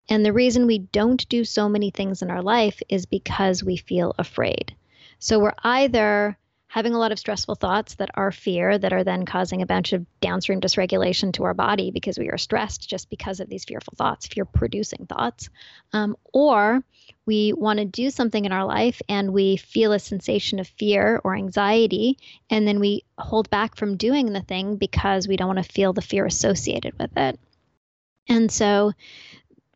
And 0.10 0.26
the 0.26 0.34
reason 0.34 0.68
we 0.68 0.80
don't 0.80 1.28
do 1.30 1.44
so 1.44 1.68
many 1.68 1.90
things 1.90 2.22
in 2.22 2.30
our 2.30 2.42
life 2.42 2.82
is 2.90 3.06
because 3.06 3.64
we 3.64 3.78
feel 3.78 4.14
afraid. 4.18 4.76
So 5.20 5.40
we're 5.40 5.56
either 5.64 6.38
having 6.76 6.94
a 6.94 6.98
lot 6.98 7.14
of 7.14 7.20
stressful 7.20 7.56
thoughts 7.56 7.96
that 7.96 8.10
are 8.16 8.34
fear, 8.34 8.78
that 8.78 8.92
are 8.92 9.06
then 9.06 9.26
causing 9.26 9.62
a 9.62 9.66
bunch 9.66 9.94
of 9.94 10.06
downstream 10.20 10.60
dysregulation 10.60 11.32
to 11.32 11.46
our 11.46 11.54
body 11.54 11.90
because 11.90 12.20
we 12.20 12.30
are 12.30 12.38
stressed 12.38 12.90
just 12.90 13.10
because 13.10 13.40
of 13.40 13.48
these 13.48 13.64
fearful 13.64 13.94
thoughts, 13.96 14.28
fear 14.28 14.44
producing 14.44 15.06
thoughts. 15.06 15.50
Um, 15.94 16.18
or 16.34 16.84
we 17.26 17.54
want 17.54 17.80
to 17.80 17.86
do 17.86 18.10
something 18.10 18.44
in 18.44 18.52
our 18.52 18.66
life 18.66 19.02
and 19.08 19.32
we 19.32 19.56
feel 19.56 19.94
a 19.94 20.00
sensation 20.00 20.60
of 20.60 20.68
fear 20.68 21.22
or 21.24 21.34
anxiety, 21.34 22.18
and 22.50 22.68
then 22.68 22.82
we 22.82 23.06
hold 23.18 23.50
back 23.50 23.78
from 23.78 23.96
doing 23.96 24.34
the 24.34 24.42
thing 24.42 24.76
because 24.76 25.30
we 25.30 25.38
don't 25.38 25.48
want 25.56 25.64
to 25.64 25.72
feel 25.72 25.94
the 25.94 26.02
fear 26.02 26.26
associated 26.26 27.00
with 27.00 27.16
it. 27.16 27.40
And 28.28 28.52
so 28.52 28.92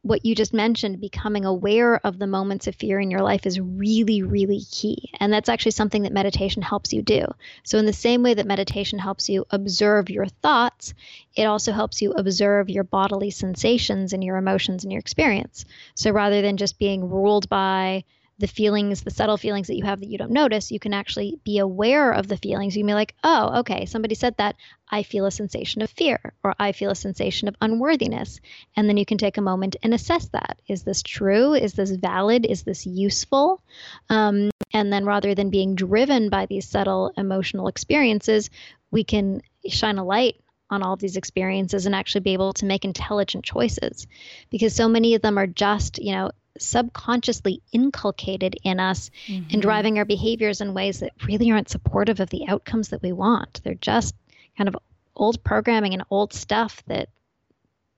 what 0.02 0.26
you 0.26 0.34
just 0.34 0.54
mentioned, 0.54 1.02
becoming 1.02 1.44
aware 1.44 1.98
of 2.06 2.18
the 2.18 2.28
moments 2.28 2.68
of 2.68 2.76
fear 2.76 3.00
in 3.00 3.12
your 3.12 3.22
life 3.22 3.46
is 3.46 3.60
really, 3.60 4.22
really 4.22 4.62
key. 4.72 5.12
And 5.20 5.32
that's 5.32 5.50
actually 5.50 5.74
something 5.74 6.04
that 6.04 6.14
meditation 6.14 6.62
helps 6.62 6.94
you 6.94 7.02
do. 7.02 7.26
So, 7.64 7.78
in 7.78 7.86
the 7.86 7.94
same 7.94 8.24
way 8.24 8.34
that 8.34 8.48
meditation 8.48 8.98
helps 8.98 9.28
you 9.28 9.46
observe 9.50 10.10
your 10.10 10.28
thoughts, 10.28 10.94
it 11.36 11.44
also 11.44 11.74
helps 11.74 12.02
you 12.02 12.14
observe 12.14 12.70
your 12.70 12.86
bodily 12.86 13.30
sensations 13.30 14.14
and 14.14 14.24
your 14.24 14.38
emotions 14.38 14.84
and 14.84 14.92
your 14.92 15.00
experience. 15.00 15.66
So, 15.96 16.12
rather 16.12 16.42
than 16.42 16.58
just 16.58 16.80
being 16.80 17.10
ruled 17.10 17.50
by 17.50 18.06
the 18.40 18.48
feelings, 18.48 19.02
the 19.02 19.12
subtle 19.12 19.38
feelings 19.38 19.68
that 19.68 19.76
you 19.76 19.84
have 19.84 20.00
that 20.00 20.10
you 20.10 20.18
don't 20.18 20.32
notice, 20.32 20.72
you 20.72 20.80
can 20.80 20.94
actually 20.94 21.40
be 21.44 21.60
aware 21.60 22.12
of 22.12 22.28
the 22.28 22.38
feelings. 22.38 22.76
You 22.76 22.82
can 22.82 22.88
be 22.88 22.94
like, 22.94 23.14
oh, 23.24 23.60
okay, 23.60 23.86
somebody 23.86 24.16
said 24.16 24.36
that. 24.38 24.56
I 24.90 25.04
feel 25.04 25.26
a 25.26 25.32
sensation 25.32 25.82
of 25.82 25.90
fear, 25.90 26.34
or 26.44 26.56
I 26.58 26.72
feel 26.72 26.90
a 26.90 26.96
sensation 26.96 27.48
of 27.48 27.56
unworthiness. 27.62 28.40
And 28.76 28.90
then 28.90 28.98
you 28.98 29.06
can 29.06 29.18
take 29.18 29.38
a 29.38 29.42
moment 29.42 29.76
and 29.84 29.94
assess 29.94 30.28
that. 30.30 30.60
Is 30.68 30.84
this 30.84 31.04
true? 31.04 31.54
Is 31.54 31.74
this 31.74 31.92
valid? 31.92 32.46
Is 32.46 32.64
this 32.64 32.88
useful? 32.88 33.62
Um, 34.10 34.50
and 34.74 34.92
then 34.92 35.06
rather 35.06 35.36
than 35.36 35.50
being 35.50 35.76
driven 35.76 36.30
by 36.30 36.46
these 36.46 36.68
subtle 36.68 37.12
emotional 37.18 37.68
experiences, 37.68 38.50
we 38.90 39.04
can 39.04 39.42
shine 39.68 39.98
a 39.98 40.06
light 40.06 40.38
on 40.70 40.84
all 40.84 40.94
of 40.94 41.00
these 41.00 41.18
experiences 41.18 41.86
and 41.86 41.96
actually 41.96 42.22
be 42.22 42.34
able 42.34 42.54
to 42.54 42.66
make 42.66 42.86
intelligent 42.86 43.44
choices 43.44 44.08
because 44.50 44.76
so 44.76 44.88
many 44.88 45.16
of 45.16 45.22
them 45.22 45.38
are 45.38 45.48
just 45.48 45.98
you 46.00 46.12
know 46.12 46.30
subconsciously 46.62 47.62
inculcated 47.72 48.56
in 48.64 48.80
us 48.80 49.12
mm-hmm. 49.28 49.50
and 49.52 49.62
driving 49.62 49.98
our 49.98 50.06
behaviors 50.06 50.62
in 50.62 50.74
ways 50.74 51.00
that 51.00 51.14
really 51.26 51.52
aren't 51.52 51.70
supportive 51.70 52.20
of 52.20 52.30
the 52.30 52.48
outcomes 52.48 52.90
that 52.90 53.02
we 53.02 53.12
want. 53.12 53.62
They're 53.64 53.76
just 53.76 54.16
kind 54.58 54.68
of 54.68 54.76
old 55.16 55.44
programming 55.44 55.94
and 55.94 56.04
old 56.10 56.34
stuff 56.34 56.84
that 56.88 57.10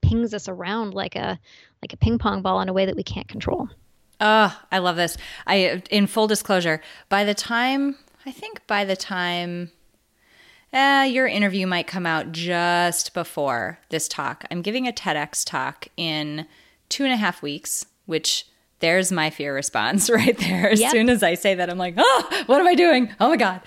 pings 0.01 0.34
us 0.34 0.47
around 0.47 0.93
like 0.93 1.16
a 1.16 1.39
like 1.82 1.93
a 1.93 1.97
ping 1.97 2.18
pong 2.18 2.41
ball 2.41 2.62
in 2.62 2.70
a 2.70 2.74
way 2.74 2.86
that 2.86 2.95
we 2.95 3.03
can't 3.03 3.28
control. 3.28 3.70
Oh, 4.20 4.59
I 4.72 4.80
love 4.80 4.95
this. 4.95 5.18
I 5.47 5.82
in 5.89 6.07
full 6.07 6.28
disclosure, 6.28 6.82
by 7.09 7.24
the 7.24 7.34
time 7.34 7.97
I 8.26 8.32
think 8.32 8.66
by 8.68 8.86
the 8.86 8.95
time 8.95 9.72
uh, 10.74 11.07
your 11.09 11.28
interview 11.28 11.68
might 11.68 11.88
come 11.88 12.05
out 12.05 12.32
just 12.32 13.14
before 13.14 13.80
this 13.89 14.07
talk. 14.07 14.45
I'm 14.49 14.62
giving 14.62 14.88
a 14.88 14.93
TEDx 14.93 15.43
talk 15.45 15.88
in 15.97 16.47
two 16.88 17.03
and 17.03 17.12
a 17.12 17.18
half 17.18 17.41
weeks, 17.41 17.86
which 18.05 18.45
there's 18.82 19.12
my 19.12 19.30
fear 19.30 19.54
response 19.54 20.10
right 20.10 20.38
there. 20.38 20.70
As 20.70 20.80
yep. 20.80 20.92
soon 20.92 21.10
as 21.10 21.24
I 21.24 21.36
say 21.36 21.56
that, 21.56 21.70
I'm 21.70 21.78
like, 21.78 21.96
oh, 21.98 22.44
what 22.48 22.60
am 22.60 22.68
I 22.68 22.76
doing? 22.76 23.14
Oh 23.20 23.30
my 23.30 23.38
God. 23.38 23.62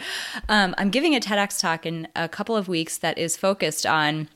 Um, 0.48 0.74
I'm 0.78 0.90
giving 0.90 1.14
a 1.16 1.20
TEDx 1.20 1.60
talk 1.60 1.86
in 1.86 2.08
a 2.14 2.28
couple 2.28 2.56
of 2.56 2.68
weeks 2.68 2.98
that 2.98 3.16
is 3.18 3.36
focused 3.36 3.86
on 3.86 4.28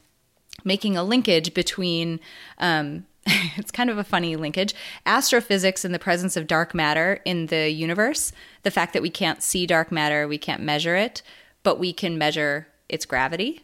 making 0.65 0.97
a 0.97 1.05
linkage 1.05 1.55
between. 1.55 2.21
Um, 2.59 3.07
it's 3.57 3.71
kind 3.71 3.91
of 3.91 3.99
a 3.99 4.05
funny 4.05 4.37
linkage. 4.37 4.75
Astrophysics 5.05 5.85
and 5.85 5.95
the 5.95 5.99
presence 5.99 6.35
of 6.35 6.47
dark 6.47 6.75
matter 6.75 7.21
in 7.27 7.47
the 7.47 7.69
universe, 7.69 8.33
the 8.63 8.71
fact 8.71 8.95
that 8.95 9.03
we 9.03 9.11
can't 9.11 9.43
see 9.43 9.67
dark 9.67 9.93
matter, 9.93 10.27
we 10.27 10.39
can't 10.39 10.63
measure 10.63 10.97
it, 10.97 11.23
but 11.63 11.79
we 11.79 11.93
can 11.93 12.17
measure 12.17 12.69
its 12.89 13.05
gravity 13.05 13.61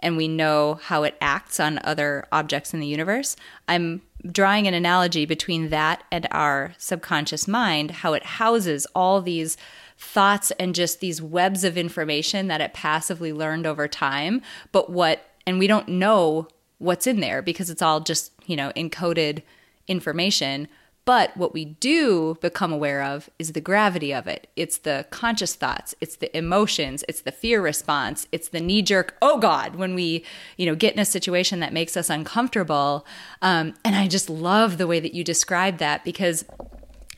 and 0.00 0.16
we 0.16 0.28
know 0.28 0.74
how 0.82 1.02
it 1.02 1.16
acts 1.20 1.58
on 1.58 1.80
other 1.84 2.24
objects 2.30 2.72
in 2.72 2.80
the 2.80 2.86
universe. 2.86 3.36
I'm 3.66 4.02
drawing 4.30 4.66
an 4.66 4.74
analogy 4.74 5.26
between 5.26 5.70
that 5.70 6.04
and 6.10 6.26
our 6.30 6.74
subconscious 6.78 7.46
mind, 7.48 7.90
how 7.90 8.14
it 8.14 8.24
houses 8.24 8.86
all 8.94 9.20
these 9.20 9.56
thoughts 9.96 10.50
and 10.52 10.74
just 10.74 11.00
these 11.00 11.20
webs 11.20 11.64
of 11.64 11.76
information 11.76 12.46
that 12.48 12.60
it 12.60 12.72
passively 12.72 13.32
learned 13.32 13.66
over 13.66 13.88
time. 13.88 14.40
But 14.70 14.90
what, 14.90 15.24
and 15.46 15.58
we 15.58 15.66
don't 15.66 15.88
know 15.88 16.48
what's 16.78 17.06
in 17.06 17.20
there 17.20 17.42
because 17.42 17.70
it's 17.70 17.82
all 17.82 18.00
just, 18.00 18.32
you 18.46 18.56
know, 18.56 18.70
encoded 18.76 19.42
information. 19.88 20.68
But 21.08 21.34
what 21.38 21.54
we 21.54 21.64
do 21.64 22.36
become 22.42 22.70
aware 22.70 23.02
of 23.02 23.30
is 23.38 23.52
the 23.52 23.62
gravity 23.62 24.12
of 24.12 24.26
it. 24.26 24.46
It's 24.56 24.76
the 24.76 25.06
conscious 25.08 25.54
thoughts, 25.54 25.94
it's 26.02 26.16
the 26.16 26.36
emotions, 26.36 27.02
it's 27.08 27.22
the 27.22 27.32
fear 27.32 27.62
response, 27.62 28.26
it's 28.30 28.50
the 28.50 28.60
knee 28.60 28.82
jerk, 28.82 29.16
oh 29.22 29.38
God, 29.38 29.76
when 29.76 29.94
we, 29.94 30.22
you 30.58 30.66
know, 30.66 30.74
get 30.74 30.92
in 30.92 31.00
a 31.00 31.06
situation 31.06 31.60
that 31.60 31.72
makes 31.72 31.96
us 31.96 32.10
uncomfortable. 32.10 33.06
Um, 33.40 33.72
and 33.86 33.96
I 33.96 34.06
just 34.06 34.28
love 34.28 34.76
the 34.76 34.86
way 34.86 35.00
that 35.00 35.14
you 35.14 35.24
describe 35.24 35.78
that 35.78 36.04
because 36.04 36.44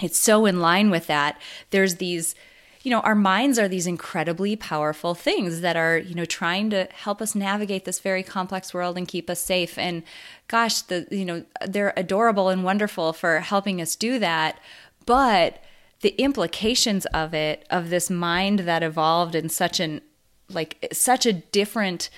it's 0.01 0.21
so 0.21 0.47
in 0.47 0.61
line 0.61 0.91
with 0.91 1.09
that. 1.09 1.41
There's 1.71 1.97
these 1.97 2.37
you 2.83 2.91
know, 2.91 3.01
our 3.01 3.15
minds 3.15 3.59
are 3.59 3.69
these 3.69 3.87
incredibly 3.87 4.57
powerful 4.57 5.15
things 5.15 5.61
that 5.61 5.77
are, 5.77 5.99
you 5.99 6.15
know, 6.15 6.25
trying 6.25 6.71
to 6.71 6.89
help 6.93 7.21
us 7.21 7.35
navigate 7.35 7.85
this 7.85 8.01
very 8.01 8.23
complex 8.23 8.73
world 8.73 8.97
and 8.97 9.07
keep 9.07 9.29
us 9.29 9.41
safe. 9.41 9.77
And 9.77 10.03
gosh, 10.49 10.81
the, 10.83 11.07
you 11.11 11.25
know, 11.27 11.45
they're 11.67 11.93
adorable 11.97 12.49
and 12.49 12.65
wonderful 12.65 13.13
for 13.13 13.41
helping 13.41 13.83
us 13.83 13.97
do 13.97 14.19
that. 14.19 14.59
But 15.05 15.63
the 16.01 16.15
implications 16.21 17.05
of 17.07 17.35
it, 17.35 17.67
of 17.69 17.91
this 17.91 18.09
mind 18.09 18.61
that 18.61 18.83
evolved 18.83 19.35
in 19.35 19.51
such 19.51 19.79
an, 19.79 20.01
like, 20.49 20.89
such 20.91 21.27
a 21.27 21.35
different 21.35 22.09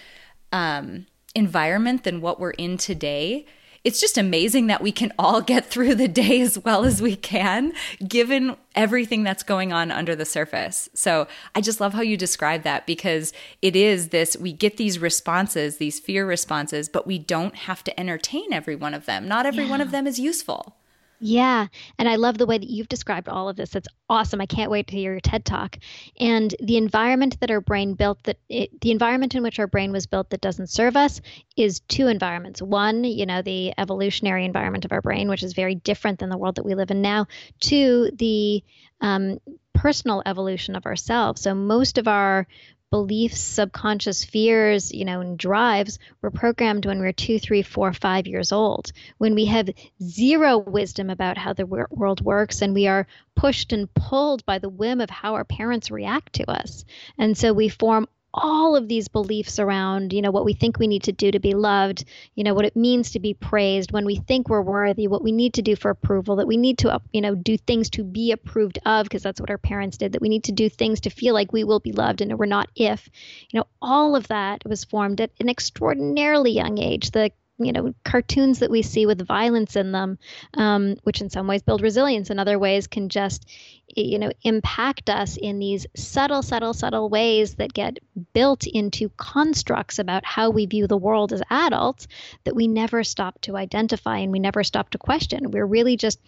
um, 0.52 1.06
environment 1.34 2.04
than 2.04 2.20
what 2.20 2.38
we're 2.38 2.50
in 2.50 2.76
today, 2.76 3.46
it's 3.84 4.00
just 4.00 4.16
amazing 4.16 4.68
that 4.68 4.82
we 4.82 4.92
can 4.92 5.12
all 5.18 5.40
get 5.52 5.66
through 5.66 5.94
the 5.94 6.08
day 6.08 6.40
as 6.40 6.58
well 6.58 6.84
as 6.84 7.02
we 7.02 7.16
can, 7.16 7.72
given 8.06 8.56
everything 8.74 9.22
that's 9.22 9.42
going 9.42 9.72
on 9.72 9.90
under 9.90 10.14
the 10.16 10.24
surface. 10.24 10.88
So 10.94 11.26
I 11.54 11.60
just 11.60 11.80
love 11.80 11.92
how 11.92 12.02
you 12.02 12.16
describe 12.16 12.62
that 12.62 12.86
because 12.86 13.32
it 13.60 13.76
is 13.76 14.08
this 14.08 14.36
we 14.36 14.52
get 14.52 14.76
these 14.76 14.98
responses, 14.98 15.76
these 15.76 16.00
fear 16.00 16.26
responses, 16.26 16.88
but 16.88 17.06
we 17.06 17.18
don't 17.18 17.54
have 17.54 17.84
to 17.84 18.00
entertain 18.00 18.52
every 18.52 18.76
one 18.76 18.94
of 18.94 19.06
them. 19.06 19.28
Not 19.28 19.46
every 19.46 19.64
yeah. 19.64 19.70
one 19.70 19.80
of 19.80 19.90
them 19.90 20.06
is 20.06 20.18
useful. 20.18 20.76
Yeah. 21.24 21.68
And 22.00 22.08
I 22.08 22.16
love 22.16 22.36
the 22.36 22.46
way 22.46 22.58
that 22.58 22.68
you've 22.68 22.88
described 22.88 23.28
all 23.28 23.48
of 23.48 23.54
this. 23.54 23.70
That's 23.70 23.86
awesome. 24.08 24.40
I 24.40 24.46
can't 24.46 24.72
wait 24.72 24.88
to 24.88 24.96
hear 24.96 25.12
your 25.12 25.20
TED 25.20 25.44
talk. 25.44 25.78
And 26.18 26.52
the 26.58 26.76
environment 26.76 27.38
that 27.38 27.50
our 27.52 27.60
brain 27.60 27.94
built, 27.94 28.20
that 28.24 28.38
it, 28.48 28.80
the 28.80 28.90
environment 28.90 29.36
in 29.36 29.44
which 29.44 29.60
our 29.60 29.68
brain 29.68 29.92
was 29.92 30.06
built 30.06 30.30
that 30.30 30.40
doesn't 30.40 30.66
serve 30.66 30.96
us 30.96 31.20
is 31.56 31.78
two 31.78 32.08
environments. 32.08 32.60
One, 32.60 33.04
you 33.04 33.24
know, 33.24 33.40
the 33.40 33.72
evolutionary 33.78 34.44
environment 34.44 34.84
of 34.84 34.90
our 34.90 35.00
brain, 35.00 35.28
which 35.28 35.44
is 35.44 35.52
very 35.52 35.76
different 35.76 36.18
than 36.18 36.28
the 36.28 36.36
world 36.36 36.56
that 36.56 36.64
we 36.64 36.74
live 36.74 36.90
in 36.90 37.02
now. 37.02 37.28
Two, 37.60 38.10
the 38.16 38.64
um, 39.00 39.38
personal 39.74 40.24
evolution 40.26 40.74
of 40.74 40.86
ourselves. 40.86 41.40
So 41.40 41.54
most 41.54 41.98
of 41.98 42.08
our 42.08 42.48
beliefs, 42.92 43.40
subconscious 43.40 44.22
fears, 44.22 44.92
you 44.92 45.06
know, 45.06 45.22
and 45.22 45.38
drives 45.38 45.98
were 46.20 46.30
programmed 46.30 46.84
when 46.84 47.00
we 47.00 47.06
are 47.06 47.12
two, 47.12 47.38
three, 47.38 47.62
four, 47.62 47.90
five 47.94 48.26
years 48.26 48.52
old. 48.52 48.92
When 49.16 49.34
we 49.34 49.46
have 49.46 49.70
zero 50.02 50.58
wisdom 50.58 51.08
about 51.08 51.38
how 51.38 51.54
the 51.54 51.64
world 51.64 52.20
works 52.20 52.60
and 52.60 52.74
we 52.74 52.86
are 52.88 53.06
pushed 53.34 53.72
and 53.72 53.92
pulled 53.94 54.44
by 54.44 54.58
the 54.58 54.68
whim 54.68 55.00
of 55.00 55.08
how 55.08 55.34
our 55.34 55.44
parents 55.44 55.90
react 55.90 56.34
to 56.34 56.50
us. 56.50 56.84
And 57.16 57.36
so 57.36 57.54
we 57.54 57.70
form 57.70 58.08
all 58.34 58.76
of 58.76 58.88
these 58.88 59.08
beliefs 59.08 59.58
around, 59.58 60.12
you 60.12 60.22
know, 60.22 60.30
what 60.30 60.44
we 60.44 60.54
think 60.54 60.78
we 60.78 60.86
need 60.86 61.02
to 61.04 61.12
do 61.12 61.30
to 61.30 61.38
be 61.38 61.54
loved, 61.54 62.04
you 62.34 62.44
know, 62.44 62.54
what 62.54 62.64
it 62.64 62.76
means 62.76 63.10
to 63.10 63.20
be 63.20 63.34
praised, 63.34 63.92
when 63.92 64.04
we 64.06 64.16
think 64.16 64.48
we're 64.48 64.62
worthy, 64.62 65.06
what 65.06 65.22
we 65.22 65.32
need 65.32 65.54
to 65.54 65.62
do 65.62 65.76
for 65.76 65.90
approval, 65.90 66.36
that 66.36 66.46
we 66.46 66.56
need 66.56 66.78
to, 66.78 66.90
uh, 66.90 66.98
you 67.12 67.20
know, 67.20 67.34
do 67.34 67.56
things 67.56 67.90
to 67.90 68.04
be 68.04 68.32
approved 68.32 68.78
of, 68.86 69.04
because 69.04 69.22
that's 69.22 69.40
what 69.40 69.50
our 69.50 69.58
parents 69.58 69.98
did, 69.98 70.12
that 70.12 70.22
we 70.22 70.28
need 70.28 70.44
to 70.44 70.52
do 70.52 70.68
things 70.68 71.00
to 71.00 71.10
feel 71.10 71.34
like 71.34 71.52
we 71.52 71.64
will 71.64 71.80
be 71.80 71.92
loved 71.92 72.20
and 72.20 72.38
we're 72.38 72.46
not 72.46 72.70
if. 72.74 73.08
You 73.50 73.60
know, 73.60 73.66
all 73.80 74.16
of 74.16 74.28
that 74.28 74.62
was 74.64 74.84
formed 74.84 75.20
at 75.20 75.30
an 75.40 75.48
extraordinarily 75.48 76.52
young 76.52 76.78
age. 76.78 77.10
The 77.10 77.32
you 77.64 77.72
know 77.72 77.94
cartoons 78.04 78.60
that 78.60 78.70
we 78.70 78.82
see 78.82 79.06
with 79.06 79.26
violence 79.26 79.76
in 79.76 79.92
them 79.92 80.18
um, 80.54 80.96
which 81.02 81.20
in 81.20 81.30
some 81.30 81.46
ways 81.46 81.62
build 81.62 81.82
resilience 81.82 82.30
in 82.30 82.38
other 82.38 82.58
ways 82.58 82.86
can 82.86 83.08
just 83.08 83.48
you 83.94 84.18
know 84.18 84.30
impact 84.42 85.10
us 85.10 85.36
in 85.36 85.58
these 85.58 85.86
subtle 85.94 86.42
subtle 86.42 86.72
subtle 86.72 87.08
ways 87.08 87.54
that 87.56 87.72
get 87.72 87.98
built 88.32 88.66
into 88.66 89.08
constructs 89.16 89.98
about 89.98 90.24
how 90.24 90.50
we 90.50 90.66
view 90.66 90.86
the 90.86 90.96
world 90.96 91.32
as 91.32 91.42
adults 91.50 92.08
that 92.44 92.54
we 92.54 92.68
never 92.68 93.04
stop 93.04 93.40
to 93.40 93.56
identify 93.56 94.18
and 94.18 94.32
we 94.32 94.38
never 94.38 94.64
stop 94.64 94.90
to 94.90 94.98
question. 94.98 95.50
We're 95.50 95.66
really 95.66 95.96
just 95.96 96.20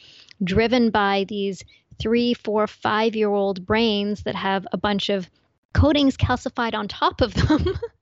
driven 0.43 0.91
by 0.91 1.25
these 1.29 1.65
three 1.99 2.35
four 2.35 2.67
five 2.67 3.15
year 3.15 3.31
old 3.31 3.65
brains 3.65 4.23
that 4.25 4.35
have 4.35 4.67
a 4.73 4.77
bunch 4.77 5.09
of 5.09 5.29
coatings 5.73 6.17
calcified 6.17 6.75
on 6.75 6.89
top 6.89 7.21
of 7.21 7.35
them 7.35 7.79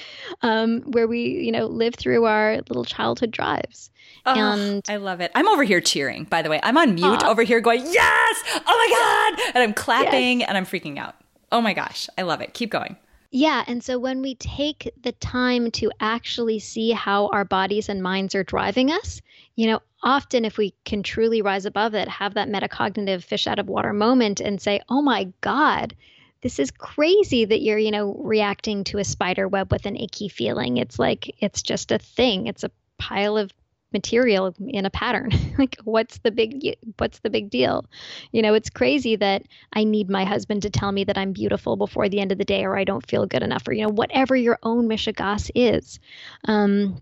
um, 0.42 0.80
where 0.82 1.06
we, 1.06 1.20
you 1.20 1.52
know, 1.52 1.66
live 1.66 1.94
through 1.94 2.24
our 2.24 2.56
little 2.68 2.84
childhood 2.84 3.30
drives. 3.30 3.90
Oh, 4.24 4.34
and 4.34 4.84
I 4.88 4.96
love 4.96 5.20
it. 5.20 5.32
I'm 5.34 5.48
over 5.48 5.64
here 5.64 5.80
cheering, 5.80 6.24
by 6.24 6.42
the 6.42 6.50
way. 6.50 6.60
I'm 6.62 6.76
on 6.76 6.94
mute 6.94 7.24
over 7.24 7.42
here 7.42 7.60
going, 7.60 7.82
yes! 7.84 8.42
Oh 8.46 8.60
my 8.66 9.36
God! 9.36 9.52
And 9.54 9.62
I'm 9.62 9.74
clapping 9.74 10.40
yes. 10.40 10.48
and 10.48 10.56
I'm 10.56 10.66
freaking 10.66 10.98
out. 10.98 11.16
Oh 11.50 11.60
my 11.60 11.74
gosh. 11.74 12.08
I 12.16 12.22
love 12.22 12.40
it. 12.40 12.54
Keep 12.54 12.70
going. 12.70 12.96
Yeah. 13.30 13.64
And 13.66 13.82
so 13.82 13.98
when 13.98 14.20
we 14.20 14.34
take 14.36 14.92
the 15.02 15.12
time 15.12 15.70
to 15.72 15.90
actually 16.00 16.58
see 16.58 16.90
how 16.90 17.28
our 17.28 17.44
bodies 17.44 17.88
and 17.88 18.02
minds 18.02 18.34
are 18.34 18.44
driving 18.44 18.90
us, 18.90 19.22
you 19.56 19.66
know, 19.66 19.80
often 20.02 20.44
if 20.44 20.58
we 20.58 20.74
can 20.84 21.02
truly 21.02 21.42
rise 21.42 21.64
above 21.64 21.94
it, 21.94 22.08
have 22.08 22.34
that 22.34 22.48
metacognitive 22.48 23.22
fish 23.24 23.46
out 23.46 23.58
of 23.58 23.68
water 23.68 23.92
moment 23.92 24.40
and 24.40 24.60
say, 24.60 24.80
oh 24.88 25.02
my 25.02 25.32
God, 25.40 25.96
this 26.42 26.58
is 26.58 26.70
crazy 26.70 27.44
that 27.44 27.62
you're, 27.62 27.78
you 27.78 27.90
know, 27.90 28.14
reacting 28.14 28.84
to 28.84 28.98
a 28.98 29.04
spider 29.04 29.48
web 29.48 29.72
with 29.72 29.86
an 29.86 29.96
icky 29.96 30.28
feeling. 30.28 30.76
It's 30.76 30.98
like 30.98 31.34
it's 31.40 31.62
just 31.62 31.92
a 31.92 31.98
thing. 31.98 32.48
It's 32.48 32.64
a 32.64 32.70
pile 32.98 33.36
of 33.36 33.52
material 33.92 34.54
in 34.58 34.84
a 34.84 34.90
pattern. 34.90 35.30
like 35.58 35.76
what's 35.84 36.18
the 36.18 36.30
big 36.30 36.76
what's 36.98 37.20
the 37.20 37.30
big 37.30 37.50
deal? 37.50 37.84
You 38.32 38.42
know, 38.42 38.54
it's 38.54 38.70
crazy 38.70 39.16
that 39.16 39.44
I 39.72 39.84
need 39.84 40.10
my 40.10 40.24
husband 40.24 40.62
to 40.62 40.70
tell 40.70 40.90
me 40.90 41.04
that 41.04 41.18
I'm 41.18 41.32
beautiful 41.32 41.76
before 41.76 42.08
the 42.08 42.20
end 42.20 42.32
of 42.32 42.38
the 42.38 42.44
day 42.44 42.64
or 42.64 42.76
I 42.76 42.84
don't 42.84 43.08
feel 43.08 43.26
good 43.26 43.42
enough 43.42 43.66
or 43.68 43.72
you 43.72 43.82
know 43.82 43.92
whatever 43.92 44.34
your 44.34 44.58
own 44.62 44.88
mishigas 44.88 45.50
is. 45.54 46.00
Um 46.44 47.00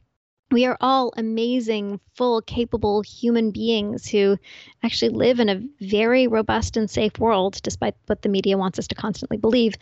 we 0.50 0.66
are 0.66 0.76
all 0.80 1.12
amazing, 1.16 2.00
full, 2.14 2.42
capable 2.42 3.02
human 3.02 3.50
beings 3.50 4.08
who 4.08 4.36
actually 4.82 5.10
live 5.10 5.38
in 5.38 5.48
a 5.48 5.62
very 5.80 6.26
robust 6.26 6.76
and 6.76 6.90
safe 6.90 7.18
world, 7.18 7.60
despite 7.62 7.94
what 8.06 8.22
the 8.22 8.28
media 8.28 8.58
wants 8.58 8.78
us 8.78 8.88
to 8.88 8.94
constantly 8.94 9.36
believe. 9.36 9.74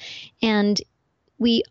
And 0.43 0.81
we 1.39 1.63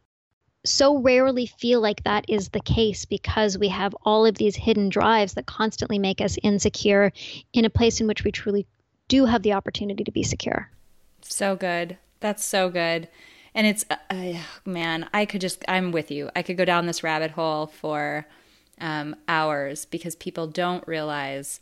so 0.65 0.97
rarely 0.97 1.45
feel 1.45 1.79
like 1.79 2.03
that 2.03 2.25
is 2.27 2.49
the 2.49 2.59
case 2.59 3.05
because 3.05 3.57
we 3.57 3.69
have 3.69 3.95
all 4.03 4.25
of 4.25 4.35
these 4.35 4.55
hidden 4.55 4.89
drives 4.89 5.33
that 5.33 5.45
constantly 5.45 5.99
make 5.99 6.19
us 6.19 6.37
insecure 6.43 7.11
in 7.53 7.65
a 7.65 7.69
place 7.69 8.01
in 8.01 8.07
which 8.07 8.23
we 8.23 8.31
truly 8.31 8.65
do 9.07 9.25
have 9.25 9.43
the 9.43 9.53
opportunity 9.53 10.03
to 10.03 10.11
be 10.11 10.23
secure. 10.23 10.69
So 11.21 11.55
good. 11.55 11.97
That's 12.19 12.43
so 12.43 12.69
good. 12.69 13.07
And 13.53 13.65
it's, 13.67 13.85
uh, 13.89 13.95
uh 14.09 14.33
man, 14.65 15.07
I 15.13 15.25
could 15.25 15.41
just, 15.41 15.63
I'm 15.67 15.91
with 15.91 16.11
you. 16.11 16.29
I 16.35 16.41
could 16.41 16.57
go 16.57 16.65
down 16.65 16.85
this 16.85 17.03
rabbit 17.03 17.31
hole 17.31 17.67
for 17.67 18.25
um, 18.79 19.15
hours 19.27 19.85
because 19.85 20.15
people 20.15 20.47
don't 20.47 20.87
realize 20.87 21.59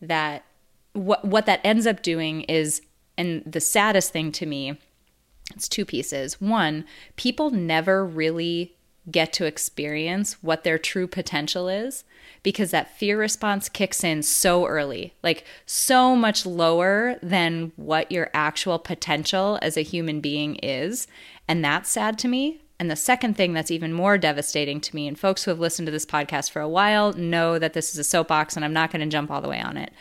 that 0.00 0.44
what 0.92 1.24
what 1.24 1.46
that 1.46 1.60
ends 1.62 1.86
up 1.86 2.02
doing 2.02 2.42
is, 2.42 2.82
and 3.18 3.42
the 3.44 3.60
saddest 3.60 4.12
thing 4.12 4.32
to 4.32 4.46
me, 4.46 4.78
it's 5.54 5.68
two 5.68 5.84
pieces. 5.84 6.40
One, 6.40 6.84
people 7.16 7.50
never 7.50 8.04
really 8.04 8.76
get 9.10 9.32
to 9.32 9.44
experience 9.44 10.42
what 10.42 10.64
their 10.64 10.78
true 10.78 11.06
potential 11.06 11.68
is 11.68 12.02
because 12.42 12.72
that 12.72 12.96
fear 12.98 13.18
response 13.18 13.68
kicks 13.68 14.02
in 14.02 14.22
so 14.22 14.66
early, 14.66 15.14
like 15.22 15.44
so 15.64 16.16
much 16.16 16.44
lower 16.44 17.16
than 17.22 17.72
what 17.76 18.10
your 18.10 18.30
actual 18.34 18.78
potential 18.78 19.58
as 19.62 19.76
a 19.76 19.82
human 19.82 20.20
being 20.20 20.56
is. 20.56 21.06
And 21.46 21.64
that's 21.64 21.88
sad 21.88 22.18
to 22.18 22.28
me 22.28 22.60
and 22.78 22.90
the 22.90 22.96
second 22.96 23.36
thing 23.36 23.52
that's 23.52 23.70
even 23.70 23.92
more 23.92 24.18
devastating 24.18 24.80
to 24.82 24.94
me, 24.94 25.08
and 25.08 25.18
folks 25.18 25.44
who 25.44 25.50
have 25.50 25.60
listened 25.60 25.86
to 25.86 25.92
this 25.92 26.06
podcast 26.06 26.50
for 26.50 26.60
a 26.60 26.68
while 26.68 27.12
know 27.14 27.58
that 27.58 27.72
this 27.72 27.90
is 27.90 27.98
a 27.98 28.04
soapbox 28.04 28.54
and 28.56 28.64
I'm 28.64 28.72
not 28.72 28.90
going 28.90 29.00
to 29.00 29.12
jump 29.12 29.30
all 29.30 29.40
the 29.40 29.48
way 29.48 29.60
on 29.60 29.76
it. 29.76 29.92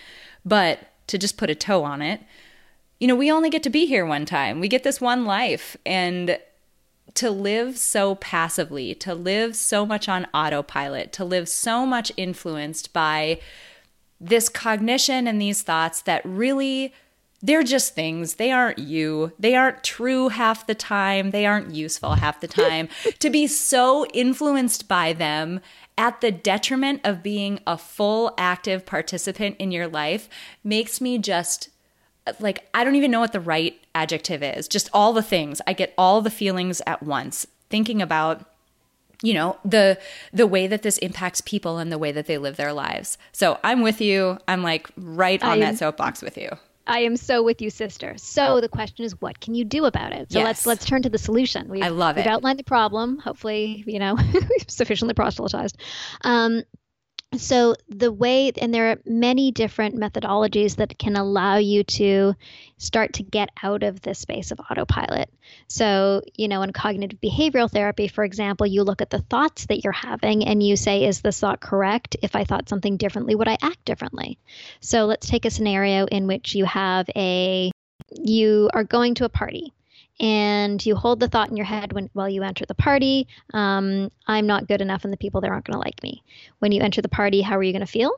But 0.44 0.80
to 1.08 1.18
just 1.18 1.38
put 1.38 1.50
a 1.50 1.56
toe 1.56 1.84
on 1.84 2.02
it, 2.02 2.22
you 3.00 3.08
know, 3.08 3.16
we 3.16 3.32
only 3.32 3.50
get 3.50 3.64
to 3.64 3.70
be 3.70 3.86
here 3.86 4.06
one 4.06 4.26
time. 4.26 4.60
We 4.60 4.68
get 4.68 4.84
this 4.84 5.00
one 5.00 5.26
life. 5.26 5.78
And 5.86 6.38
to 7.14 7.32
live 7.32 7.78
so 7.78 8.16
passively, 8.16 8.94
to 8.96 9.14
live 9.14 9.56
so 9.56 9.86
much 9.86 10.10
on 10.10 10.28
autopilot, 10.34 11.14
to 11.14 11.24
live 11.24 11.48
so 11.48 11.86
much 11.86 12.12
influenced 12.18 12.92
by 12.94 13.40
this 14.20 14.50
cognition 14.50 15.28
and 15.28 15.42
these 15.42 15.62
thoughts 15.62 16.02
that 16.02 16.22
really 16.26 16.94
they're 17.46 17.64
just 17.64 17.94
things. 17.94 18.36
They 18.36 18.52
aren't 18.52 18.80
you. 18.80 19.32
They 19.38 19.56
aren't 19.56 19.84
true 19.84 20.30
half 20.30 20.66
the 20.66 20.74
time. 20.74 21.30
They 21.30 21.46
aren't 21.46 21.76
useful 21.76 22.16
half 22.16 22.42
the 22.42 22.48
time. 22.48 22.90
to 23.20 23.30
be 23.30 23.46
so 23.46 24.06
influenced 24.08 24.88
by 24.88 25.14
them 25.14 25.62
at 25.98 26.22
the 26.22 26.32
detriment 26.32 27.02
of 27.04 27.22
being 27.22 27.60
a 27.68 27.78
full 27.78 28.34
active 28.38 28.86
participant 28.86 29.56
in 29.60 29.72
your 29.72 29.88
life 29.88 30.28
makes 30.64 31.00
me 31.00 31.20
just 31.20 31.70
like 32.40 32.68
I 32.74 32.84
don't 32.84 32.96
even 32.96 33.12
know 33.12 33.20
what 33.20 33.32
the 33.32 33.40
right 33.40 33.80
adjective 33.94 34.42
is. 34.42 34.68
Just 34.68 34.90
all 34.92 35.14
the 35.14 35.22
things. 35.22 35.62
I 35.68 35.74
get 35.74 35.94
all 35.98 36.22
the 36.22 36.32
feelings 36.32 36.82
at 36.88 37.04
once 37.04 37.46
thinking 37.70 38.02
about 38.02 38.44
you 39.22 39.34
know 39.34 39.58
the 39.64 40.00
the 40.34 40.48
way 40.48 40.66
that 40.66 40.82
this 40.82 40.98
impacts 40.98 41.42
people 41.42 41.78
and 41.78 41.92
the 41.92 42.00
way 42.00 42.12
that 42.12 42.26
they 42.26 42.40
live 42.40 42.58
their 42.58 42.74
lives. 42.74 43.20
So 43.34 43.60
I'm 43.64 43.82
with 43.82 44.02
you. 44.02 44.40
I'm 44.48 44.64
like 44.64 44.90
right 44.98 45.42
on 45.44 45.60
that 45.60 45.78
soapbox 45.78 46.24
with 46.24 46.38
you. 46.38 46.50
I 46.88 47.00
am 47.00 47.18
so 47.18 47.42
with 47.42 47.62
you, 47.62 47.70
sister. 47.70 48.14
So 48.18 48.62
the 48.62 48.70
question 48.70 49.06
is, 49.06 49.20
what 49.20 49.40
can 49.40 49.56
you 49.56 49.66
do 49.66 49.86
about 49.86 50.14
it? 50.14 50.32
So 50.32 50.40
yes. 50.40 50.46
let's 50.46 50.66
let's 50.66 50.86
turn 50.86 51.02
to 51.04 51.10
the 51.10 51.18
solution. 51.18 51.68
We've, 51.68 51.84
I 51.84 51.88
love 51.88 52.18
it. 52.18 52.22
We've 52.22 52.28
outlined 52.28 52.60
the 52.60 52.64
problem. 52.64 53.18
Hopefully, 53.18 53.84
you 53.88 54.00
know, 54.00 54.18
sufficiently 54.68 55.14
proselytized. 55.14 55.78
Um, 56.22 56.64
so 57.38 57.76
the 57.90 58.12
way 58.12 58.52
and 58.58 58.74
there 58.74 58.92
are 58.92 59.00
many 59.06 59.52
different 59.52 59.96
methodologies 59.96 60.78
that 60.78 60.98
can 60.98 61.16
allow 61.16 61.58
you 61.58 61.84
to 61.84 62.34
start 62.78 63.14
to 63.14 63.24
get 63.24 63.50
out 63.62 63.84
of 63.84 64.02
this 64.02 64.20
space 64.20 64.52
of 64.52 64.60
autopilot. 64.60 65.30
So 65.68 66.22
you 66.36 66.48
know 66.48 66.62
in 66.62 66.74
cognitive 66.74 67.20
behavioral 67.22 67.72
therapy 67.72 68.08
for 68.08 68.24
example 68.24 68.68
you 68.68 68.84
look 68.84 69.02
at 69.02 69.10
the 69.10 69.22
thoughts 69.22 69.66
that 69.68 69.84
you're 69.84 69.94
having 69.94 70.46
and 70.46 70.62
you 70.62 70.76
say 70.76 71.06
is 71.06 71.22
this 71.22 71.40
thought 71.40 71.60
correct? 71.60 72.16
If 72.22 72.36
i 72.36 72.44
thought 72.44 72.70
something 72.70 72.98
differently 72.98 73.36
would 73.36 73.48
i 73.48 73.58
act 73.62 73.86
differently? 73.86 74.38
So 74.80 75.06
let's 75.06 75.28
take 75.28 75.46
a 75.46 75.52
scenario 75.52 76.06
in 76.06 76.28
which 76.28 76.56
you 76.56 76.66
have 76.66 77.08
a 77.16 77.72
you 78.12 78.70
are 78.74 78.84
going 78.84 79.16
to 79.16 79.26
a 79.26 79.30
party 79.30 79.74
and 80.20 80.86
you 80.86 80.96
hold 80.96 81.20
the 81.20 81.28
thought 81.28 81.50
in 81.50 81.58
your 81.58 81.66
head 81.66 81.92
when 81.94 82.10
while 82.14 82.30
you 82.30 82.44
enter 82.44 82.66
the 82.66 82.76
party 82.76 83.28
um, 83.54 84.12
i'm 84.28 84.48
not 84.48 84.68
good 84.68 84.82
enough 84.82 85.04
and 85.04 85.12
the 85.12 85.18
people 85.18 85.42
there 85.42 85.52
aren't 85.52 85.66
going 85.66 85.74
to 85.74 85.80
like 85.80 86.02
me. 86.04 86.24
When 86.60 86.72
you 86.72 86.82
enter 86.82 87.02
the 87.02 87.10
party 87.10 87.42
how 87.42 87.58
are 87.58 87.64
you 87.64 87.74
going 87.74 87.86
to 87.86 87.92
feel? 87.92 88.12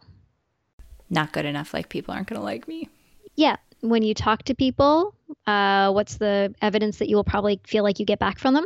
Not 1.09 1.31
good 1.31 1.45
enough 1.45 1.73
like 1.73 1.89
people 1.89 2.13
aren't 2.13 2.27
going 2.27 2.39
to 2.39 2.45
like 2.45 2.67
me. 2.67 2.89
Yeah 3.35 3.57
when 3.81 4.03
you 4.03 4.13
talk 4.13 4.43
to 4.43 4.55
people 4.55 5.13
uh, 5.45 5.91
what's 5.91 6.17
the 6.17 6.53
evidence 6.61 6.97
that 6.97 7.09
you 7.09 7.15
will 7.15 7.23
probably 7.23 7.59
feel 7.65 7.83
like 7.83 7.99
you 7.99 8.05
get 8.05 8.19
back 8.19 8.39
from 8.39 8.53
them? 8.53 8.65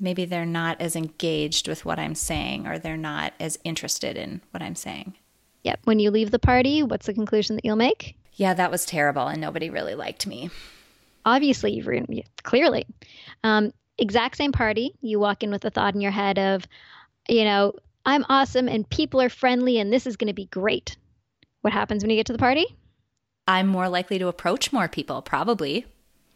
Maybe 0.00 0.24
they're 0.24 0.44
not 0.44 0.80
as 0.80 0.96
engaged 0.96 1.68
with 1.68 1.84
what 1.84 1.98
i'm 1.98 2.14
saying 2.14 2.66
or 2.66 2.78
they're 2.78 2.96
not 2.96 3.34
as 3.38 3.58
interested 3.64 4.16
in 4.16 4.40
what 4.50 4.62
i'm 4.62 4.74
saying. 4.76 5.14
Yep 5.62 5.80
when 5.84 5.98
you 5.98 6.10
leave 6.10 6.30
the 6.30 6.38
party 6.38 6.82
what's 6.82 7.06
the 7.06 7.14
conclusion 7.14 7.56
that 7.56 7.66
you'll 7.66 7.76
make? 7.76 8.16
Yeah 8.34 8.54
that 8.54 8.70
was 8.70 8.86
terrible 8.86 9.26
and 9.26 9.40
nobody 9.40 9.68
really 9.68 9.94
liked 9.94 10.26
me 10.26 10.50
obviously 11.24 11.72
you've 11.72 11.86
re- 11.86 12.24
clearly. 12.42 12.86
Um, 13.44 13.72
exact 13.98 14.36
same 14.36 14.52
party. 14.52 14.94
You 15.00 15.18
walk 15.18 15.42
in 15.42 15.50
with 15.50 15.64
a 15.64 15.70
thought 15.70 15.94
in 15.94 16.00
your 16.00 16.10
head 16.10 16.38
of 16.38 16.66
you 17.28 17.44
know 17.44 17.72
i'm 18.04 18.24
awesome 18.28 18.68
and 18.68 18.88
people 18.90 19.20
are 19.22 19.28
friendly 19.28 19.78
and 19.78 19.92
this 19.92 20.06
is 20.06 20.16
going 20.16 20.28
to 20.28 20.34
be 20.34 20.46
great. 20.46 20.96
What 21.60 21.72
happens 21.72 22.02
when 22.02 22.10
you 22.10 22.16
get 22.16 22.26
to 22.26 22.32
the 22.32 22.38
party? 22.38 22.66
I'm 23.46 23.68
more 23.68 23.88
likely 23.88 24.18
to 24.18 24.28
approach 24.28 24.72
more 24.72 24.88
people 24.88 25.22
probably. 25.22 25.86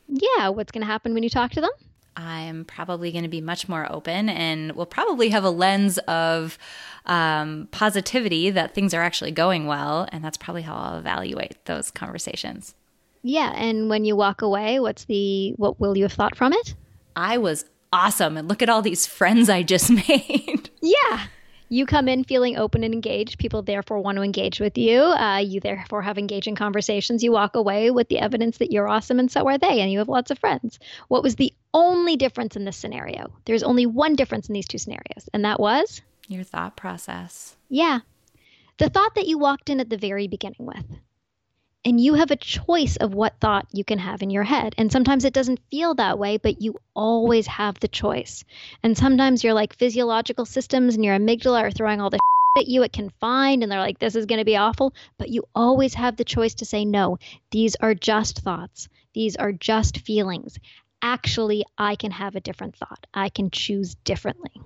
Yeah 0.09 0.49
what's 0.49 0.73
going 0.73 0.83
to 0.83 0.91
happen 0.91 1.15
when 1.15 1.23
you 1.23 1.31
talk 1.31 1.53
to 1.53 1.61
them? 1.61 1.71
I'm 2.19 2.65
probably 2.65 3.13
going 3.13 3.25
to 3.25 3.29
be 3.29 3.43
much 3.43 3.69
more 3.69 3.91
open 3.93 4.31
and 4.31 4.73
will 4.73 4.87
probably 4.87 5.29
have 5.31 5.45
a 5.45 5.51
lens 5.51 5.99
of 5.99 6.57
um, 7.05 7.69
positivity 7.73 8.49
that 8.49 8.73
things 8.75 8.95
are 8.95 9.03
actually 9.03 9.33
going 9.33 9.67
well 9.67 10.09
and 10.13 10.25
that's 10.25 10.39
probably 10.39 10.63
how 10.63 10.75
i'll 10.75 10.99
evaluate 10.99 11.63
those 11.67 11.91
conversations 11.91 12.75
yeah, 13.27 13.53
and 13.57 13.89
when 13.91 14.05
you 14.05 14.15
walk 14.17 14.43
away, 14.43 14.79
what's 14.81 15.05
the 15.07 15.51
what 15.57 15.81
will 15.81 15.97
you 15.97 16.05
have 16.05 16.13
thought 16.13 16.37
from 16.37 16.53
it? 16.53 16.75
I 17.17 17.39
was 17.39 17.65
awesome 17.93 18.37
and 18.37 18.47
look 18.49 18.63
at 18.63 18.69
all 18.69 18.83
these 18.83 19.07
friends 19.07 19.49
I 19.49 19.63
just 19.63 19.91
made. 20.09 20.71
yeah. 20.83 21.27
You 21.69 21.85
come 21.85 22.07
in 22.07 22.23
feeling 22.23 22.57
open 22.57 22.85
and 22.85 22.95
engaged. 22.95 23.41
People 23.41 23.61
therefore 23.63 23.99
want 23.99 24.17
to 24.19 24.23
engage 24.23 24.61
with 24.61 24.79
you. 24.79 25.01
Uh, 25.01 25.39
you 25.39 25.59
therefore 25.59 26.01
have 26.01 26.17
engaging 26.17 26.55
conversations. 26.55 27.25
You 27.25 27.33
walk 27.33 27.57
away 27.57 27.91
with 27.91 28.07
the 28.09 28.21
evidence 28.21 28.59
that 28.59 28.71
you're 28.71 28.87
awesome 28.87 29.19
and 29.19 29.29
so 29.29 29.49
are 29.49 29.59
they, 29.59 29.81
and 29.81 29.91
you 29.91 29.99
have 29.99 30.09
lots 30.09 30.31
of 30.31 30.39
friends. 30.39 30.79
What 31.09 31.25
was 31.25 31.35
the 31.35 31.53
only 31.75 32.15
difference 32.17 32.55
in 32.55 32.65
this 32.67 32.77
scenario? 32.77 33.33
There's 33.47 33.65
only 33.65 33.85
one 33.85 34.15
difference 34.15 34.49
in 34.49 34.53
these 34.53 34.69
two 34.69 34.79
scenarios, 34.79 35.29
and 35.35 35.45
that 35.45 35.59
was 35.59 36.03
your 36.29 36.45
thought 36.45 36.77
process. 36.77 37.57
Yeah, 37.69 37.99
The 38.79 38.89
thought 38.89 39.15
that 39.17 39.27
you 39.27 39.37
walked 39.39 39.69
in 39.69 39.81
at 39.81 39.91
the 39.91 39.97
very 39.97 40.29
beginning 40.29 40.67
with. 40.67 40.85
And 41.87 42.01
you 42.01 42.15
have 42.15 42.33
a 42.33 42.37
choice 42.37 42.97
of 42.97 43.15
what 43.15 43.39
thought 43.39 43.69
you 43.73 43.85
can 43.85 44.01
have 44.01 44.21
in 44.21 44.29
your 44.29 44.43
head. 44.43 44.75
And 44.77 44.91
sometimes 44.91 45.25
it 45.25 45.33
doesn't 45.33 45.61
feel 45.71 45.95
that 45.95 46.19
way, 46.19 46.37
but 46.37 46.61
you 46.61 46.81
always 46.97 47.47
have 47.47 47.79
the 47.79 47.87
choice. 47.87 48.43
And 48.83 48.99
sometimes 48.99 49.45
your 49.45 49.55
like 49.55 49.77
physiological 49.77 50.47
systems 50.47 50.97
and 50.97 51.05
your 51.05 51.17
amygdala 51.17 51.63
are 51.63 51.71
throwing 51.71 52.01
all 52.01 52.11
the 52.11 52.19
at 52.59 52.67
you 52.67 52.83
it 52.83 52.93
can 52.93 53.11
find 53.21 53.63
and 53.63 53.71
they're 53.71 53.79
like 53.79 54.01
this 54.01 54.17
is 54.17 54.27
going 54.27 54.41
to 54.41 54.45
be 54.45 54.57
awful, 54.57 54.95
but 55.17 55.29
you 55.29 55.45
always 55.55 55.95
have 55.95 56.17
the 56.17 56.25
choice 56.25 56.55
to 56.55 56.65
say 56.65 56.85
no. 56.85 57.19
These 57.53 57.77
are 57.77 57.95
just 57.95 58.41
thoughts. 58.41 58.89
These 59.15 59.37
are 59.37 59.53
just 59.53 59.99
feelings. 59.99 60.59
Actually, 61.03 61.65
I 61.79 61.95
can 61.95 62.11
have 62.11 62.35
a 62.35 62.41
different 62.41 62.75
thought. 62.75 63.07
I 63.15 63.29
can 63.29 63.51
choose 63.51 63.95
differently. 63.95 64.61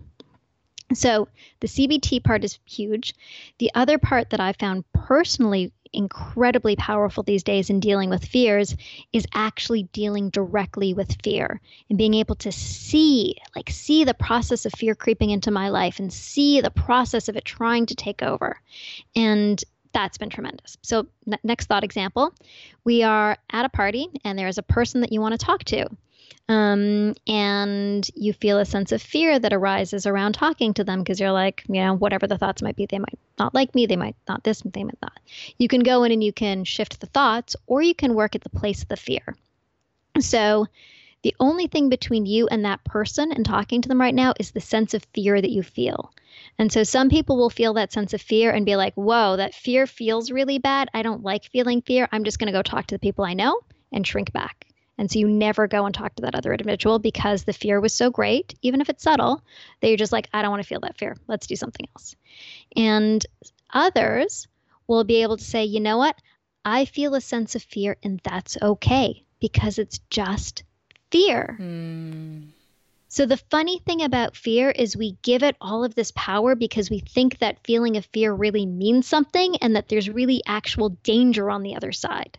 So 0.94 1.28
the 1.60 1.68
CBT 1.68 2.24
part 2.24 2.44
is 2.44 2.58
huge. 2.64 3.14
The 3.58 3.70
other 3.74 3.98
part 3.98 4.30
that 4.30 4.40
I 4.40 4.54
found 4.54 4.84
personally 4.92 5.72
incredibly 5.92 6.76
powerful 6.76 7.22
these 7.22 7.42
days 7.42 7.70
in 7.70 7.80
dealing 7.80 8.10
with 8.10 8.24
fears 8.24 8.76
is 9.12 9.26
actually 9.34 9.84
dealing 9.84 10.30
directly 10.30 10.94
with 10.94 11.20
fear 11.22 11.60
and 11.88 11.98
being 11.98 12.14
able 12.14 12.36
to 12.36 12.52
see, 12.52 13.36
like, 13.56 13.70
see 13.70 14.04
the 14.04 14.14
process 14.14 14.66
of 14.66 14.72
fear 14.72 14.94
creeping 14.94 15.30
into 15.30 15.50
my 15.50 15.68
life 15.68 15.98
and 15.98 16.12
see 16.12 16.60
the 16.60 16.70
process 16.70 17.28
of 17.28 17.36
it 17.36 17.44
trying 17.44 17.86
to 17.86 17.94
take 17.94 18.22
over. 18.22 18.60
And 19.16 19.62
that's 19.92 20.18
been 20.18 20.30
tremendous. 20.30 20.76
So, 20.82 21.06
n- 21.26 21.38
next 21.42 21.66
thought 21.66 21.84
example 21.84 22.32
we 22.84 23.02
are 23.02 23.36
at 23.50 23.64
a 23.64 23.68
party 23.68 24.08
and 24.24 24.38
there 24.38 24.48
is 24.48 24.58
a 24.58 24.62
person 24.62 25.00
that 25.00 25.12
you 25.12 25.20
want 25.20 25.38
to 25.38 25.44
talk 25.44 25.64
to. 25.64 25.88
Um, 26.48 27.14
and 27.26 28.08
you 28.14 28.32
feel 28.32 28.58
a 28.58 28.64
sense 28.64 28.90
of 28.92 29.00
fear 29.00 29.38
that 29.38 29.52
arises 29.52 30.06
around 30.06 30.32
talking 30.32 30.74
to 30.74 30.84
them 30.84 31.00
because 31.00 31.20
you're 31.20 31.30
like, 31.30 31.62
you 31.68 31.80
know, 31.80 31.94
whatever 31.94 32.26
the 32.26 32.38
thoughts 32.38 32.60
might 32.60 32.76
be, 32.76 32.86
they 32.86 32.98
might 32.98 33.18
not 33.38 33.54
like 33.54 33.74
me, 33.74 33.86
they 33.86 33.96
might 33.96 34.16
not 34.28 34.42
this, 34.42 34.60
they 34.64 34.82
might 34.82 34.98
not. 35.00 35.18
You 35.58 35.68
can 35.68 35.80
go 35.82 36.02
in 36.02 36.12
and 36.12 36.24
you 36.24 36.32
can 36.32 36.64
shift 36.64 37.00
the 37.00 37.06
thoughts, 37.06 37.54
or 37.66 37.82
you 37.82 37.94
can 37.94 38.14
work 38.14 38.34
at 38.34 38.42
the 38.42 38.50
place 38.50 38.82
of 38.82 38.88
the 38.88 38.96
fear. 38.96 39.36
So, 40.18 40.66
the 41.22 41.36
only 41.38 41.66
thing 41.66 41.88
between 41.88 42.26
you 42.26 42.48
and 42.48 42.64
that 42.64 42.82
person 42.82 43.30
and 43.30 43.44
talking 43.44 43.82
to 43.82 43.88
them 43.88 44.00
right 44.00 44.14
now 44.14 44.32
is 44.40 44.50
the 44.50 44.60
sense 44.60 44.94
of 44.94 45.06
fear 45.14 45.40
that 45.40 45.50
you 45.50 45.62
feel. 45.62 46.12
And 46.58 46.72
so 46.72 46.82
some 46.82 47.10
people 47.10 47.36
will 47.36 47.50
feel 47.50 47.74
that 47.74 47.92
sense 47.92 48.14
of 48.14 48.22
fear 48.22 48.50
and 48.50 48.64
be 48.64 48.76
like, 48.76 48.94
whoa, 48.94 49.36
that 49.36 49.54
fear 49.54 49.86
feels 49.86 50.30
really 50.30 50.58
bad. 50.58 50.88
I 50.94 51.02
don't 51.02 51.22
like 51.22 51.44
feeling 51.44 51.82
fear. 51.82 52.08
I'm 52.10 52.24
just 52.24 52.38
going 52.38 52.46
to 52.46 52.58
go 52.58 52.62
talk 52.62 52.86
to 52.86 52.94
the 52.94 53.00
people 53.00 53.24
I 53.24 53.34
know 53.34 53.60
and 53.92 54.06
shrink 54.06 54.32
back. 54.32 54.69
And 55.00 55.10
so 55.10 55.18
you 55.18 55.28
never 55.28 55.66
go 55.66 55.86
and 55.86 55.94
talk 55.94 56.14
to 56.16 56.22
that 56.24 56.34
other 56.34 56.52
individual 56.52 56.98
because 56.98 57.44
the 57.44 57.54
fear 57.54 57.80
was 57.80 57.94
so 57.94 58.10
great, 58.10 58.54
even 58.60 58.82
if 58.82 58.90
it's 58.90 59.02
subtle, 59.02 59.42
that 59.80 59.88
you're 59.88 59.96
just 59.96 60.12
like, 60.12 60.28
I 60.34 60.42
don't 60.42 60.50
want 60.50 60.62
to 60.62 60.68
feel 60.68 60.80
that 60.80 60.98
fear. 60.98 61.16
Let's 61.26 61.46
do 61.46 61.56
something 61.56 61.86
else. 61.96 62.16
And 62.76 63.24
others 63.72 64.46
will 64.86 65.04
be 65.04 65.22
able 65.22 65.38
to 65.38 65.42
say, 65.42 65.64
you 65.64 65.80
know 65.80 65.96
what? 65.96 66.16
I 66.66 66.84
feel 66.84 67.14
a 67.14 67.22
sense 67.22 67.54
of 67.54 67.62
fear, 67.62 67.96
and 68.02 68.20
that's 68.22 68.58
okay 68.60 69.24
because 69.40 69.78
it's 69.78 70.00
just 70.10 70.64
fear. 71.10 71.56
Mm. 71.58 72.48
So, 73.08 73.24
the 73.24 73.38
funny 73.38 73.78
thing 73.78 74.02
about 74.02 74.36
fear 74.36 74.68
is 74.68 74.98
we 74.98 75.16
give 75.22 75.42
it 75.42 75.56
all 75.62 75.82
of 75.82 75.94
this 75.94 76.12
power 76.14 76.54
because 76.54 76.90
we 76.90 76.98
think 76.98 77.38
that 77.38 77.64
feeling 77.64 77.96
of 77.96 78.04
fear 78.12 78.34
really 78.34 78.66
means 78.66 79.06
something 79.06 79.56
and 79.62 79.76
that 79.76 79.88
there's 79.88 80.10
really 80.10 80.42
actual 80.46 80.90
danger 80.90 81.50
on 81.50 81.62
the 81.62 81.74
other 81.74 81.90
side 81.90 82.36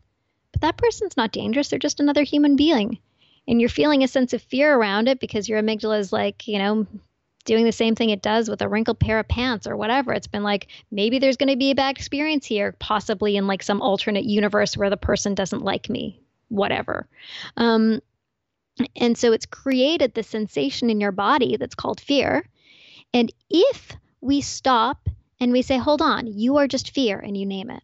that 0.60 0.78
person's 0.78 1.18
not 1.18 1.32
dangerous. 1.32 1.70
They're 1.70 1.80
just 1.80 2.00
another 2.00 2.24
human 2.24 2.56
being. 2.56 3.00
And 3.48 3.60
you're 3.60 3.70
feeling 3.70 4.04
a 4.04 4.08
sense 4.08 4.34
of 4.34 4.42
fear 4.42 4.76
around 4.76 5.08
it 5.08 5.20
because 5.20 5.50
your 5.50 5.62
amygdala 5.62 6.00
is 6.00 6.14
like, 6.14 6.48
you 6.48 6.60
know, 6.60 6.86
doing 7.46 7.66
the 7.66 7.72
same 7.72 7.96
thing 7.96 8.12
it 8.12 8.22
does 8.22 8.50
with 8.50 8.62
a 8.62 8.68
wrinkled 8.68 9.00
pair 9.00 9.18
of 9.18 9.28
pants 9.28 9.66
or 9.66 9.76
whatever. 9.76 10.14
It's 10.14 10.28
been 10.28 10.44
like, 10.44 10.68
maybe 10.92 11.18
there's 11.18 11.38
going 11.38 11.50
to 11.50 11.58
be 11.58 11.72
a 11.72 11.76
bad 11.76 11.98
experience 11.98 12.46
here, 12.46 12.76
possibly 12.80 13.36
in 13.36 13.48
like 13.48 13.64
some 13.64 13.82
alternate 13.82 14.26
universe 14.26 14.78
where 14.78 14.92
the 14.92 14.98
person 14.98 15.34
doesn't 15.34 15.64
like 15.64 15.90
me, 15.90 16.22
whatever. 16.50 17.08
Um, 17.58 18.02
and 18.96 19.18
so 19.18 19.32
it's 19.32 19.46
created 19.46 20.14
the 20.14 20.24
sensation 20.24 20.90
in 20.90 21.02
your 21.02 21.12
body 21.12 21.58
that's 21.58 21.76
called 21.76 22.00
fear. 22.00 22.48
And 23.14 23.34
if 23.50 23.92
we 24.22 24.42
stop 24.42 25.10
and 25.40 25.52
we 25.52 25.64
say, 25.64 25.78
hold 25.78 26.02
on, 26.02 26.28
you 26.28 26.58
are 26.58 26.68
just 26.68 26.92
fear, 26.92 27.18
and 27.18 27.36
you 27.36 27.46
name 27.46 27.72
it, 27.72 27.84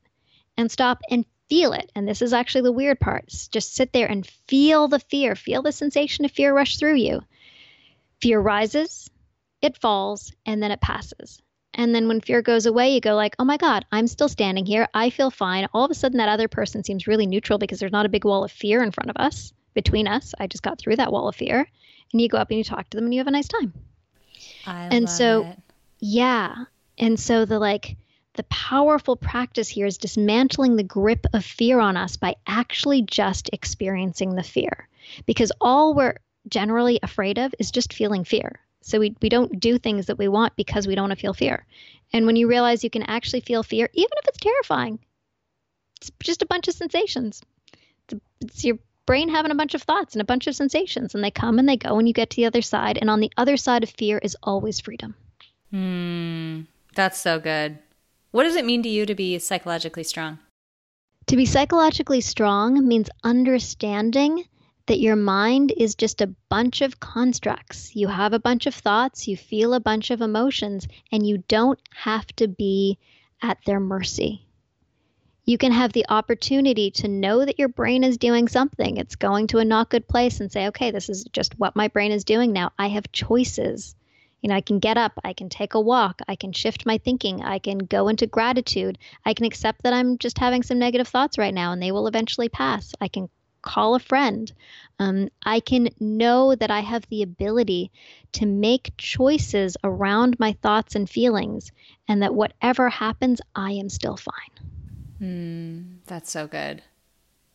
and 0.56 0.72
stop 0.72 1.02
and 1.10 1.26
feel 1.50 1.74
it. 1.74 1.92
And 1.96 2.08
this 2.08 2.22
is 2.22 2.34
actually 2.34 2.62
the 2.62 2.72
weird 2.72 3.00
part. 3.00 3.28
Just 3.52 3.76
sit 3.76 3.94
there 3.94 4.08
and 4.08 4.28
feel 4.48 4.88
the 4.88 5.00
fear, 5.00 5.36
feel 5.36 5.62
the 5.62 5.72
sensation 5.72 6.26
of 6.26 6.32
fear 6.32 6.54
rush 6.54 6.78
through 6.78 6.96
you. 6.96 7.22
Fear 8.22 8.40
rises, 8.40 9.10
it 9.62 9.78
falls, 9.78 10.34
and 10.46 10.62
then 10.62 10.72
it 10.72 10.82
passes. 10.82 11.42
And 11.74 11.94
then 11.94 12.08
when 12.08 12.22
fear 12.22 12.42
goes 12.42 12.66
away, 12.66 12.94
you 12.94 13.00
go 13.00 13.14
like, 13.14 13.36
"Oh 13.38 13.46
my 13.46 13.58
god, 13.58 13.86
I'm 13.92 14.08
still 14.08 14.30
standing 14.30 14.66
here. 14.66 14.88
I 14.94 15.12
feel 15.12 15.30
fine." 15.30 15.68
All 15.74 15.86
of 15.86 15.92
a 15.92 15.96
sudden 15.96 16.18
that 16.18 16.30
other 16.30 16.48
person 16.48 16.84
seems 16.84 17.06
really 17.06 17.28
neutral 17.28 17.60
because 17.60 17.80
there's 17.80 17.92
not 17.92 18.08
a 18.08 18.10
big 18.10 18.26
wall 18.26 18.44
of 18.44 18.52
fear 18.52 18.82
in 18.82 18.92
front 18.92 19.12
of 19.12 19.18
us, 19.18 19.54
between 19.78 20.08
us. 20.08 20.34
I 20.40 20.48
just 20.48 20.64
got 20.64 20.80
through 20.80 20.96
that 20.96 21.12
wall 21.12 21.28
of 21.28 21.36
fear. 21.36 21.68
And 22.12 22.22
you 22.22 22.28
go 22.28 22.38
up 22.38 22.50
and 22.50 22.58
you 22.58 22.64
talk 22.64 22.90
to 22.90 22.98
them 22.98 23.06
and 23.06 23.14
you 23.14 23.20
have 23.20 23.28
a 23.28 23.32
nice 23.32 23.48
time. 23.48 23.74
I 24.66 24.88
and 24.92 25.08
so 25.10 25.44
it. 25.44 25.60
yeah. 26.00 26.66
And 26.98 27.20
so 27.20 27.46
the 27.46 27.60
like 27.60 27.96
the 28.38 28.44
powerful 28.44 29.16
practice 29.16 29.68
here 29.68 29.86
is 29.86 29.98
dismantling 29.98 30.76
the 30.76 30.84
grip 30.84 31.26
of 31.34 31.44
fear 31.44 31.80
on 31.80 31.98
us 31.98 32.18
by 32.18 32.36
actually 32.48 33.02
just 33.02 33.50
experiencing 33.52 34.36
the 34.36 34.44
fear. 34.44 34.88
Because 35.26 35.52
all 35.60 35.94
we're 35.94 36.18
generally 36.48 37.00
afraid 37.04 37.38
of 37.38 37.54
is 37.60 37.72
just 37.72 37.94
feeling 37.94 38.24
fear. 38.24 38.60
So 38.82 39.00
we, 39.00 39.16
we 39.22 39.30
don't 39.30 39.60
do 39.60 39.78
things 39.78 40.06
that 40.06 40.18
we 40.18 40.28
want 40.28 40.56
because 40.56 40.88
we 40.88 40.96
don't 40.96 41.10
want 41.10 41.20
to 41.20 41.22
feel 41.22 41.34
fear. 41.34 41.66
And 42.14 42.26
when 42.26 42.38
you 42.38 42.48
realize 42.48 42.84
you 42.84 42.90
can 42.90 43.04
actually 43.04 43.42
feel 43.42 43.64
fear, 43.64 43.90
even 43.94 44.12
if 44.18 44.28
it's 44.28 44.40
terrifying, 44.40 45.00
it's 46.00 46.12
just 46.22 46.42
a 46.42 46.46
bunch 46.46 46.68
of 46.68 46.74
sensations. 46.74 47.42
It's, 48.42 48.64
your 48.64 48.78
brain 49.06 49.30
having 49.30 49.52
a 49.52 49.56
bunch 49.56 49.74
of 49.74 49.82
thoughts 49.82 50.14
and 50.14 50.22
a 50.22 50.26
bunch 50.26 50.48
of 50.48 50.56
sensations, 50.56 51.16
and 51.16 51.24
they 51.24 51.32
come 51.32 51.60
and 51.60 51.68
they 51.68 51.78
go, 51.78 51.98
and 51.98 52.08
you 52.08 52.14
get 52.14 52.30
to 52.30 52.36
the 52.38 52.46
other 52.46 52.62
side. 52.62 52.98
And 52.98 53.10
on 53.10 53.20
the 53.20 53.32
other 53.36 53.58
side 53.58 53.84
of 53.84 53.90
fear 53.90 54.20
is 54.20 54.38
always 54.44 54.80
freedom. 54.80 55.16
Hmm, 55.72 56.62
that's 56.94 57.18
so 57.18 57.40
good. 57.40 57.80
What 58.32 58.44
does 58.44 58.56
it 58.56 58.66
mean 58.66 58.84
to 58.84 58.90
you 58.90 59.06
to 59.06 59.16
be 59.16 59.40
psychologically 59.40 60.04
strong? 60.04 60.40
To 61.28 61.36
be 61.36 61.46
psychologically 61.46 62.22
strong 62.22 62.88
means 62.88 63.10
understanding 63.24 64.46
that 64.86 65.00
your 65.02 65.18
mind 65.18 65.74
is 65.76 65.96
just 65.96 66.22
a 66.22 66.34
bunch 66.50 66.82
of 66.82 67.00
constructs. 67.00 67.96
You 67.96 68.08
have 68.08 68.32
a 68.32 68.40
bunch 68.40 68.66
of 68.66 68.74
thoughts, 68.74 69.28
you 69.28 69.36
feel 69.36 69.74
a 69.74 69.82
bunch 69.82 70.10
of 70.10 70.22
emotions, 70.22 70.88
and 71.12 71.28
you 71.28 71.40
don't 71.50 71.80
have 71.94 72.28
to 72.38 72.48
be 72.48 72.98
at 73.42 73.58
their 73.66 73.82
mercy. 73.82 74.48
You 75.44 75.58
can 75.58 75.74
have 75.74 75.94
the 75.94 76.06
opportunity 76.10 76.92
to 76.92 77.10
know 77.10 77.44
that 77.44 77.60
your 77.60 77.68
brain 77.70 78.04
is 78.06 78.18
doing 78.18 78.48
something. 78.48 78.96
It's 78.96 79.16
going 79.16 79.48
to 79.48 79.60
a 79.60 79.66
not 79.66 79.90
good 79.90 80.08
place 80.08 80.40
and 80.40 80.52
say, 80.52 80.68
okay, 80.68 80.92
this 80.92 81.10
is 81.10 81.26
just 81.34 81.60
what 81.60 81.76
my 81.76 81.90
brain 81.90 82.14
is 82.14 82.24
doing 82.24 82.54
now. 82.54 82.72
I 82.80 82.88
have 82.88 83.12
choices. 83.12 83.96
You 84.48 84.54
know, 84.54 84.56
I 84.56 84.62
can 84.62 84.80
get 84.80 84.96
up, 84.96 85.12
I 85.26 85.34
can 85.34 85.50
take 85.50 85.74
a 85.74 85.82
walk, 85.82 86.22
I 86.30 86.38
can 86.38 86.54
shift 86.54 86.86
my 86.86 87.00
thinking, 87.00 87.44
I 87.44 87.60
can 87.60 87.80
go 87.80 88.08
into 88.08 88.28
gratitude, 88.28 88.98
I 89.26 89.34
can 89.34 89.46
accept 89.46 89.84
that 89.84 89.92
I'm 89.92 90.18
just 90.20 90.38
having 90.38 90.64
some 90.64 90.80
negative 90.80 91.10
thoughts 91.10 91.38
right 91.38 91.54
now 91.54 91.74
and 91.74 91.84
they 91.84 91.92
will 91.92 92.08
eventually 92.08 92.48
pass. 92.48 92.94
I 93.02 93.10
can 93.10 93.28
call 93.62 93.96
a 93.96 94.00
friend. 94.00 94.50
Um, 95.00 95.28
I 95.44 95.60
can 95.60 95.90
know 96.00 96.56
that 96.56 96.72
I 96.72 96.80
have 96.80 97.06
the 97.10 97.24
ability 97.24 97.92
to 98.32 98.46
make 98.46 98.94
choices 98.98 99.76
around 99.84 100.40
my 100.40 100.54
thoughts 100.54 100.96
and 100.96 101.10
feelings, 101.10 101.74
and 102.08 102.24
that 102.24 102.34
whatever 102.34 102.88
happens, 102.88 103.42
I 103.54 103.74
am 103.74 103.90
still 103.90 104.16
fine. 104.16 104.64
Mm, 105.22 105.98
that's 106.06 106.32
so 106.32 106.48
good. 106.48 106.84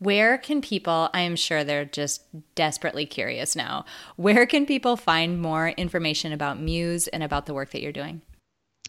Where 0.02 0.36
can 0.36 0.60
people, 0.60 1.10
I 1.14 1.20
am 1.20 1.36
sure 1.36 1.62
they're 1.62 1.84
just 1.84 2.22
desperately 2.56 3.06
curious 3.06 3.54
now, 3.54 3.84
where 4.16 4.46
can 4.46 4.66
people 4.66 4.96
find 4.96 5.40
more 5.40 5.68
information 5.68 6.32
about 6.32 6.60
Muse 6.60 7.06
and 7.06 7.22
about 7.22 7.46
the 7.46 7.54
work 7.54 7.70
that 7.70 7.82
you're 7.82 7.92
doing? 7.92 8.20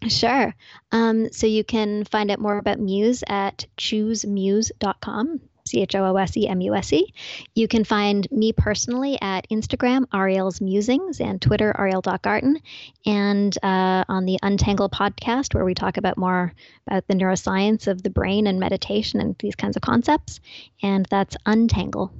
Sure. 0.08 0.56
Um, 0.92 1.32
so 1.32 1.46
you 1.46 1.64
can 1.64 2.04
find 2.06 2.32
out 2.32 2.40
more 2.40 2.58
about 2.58 2.80
Muse 2.80 3.24
at 3.28 3.66
choosemuse.com. 3.78 5.42
C 5.66 5.82
H 5.82 5.96
O 5.96 6.06
O 6.06 6.16
S 6.18 6.36
E 6.38 6.48
M 6.48 6.62
U 6.62 6.76
S 6.76 6.92
E. 6.94 7.14
You 7.56 7.68
can 7.68 7.84
find 7.84 8.30
me 8.32 8.54
personally 8.54 9.18
at 9.22 9.50
Instagram, 9.50 10.06
Ariel's 10.14 10.62
Musings, 10.62 11.22
and 11.22 11.42
Twitter, 11.42 11.74
Ariel.Garten, 11.78 12.60
and 13.06 13.58
uh, 13.64 14.04
on 14.08 14.26
the 14.26 14.40
Untangle 14.44 14.90
podcast, 14.90 15.54
where 15.54 15.66
we 15.66 15.74
talk 15.74 15.98
about 15.98 16.18
more 16.18 16.54
about 16.88 17.08
the 17.08 17.14
neuroscience 17.14 17.88
of 17.88 18.04
the 18.04 18.10
brain 18.10 18.48
and 18.48 18.60
meditation 18.60 19.22
and 19.22 19.36
these 19.40 19.56
kinds 19.56 19.76
of 19.76 19.82
concepts. 19.82 20.40
And 20.82 21.06
that's 21.10 21.38
Untangle. 21.46 22.12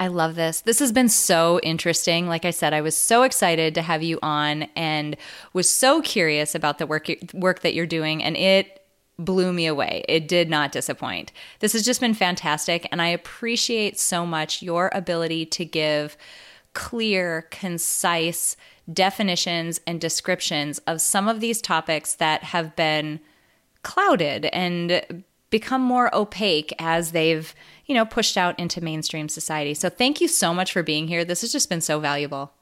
I 0.00 0.06
love 0.06 0.36
this. 0.36 0.60
This 0.60 0.78
has 0.78 0.92
been 0.92 1.08
so 1.08 1.58
interesting. 1.62 2.28
Like 2.28 2.44
I 2.44 2.50
said, 2.50 2.72
I 2.72 2.82
was 2.82 2.96
so 2.96 3.24
excited 3.24 3.74
to 3.74 3.82
have 3.82 4.02
you 4.02 4.20
on 4.22 4.64
and 4.76 5.16
was 5.52 5.68
so 5.68 6.00
curious 6.02 6.54
about 6.54 6.78
the 6.78 6.86
work 6.86 7.08
work 7.34 7.60
that 7.60 7.74
you're 7.74 7.86
doing 7.86 8.22
and 8.22 8.36
it 8.36 8.77
blew 9.18 9.52
me 9.52 9.66
away. 9.66 10.04
It 10.08 10.28
did 10.28 10.48
not 10.48 10.72
disappoint. 10.72 11.32
This 11.58 11.72
has 11.72 11.84
just 11.84 12.00
been 12.00 12.14
fantastic. 12.14 12.88
And 12.92 13.02
I 13.02 13.08
appreciate 13.08 13.98
so 13.98 14.24
much 14.24 14.62
your 14.62 14.90
ability 14.94 15.46
to 15.46 15.64
give 15.64 16.16
clear, 16.72 17.48
concise 17.50 18.56
definitions 18.92 19.80
and 19.86 20.00
descriptions 20.00 20.78
of 20.86 21.00
some 21.00 21.28
of 21.28 21.40
these 21.40 21.60
topics 21.60 22.14
that 22.14 22.44
have 22.44 22.76
been 22.76 23.20
clouded 23.82 24.46
and 24.46 25.24
become 25.50 25.80
more 25.80 26.14
opaque 26.14 26.72
as 26.78 27.12
they've, 27.12 27.54
you 27.86 27.94
know, 27.94 28.04
pushed 28.04 28.36
out 28.36 28.58
into 28.58 28.82
mainstream 28.82 29.28
society. 29.28 29.74
So 29.74 29.88
thank 29.88 30.20
you 30.20 30.28
so 30.28 30.54
much 30.54 30.72
for 30.72 30.82
being 30.82 31.08
here. 31.08 31.24
This 31.24 31.40
has 31.40 31.52
just 31.52 31.68
been 31.68 31.80
so 31.80 31.98
valuable. 31.98 32.52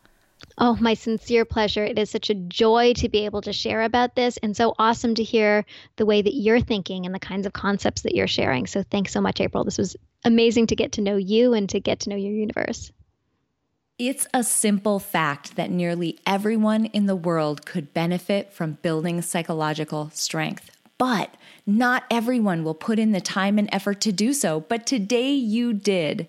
Oh, 0.58 0.76
my 0.80 0.94
sincere 0.94 1.44
pleasure. 1.44 1.84
It 1.84 1.98
is 1.98 2.10
such 2.10 2.30
a 2.30 2.34
joy 2.34 2.94
to 2.94 3.08
be 3.08 3.26
able 3.26 3.42
to 3.42 3.52
share 3.52 3.82
about 3.82 4.14
this 4.14 4.38
and 4.38 4.56
so 4.56 4.74
awesome 4.78 5.14
to 5.16 5.22
hear 5.22 5.66
the 5.96 6.06
way 6.06 6.22
that 6.22 6.34
you're 6.34 6.60
thinking 6.60 7.04
and 7.04 7.14
the 7.14 7.20
kinds 7.20 7.46
of 7.46 7.52
concepts 7.52 8.02
that 8.02 8.14
you're 8.14 8.26
sharing. 8.26 8.66
So 8.66 8.82
thanks 8.82 9.12
so 9.12 9.20
much, 9.20 9.40
April. 9.40 9.64
This 9.64 9.76
was 9.76 9.96
amazing 10.24 10.68
to 10.68 10.76
get 10.76 10.92
to 10.92 11.02
know 11.02 11.16
you 11.16 11.52
and 11.52 11.68
to 11.70 11.80
get 11.80 12.00
to 12.00 12.10
know 12.10 12.16
your 12.16 12.32
universe. 12.32 12.90
It's 13.98 14.26
a 14.34 14.42
simple 14.42 14.98
fact 14.98 15.56
that 15.56 15.70
nearly 15.70 16.18
everyone 16.26 16.86
in 16.86 17.06
the 17.06 17.16
world 17.16 17.64
could 17.64 17.94
benefit 17.94 18.52
from 18.52 18.72
building 18.82 19.22
psychological 19.22 20.10
strength. 20.12 20.70
But 20.98 21.34
not 21.66 22.04
everyone 22.10 22.64
will 22.64 22.74
put 22.74 22.98
in 22.98 23.12
the 23.12 23.20
time 23.20 23.58
and 23.58 23.68
effort 23.72 24.00
to 24.02 24.12
do 24.12 24.32
so. 24.32 24.60
But 24.60 24.86
today 24.86 25.32
you 25.32 25.72
did. 25.72 26.28